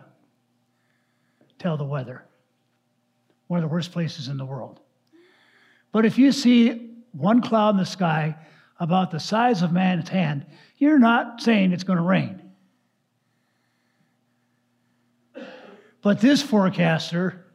tell 1.60 1.78
the 1.78 1.84
weather. 1.84 2.26
One 3.48 3.60
of 3.60 3.70
the 3.70 3.74
worst 3.74 3.92
places 3.92 4.30
in 4.30 4.38
the 4.38 4.46
world. 4.46 4.80
But 5.92 6.06
if 6.06 6.18
you 6.18 6.32
see 6.32 6.96
one 7.12 7.40
cloud 7.40 7.72
in 7.72 7.78
the 7.78 7.86
sky 7.86 8.36
about 8.80 9.12
the 9.12 9.20
size 9.20 9.62
of 9.62 9.72
man's 9.72 10.10
hand, 10.10 10.48
you're 10.78 10.98
not 10.98 11.40
saying 11.40 11.72
it's 11.72 11.84
going 11.84 11.98
to 11.98 12.04
rain. 12.04 12.43
But 16.04 16.20
this 16.20 16.44
forecaster 16.44 17.46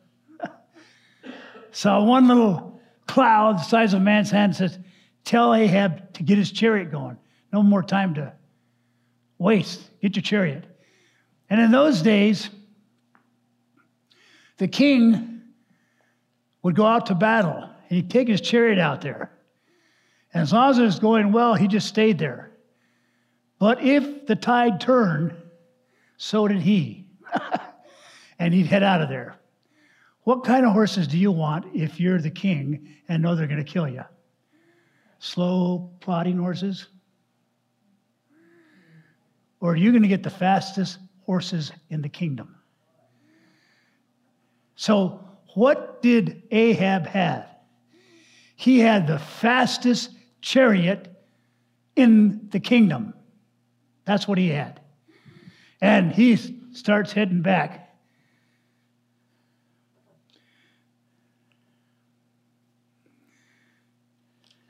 saw 1.70 2.02
one 2.02 2.26
little 2.26 2.80
cloud 3.06 3.58
the 3.58 3.62
size 3.62 3.92
of 3.92 4.00
a 4.00 4.04
man's 4.04 4.30
hand 4.30 4.50
and 4.50 4.56
says, 4.56 4.78
Tell 5.24 5.54
Ahab 5.54 6.14
to 6.14 6.22
get 6.22 6.38
his 6.38 6.50
chariot 6.50 6.90
going. 6.90 7.18
No 7.52 7.62
more 7.62 7.82
time 7.82 8.14
to 8.14 8.32
waste. 9.36 9.82
Get 10.00 10.16
your 10.16 10.22
chariot. 10.22 10.64
And 11.50 11.60
in 11.60 11.70
those 11.70 12.00
days, 12.00 12.48
the 14.56 14.66
king 14.66 15.42
would 16.62 16.74
go 16.74 16.86
out 16.86 17.06
to 17.06 17.14
battle 17.14 17.62
and 17.62 17.96
he'd 17.96 18.10
take 18.10 18.28
his 18.28 18.40
chariot 18.40 18.78
out 18.78 19.02
there. 19.02 19.30
And 20.32 20.42
as 20.42 20.54
long 20.54 20.70
as 20.70 20.78
it 20.78 20.82
was 20.82 20.98
going 20.98 21.32
well, 21.32 21.54
he 21.54 21.68
just 21.68 21.86
stayed 21.86 22.18
there. 22.18 22.50
But 23.58 23.82
if 23.82 24.26
the 24.26 24.36
tide 24.36 24.80
turned, 24.80 25.34
so 26.16 26.48
did 26.48 26.62
he. 26.62 27.06
and 28.38 28.54
he'd 28.54 28.66
head 28.66 28.82
out 28.82 29.02
of 29.02 29.08
there. 29.08 29.36
What 30.24 30.44
kind 30.44 30.66
of 30.66 30.72
horses 30.72 31.08
do 31.08 31.16
you 31.18 31.32
want 31.32 31.74
if 31.74 31.98
you're 31.98 32.20
the 32.20 32.30
king 32.30 32.88
and 33.08 33.22
know 33.22 33.34
they're 33.34 33.46
going 33.46 33.64
to 33.64 33.72
kill 33.72 33.88
you? 33.88 34.04
Slow, 35.18 35.90
plodding 36.00 36.38
horses? 36.38 36.88
Or 39.60 39.72
are 39.72 39.76
you 39.76 39.90
going 39.90 40.02
to 40.02 40.08
get 40.08 40.22
the 40.22 40.30
fastest 40.30 40.98
horses 41.24 41.72
in 41.90 42.02
the 42.02 42.08
kingdom? 42.08 42.54
So, 44.76 45.24
what 45.54 46.02
did 46.02 46.42
Ahab 46.52 47.06
have? 47.06 47.48
He 48.54 48.78
had 48.78 49.06
the 49.06 49.18
fastest 49.18 50.10
chariot 50.40 51.08
in 51.96 52.48
the 52.50 52.60
kingdom. 52.60 53.14
That's 54.04 54.28
what 54.28 54.38
he 54.38 54.48
had. 54.48 54.80
And 55.80 56.12
he 56.12 56.36
starts 56.72 57.12
heading 57.12 57.42
back. 57.42 57.87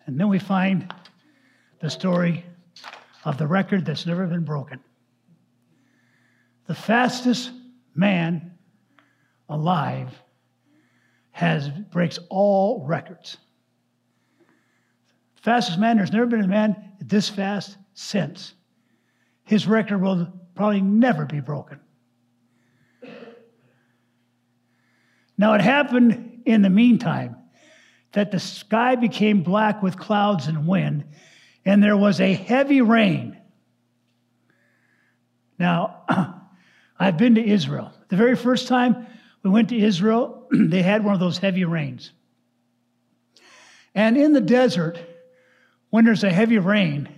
And 0.09 0.19
then 0.19 0.31
we 0.31 0.39
find 0.39 0.91
the 1.81 1.91
story 1.91 2.43
of 3.27 3.37
the 3.37 3.47
record 3.47 3.85
that's 3.85 4.07
never 4.07 4.27
been 4.27 4.43
broken. 4.43 4.81
The 6.67 6.75
fastest 6.75 7.51
man 7.95 8.53
alive 9.51 10.11
has 11.31 11.69
breaks 11.69 12.19
all 12.31 12.87
records. 12.87 13.37
Fastest 15.35 15.79
man, 15.79 15.99
there's 15.99 16.13
never 16.13 16.25
been 16.25 16.41
a 16.41 16.49
man 16.49 16.95
this 17.01 17.29
fast 17.29 17.77
since. 17.93 18.55
His 19.45 19.67
record 19.67 20.01
will 20.01 20.33
probably 20.55 20.81
never 20.81 21.27
be 21.27 21.41
broken. 21.41 21.81
Now, 25.37 25.53
it 25.53 25.61
happened 25.61 26.41
in 26.47 26.63
the 26.63 26.71
meantime 26.71 27.38
that 28.13 28.31
the 28.31 28.41
sky 28.41 28.97
became 28.97 29.43
black 29.43 29.83
with 29.83 29.99
clouds 29.99 30.47
and 30.47 30.67
wind, 30.67 31.05
and 31.65 31.83
there 31.83 31.97
was 31.97 32.21
a 32.21 32.33
heavy 32.33 32.81
rain. 32.81 33.37
Now, 35.59 36.05
I've 36.99 37.17
been 37.17 37.35
to 37.35 37.45
Israel. 37.45 37.93
The 38.09 38.17
very 38.17 38.37
first 38.37 38.69
time 38.69 39.07
we 39.43 39.51
went 39.51 39.69
to 39.71 39.79
Israel, 39.79 40.49
they 40.51 40.83
had 40.83 41.05
one 41.05 41.15
of 41.15 41.21
those 41.21 41.39
heavy 41.39 41.65
rains. 41.65 42.13
And 43.95 44.17
in 44.17 44.33
the 44.33 44.41
desert, 44.41 44.99
when 45.91 46.05
there's 46.05 46.25
a 46.25 46.31
heavy 46.31 46.59
rain, 46.59 47.09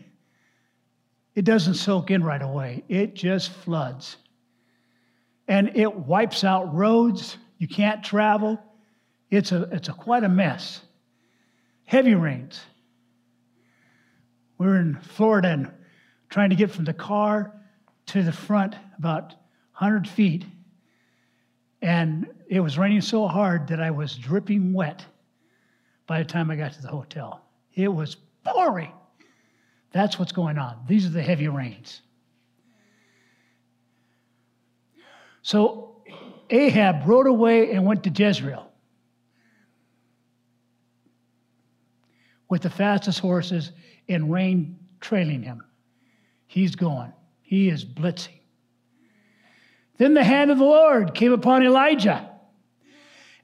it 1.35 1.45
doesn't 1.45 1.75
soak 1.75 2.11
in 2.11 2.23
right 2.23 2.43
away, 2.43 2.85
it 2.89 3.15
just 3.15 3.53
floods. 3.53 4.17
And 5.47 5.77
it 5.77 5.95
wipes 5.95 6.45
out 6.45 6.75
roads. 6.75 7.37
You 7.59 7.67
can't 7.67 8.05
travel. 8.05 8.63
It's 9.31 9.53
a, 9.53 9.63
it's 9.73 9.89
a 9.89 9.93
quite 9.93 10.25
a 10.25 10.29
mess. 10.29 10.81
Heavy 11.85 12.15
rains. 12.15 12.61
We 14.59 14.67
were 14.67 14.77
in 14.77 15.01
Florida 15.01 15.49
and 15.49 15.73
trying 16.29 16.51
to 16.51 16.57
get 16.57 16.71
from 16.71 16.85
the 16.85 16.93
car 16.93 17.55
to 18.07 18.23
the 18.23 18.33
front 18.33 18.75
about 18.99 19.35
100 19.79 20.09
feet. 20.09 20.45
And 21.81 22.27
it 22.49 22.61
was 22.61 22.77
raining 22.77 23.01
so 23.01 23.27
hard 23.27 23.69
that 23.69 23.81
I 23.81 23.91
was 23.91 24.17
dripping 24.17 24.73
wet 24.73 25.05
by 26.07 26.19
the 26.19 26.25
time 26.25 26.51
I 26.51 26.57
got 26.57 26.73
to 26.73 26.83
the 26.83 26.89
hotel. 26.89 27.43
It 27.75 27.89
was 27.89 28.17
pouring. 28.45 28.93
That's 29.93 30.19
what's 30.19 30.33
going 30.33 30.59
on. 30.59 30.85
These 30.87 31.07
are 31.07 31.11
the 31.11 31.23
heavy 31.23 31.49
rains. 31.49 32.03
So 35.43 36.03
Ahab 36.51 37.07
rode 37.07 37.27
away 37.27 37.73
and 37.73 37.87
went 37.87 38.03
to 38.05 38.11
Jezreel. 38.11 38.70
With 42.51 42.63
the 42.63 42.71
fastest 42.71 43.21
horses 43.21 43.73
and 44.09 44.31
rain 44.31 44.77
trailing 45.01 45.43
him. 45.43 45.65
He's 46.47 46.75
going, 46.75 47.13
he 47.41 47.71
is 47.71 47.85
blitzing. 47.85 48.41
Then 49.97 50.15
the 50.15 50.25
hand 50.25 50.51
of 50.51 50.59
the 50.59 50.65
Lord 50.65 51.15
came 51.15 51.33
upon 51.33 51.63
Elijah, 51.63 52.29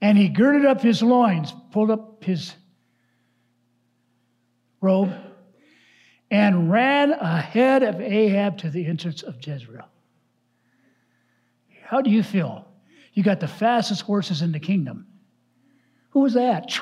and 0.00 0.18
he 0.18 0.28
girded 0.28 0.66
up 0.66 0.82
his 0.82 1.02
loins, 1.02 1.54
pulled 1.70 1.90
up 1.90 2.24
his 2.24 2.52
robe, 4.80 5.14
and 6.30 6.70
ran 6.70 7.12
ahead 7.12 7.82
of 7.82 8.00
Ahab 8.00 8.58
to 8.58 8.70
the 8.70 8.86
entrance 8.86 9.22
of 9.22 9.36
Jezreel. 9.46 9.88
How 11.84 12.00
do 12.00 12.10
you 12.10 12.24
feel? 12.24 12.66
You 13.12 13.22
got 13.22 13.38
the 13.38 13.48
fastest 13.48 14.02
horses 14.02 14.42
in 14.42 14.50
the 14.50 14.58
kingdom. 14.58 15.06
Who 16.10 16.20
was 16.20 16.34
that? 16.34 16.76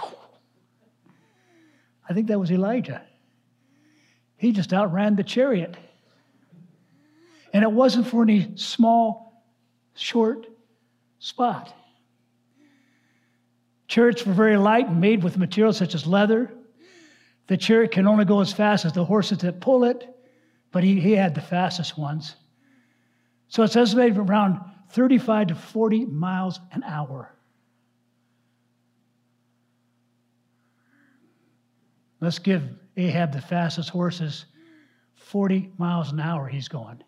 I 2.09 2.13
think 2.13 2.29
that 2.29 2.39
was 2.39 2.51
Elijah. 2.51 3.03
He 4.37 4.53
just 4.53 4.73
outran 4.73 5.17
the 5.17 5.25
chariot. 5.25 5.77
And 7.53 7.63
it 7.63 7.71
wasn't 7.71 8.07
for 8.07 8.23
any 8.23 8.57
small, 8.57 9.45
short 9.95 10.47
spot. 11.19 11.73
Chariots 13.87 14.27
were 14.27 14.33
very 14.33 14.57
light 14.57 14.89
and 14.89 15.01
made 15.01 15.23
with 15.23 15.39
materials 15.39 15.77
such 15.77 15.95
as 15.95 16.07
leather. 16.07 16.53
The 17.47 17.57
chariot 17.57 17.93
can 17.93 18.07
only 18.07 18.25
go 18.25 18.41
as 18.41 18.53
fast 18.53 18.85
as 18.85 18.93
the 18.93 19.05
horses 19.05 19.39
that 19.39 19.61
pull 19.61 19.85
it, 19.85 20.09
but 20.73 20.83
he, 20.83 20.99
he 20.99 21.13
had 21.13 21.35
the 21.35 21.41
fastest 21.41 21.97
ones. 21.97 22.35
So 23.49 23.63
it's 23.63 23.77
estimated 23.77 24.19
around 24.19 24.61
35 24.91 25.49
to 25.49 25.55
40 25.55 26.07
miles 26.07 26.59
an 26.73 26.83
hour. 26.83 27.34
Let's 32.25 32.39
give 32.39 32.63
Ahab 32.97 33.33
the 33.33 33.41
fastest 33.43 33.91
horses 33.91 34.47
40 35.17 35.73
miles 35.77 36.11
an 36.11 36.21
hour 36.21 36.49
he's 36.49 36.69
going. 36.69 37.05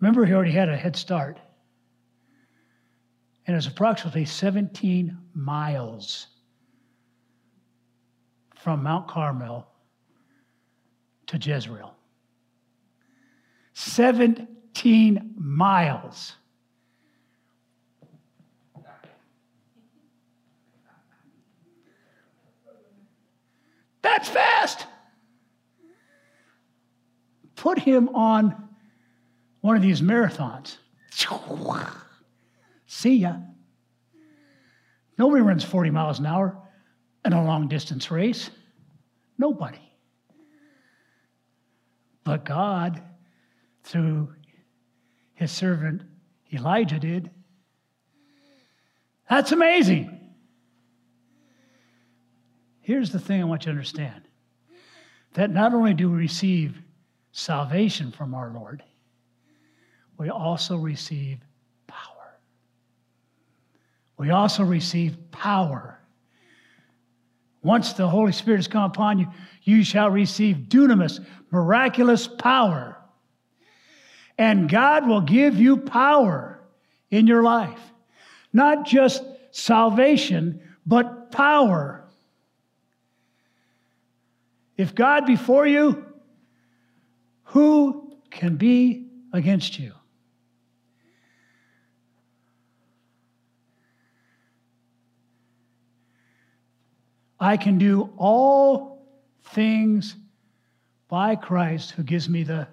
Remember, 0.00 0.24
he 0.24 0.32
already 0.32 0.50
had 0.50 0.70
a 0.70 0.76
head 0.78 0.96
start. 0.96 1.38
And 3.46 3.54
it's 3.54 3.66
approximately 3.66 4.24
17 4.24 5.14
miles 5.34 6.28
from 8.56 8.82
Mount 8.82 9.06
Carmel 9.08 9.68
to 11.26 11.36
Jezreel. 11.36 11.94
17 13.74 15.34
miles. 15.36 16.36
That's 24.04 24.28
fast. 24.28 24.86
Put 27.56 27.78
him 27.78 28.10
on 28.10 28.68
one 29.62 29.76
of 29.76 29.82
these 29.82 30.02
marathons. 30.02 30.76
See 32.86 33.16
ya. 33.16 33.36
Nobody 35.16 35.40
runs 35.40 35.64
40 35.64 35.88
miles 35.88 36.18
an 36.18 36.26
hour 36.26 36.54
in 37.24 37.32
a 37.32 37.42
long 37.42 37.66
distance 37.66 38.10
race. 38.10 38.50
Nobody. 39.38 39.80
But 42.24 42.44
God, 42.44 43.02
through 43.84 44.34
his 45.32 45.50
servant 45.50 46.02
Elijah, 46.52 46.98
did. 46.98 47.30
That's 49.30 49.52
amazing. 49.52 50.23
Here's 52.84 53.10
the 53.10 53.18
thing 53.18 53.40
I 53.40 53.44
want 53.44 53.62
you 53.62 53.72
to 53.72 53.78
understand 53.78 54.28
that 55.32 55.50
not 55.50 55.72
only 55.72 55.94
do 55.94 56.10
we 56.10 56.18
receive 56.18 56.76
salvation 57.32 58.12
from 58.12 58.34
our 58.34 58.52
Lord, 58.52 58.82
we 60.18 60.28
also 60.28 60.76
receive 60.76 61.38
power. 61.86 62.38
we 64.18 64.30
also 64.30 64.64
receive 64.64 65.16
power. 65.30 65.98
Once 67.62 67.94
the 67.94 68.06
Holy 68.06 68.32
Spirit 68.32 68.58
has 68.58 68.68
come 68.68 68.84
upon 68.84 69.18
you, 69.18 69.28
you 69.62 69.82
shall 69.82 70.10
receive 70.10 70.68
dunamis, 70.68 71.24
miraculous 71.50 72.28
power. 72.28 72.98
And 74.36 74.68
God 74.68 75.08
will 75.08 75.22
give 75.22 75.56
you 75.56 75.78
power 75.78 76.60
in 77.10 77.26
your 77.26 77.42
life. 77.42 77.80
Not 78.52 78.84
just 78.84 79.24
salvation, 79.52 80.60
but 80.84 81.30
power. 81.32 82.03
If 84.76 84.94
God 84.94 85.26
be 85.26 85.36
for 85.36 85.66
you, 85.66 86.04
who 87.44 88.16
can 88.30 88.56
be 88.56 89.08
against 89.32 89.78
you? 89.78 89.92
I 97.38 97.56
can 97.56 97.78
do 97.78 98.10
all 98.16 99.06
things 99.42 100.16
by 101.08 101.36
Christ 101.36 101.90
who 101.90 102.02
gives 102.02 102.28
me 102.28 102.42
the 102.42 102.66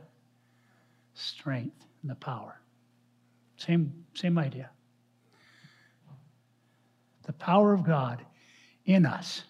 strength 1.14 1.86
and 2.02 2.10
the 2.10 2.16
power. 2.16 2.60
Same, 3.58 3.94
same 4.14 4.38
idea. 4.38 4.70
The 7.24 7.34
power 7.34 7.74
of 7.74 7.84
God 7.84 8.26
in 8.86 9.06
us. 9.06 9.44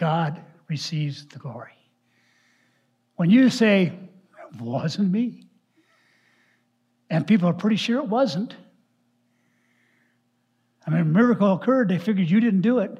God 0.00 0.40
receives 0.66 1.26
the 1.26 1.38
glory. 1.38 1.76
When 3.16 3.28
you 3.28 3.50
say, 3.50 3.92
it 4.52 4.60
wasn't 4.60 5.12
me, 5.12 5.44
and 7.10 7.26
people 7.26 7.50
are 7.50 7.52
pretty 7.52 7.76
sure 7.76 7.98
it 7.98 8.08
wasn't, 8.08 8.56
I 10.86 10.90
mean, 10.90 11.00
a 11.02 11.04
miracle 11.04 11.52
occurred. 11.52 11.90
They 11.90 11.98
figured 11.98 12.30
you 12.30 12.40
didn't 12.40 12.62
do 12.62 12.78
it. 12.78 12.98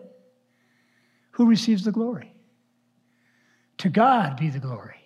Who 1.31 1.47
receives 1.47 1.85
the 1.85 1.91
glory? 1.91 2.35
To 3.79 3.89
God 3.89 4.37
be 4.37 4.51
the 4.51 4.59
glory. 4.59 5.03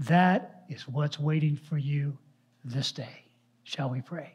That 0.00 0.64
is 0.68 0.86
what's 0.86 1.18
waiting 1.18 1.56
for 1.56 1.78
you 1.78 2.18
this 2.66 2.92
day. 2.92 3.24
Shall 3.62 3.88
we 3.88 4.02
pray? 4.02 4.34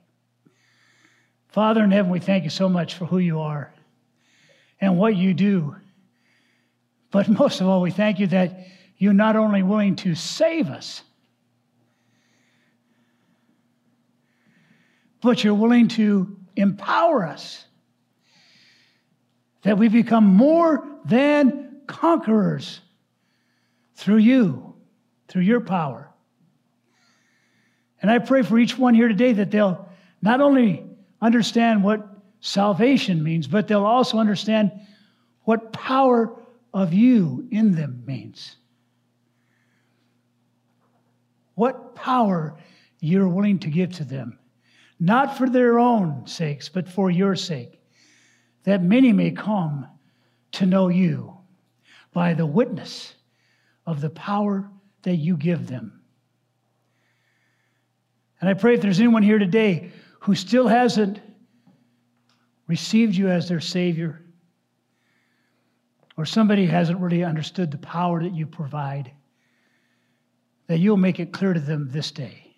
Father 1.50 1.84
in 1.84 1.92
heaven, 1.92 2.10
we 2.12 2.20
thank 2.20 2.46
you 2.46 2.50
so 2.50 2.68
much 2.68 2.96
for 2.96 3.06
who 3.06 3.20
you 3.20 3.40
are 3.40 3.72
and 4.80 4.98
what 4.98 5.16
you 5.16 5.34
do. 5.34 5.76
But 7.12 7.28
most 7.40 7.62
of 7.62 7.68
all, 7.68 7.82
we 7.82 7.92
thank 7.92 8.20
you 8.20 8.28
that 8.28 8.68
you're 8.98 9.14
not 9.14 9.36
only 9.36 9.64
willing 9.64 9.96
to 9.98 10.16
save 10.16 10.70
us, 10.70 11.04
but 15.22 15.44
you're 15.44 15.54
willing 15.54 15.88
to 15.90 16.36
empower 16.56 17.26
us 17.26 17.66
that 19.64 19.78
we 19.78 19.90
become 19.90 20.26
more 20.26 20.88
than 21.06 21.82
conquerors 21.88 22.80
through 23.96 24.18
you, 24.18 24.76
through 25.28 25.42
your 25.42 25.60
power. 25.60 26.10
And 28.02 28.12
I 28.12 28.20
pray 28.20 28.44
for 28.44 28.58
each 28.60 28.78
one 28.78 28.94
here 28.94 29.08
today 29.08 29.34
that 29.34 29.52
they'll 29.52 29.90
not 30.22 30.40
only 30.42 30.86
understand 31.22 31.84
what 31.84 32.07
salvation 32.40 33.24
means, 33.24 33.48
but 33.48 33.68
they'll 33.68 33.86
also 33.86 34.18
understand 34.18 34.72
what 35.44 35.74
power 35.74 36.34
of 36.74 36.94
you 36.94 37.48
in 37.52 37.74
them 37.74 38.04
means. 38.06 38.56
What 41.56 41.96
power 41.96 42.58
you're 43.00 43.28
willing 43.28 43.60
to 43.60 43.70
give 43.70 43.94
to 43.94 44.04
them 44.04 44.38
not 45.00 45.38
for 45.38 45.50
their 45.50 45.80
own 45.80 46.26
sakes, 46.26 46.70
but 46.70 46.90
for 46.90 47.12
your 47.12 47.36
sake, 47.36 47.80
that 48.64 48.82
many 48.82 49.14
may 49.14 49.32
come 49.32 49.88
to 50.54 50.66
know 50.66 50.88
you 50.88 51.38
by 52.14 52.34
the 52.34 52.46
witness 52.46 53.14
of 53.86 54.02
the 54.02 54.10
power 54.10 54.70
that 55.04 55.16
you 55.16 55.38
give 55.38 55.68
them. 55.68 56.02
And 58.42 58.50
I 58.50 58.54
pray 58.54 58.74
if 58.74 58.82
there's 58.82 59.00
anyone 59.00 59.24
here 59.24 59.40
today 59.40 59.92
who 60.22 60.36
still 60.36 60.68
hasn't 60.68 61.20
received 62.68 63.15
you 63.15 63.30
as 63.30 63.47
their 63.47 63.59
Savior, 63.59 64.22
or 66.18 66.26
somebody 66.26 66.65
hasn't 66.65 66.99
really 66.99 67.24
understood 67.24 67.72
the 67.72 67.78
power 67.78 68.22
that 68.22 68.34
you 68.34 68.45
provide, 68.45 69.11
that 70.68 70.80
you'll 70.80 70.97
make 70.97 71.20
it 71.20 71.32
clear 71.32 71.53
to 71.53 71.59
them 71.59 71.89
this 71.91 72.11
day. 72.11 72.55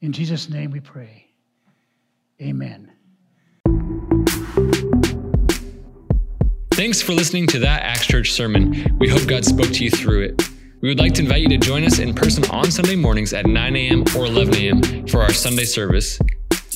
In 0.00 0.12
Jesus' 0.12 0.48
name 0.48 0.70
we 0.70 0.80
pray. 0.80 1.26
Amen. 2.40 2.92
Thanks 6.72 7.02
for 7.02 7.12
listening 7.12 7.48
to 7.48 7.58
that 7.58 7.82
Acts 7.82 8.06
Church 8.06 8.30
sermon. 8.30 8.96
We 9.00 9.08
hope 9.08 9.26
God 9.26 9.44
spoke 9.44 9.72
to 9.72 9.84
you 9.84 9.90
through 9.90 10.22
it. 10.22 10.48
We 10.80 10.88
would 10.88 11.00
like 11.00 11.12
to 11.14 11.22
invite 11.22 11.42
you 11.42 11.48
to 11.48 11.58
join 11.58 11.82
us 11.82 11.98
in 11.98 12.14
person 12.14 12.44
on 12.52 12.70
Sunday 12.70 12.94
mornings 12.94 13.32
at 13.32 13.46
9 13.46 13.76
a.m. 13.76 14.04
or 14.16 14.26
11 14.26 14.54
a.m. 14.54 15.06
for 15.08 15.20
our 15.20 15.32
Sunday 15.32 15.64
service. 15.64 16.20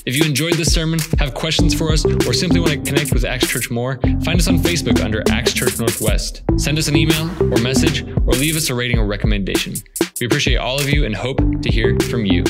If 0.05 0.17
you 0.17 0.25
enjoyed 0.25 0.55
this 0.55 0.75
sermon, 0.75 0.99
have 1.21 1.33
questions 1.33 1.75
for 1.75 1.93
us, 1.93 2.05
or 2.05 2.33
simply 2.33 2.59
want 2.59 2.73
to 2.73 2.79
connect 2.79 3.13
with 3.13 3.25
Axe 3.25 3.47
Church 3.47 3.71
more, 3.71 4.01
find 4.25 4.41
us 4.41 4.49
on 4.49 4.59
Facebook 4.59 5.01
under 5.01 5.23
Axe 5.31 5.53
Church 5.53 5.79
Northwest. 5.79 6.43
Send 6.57 6.77
us 6.77 6.89
an 6.89 6.97
email 6.97 7.31
or 7.41 7.59
message, 7.59 8.03
or 8.03 8.33
leave 8.33 8.57
us 8.57 8.69
a 8.69 8.75
rating 8.75 8.99
or 8.99 9.07
recommendation. 9.07 9.75
We 10.21 10.27
appreciate 10.27 10.57
all 10.57 10.81
of 10.81 10.89
you 10.89 11.05
and 11.05 11.15
hope 11.15 11.39
to 11.63 11.71
hear 11.71 11.97
from 12.11 12.27
you. 12.27 12.43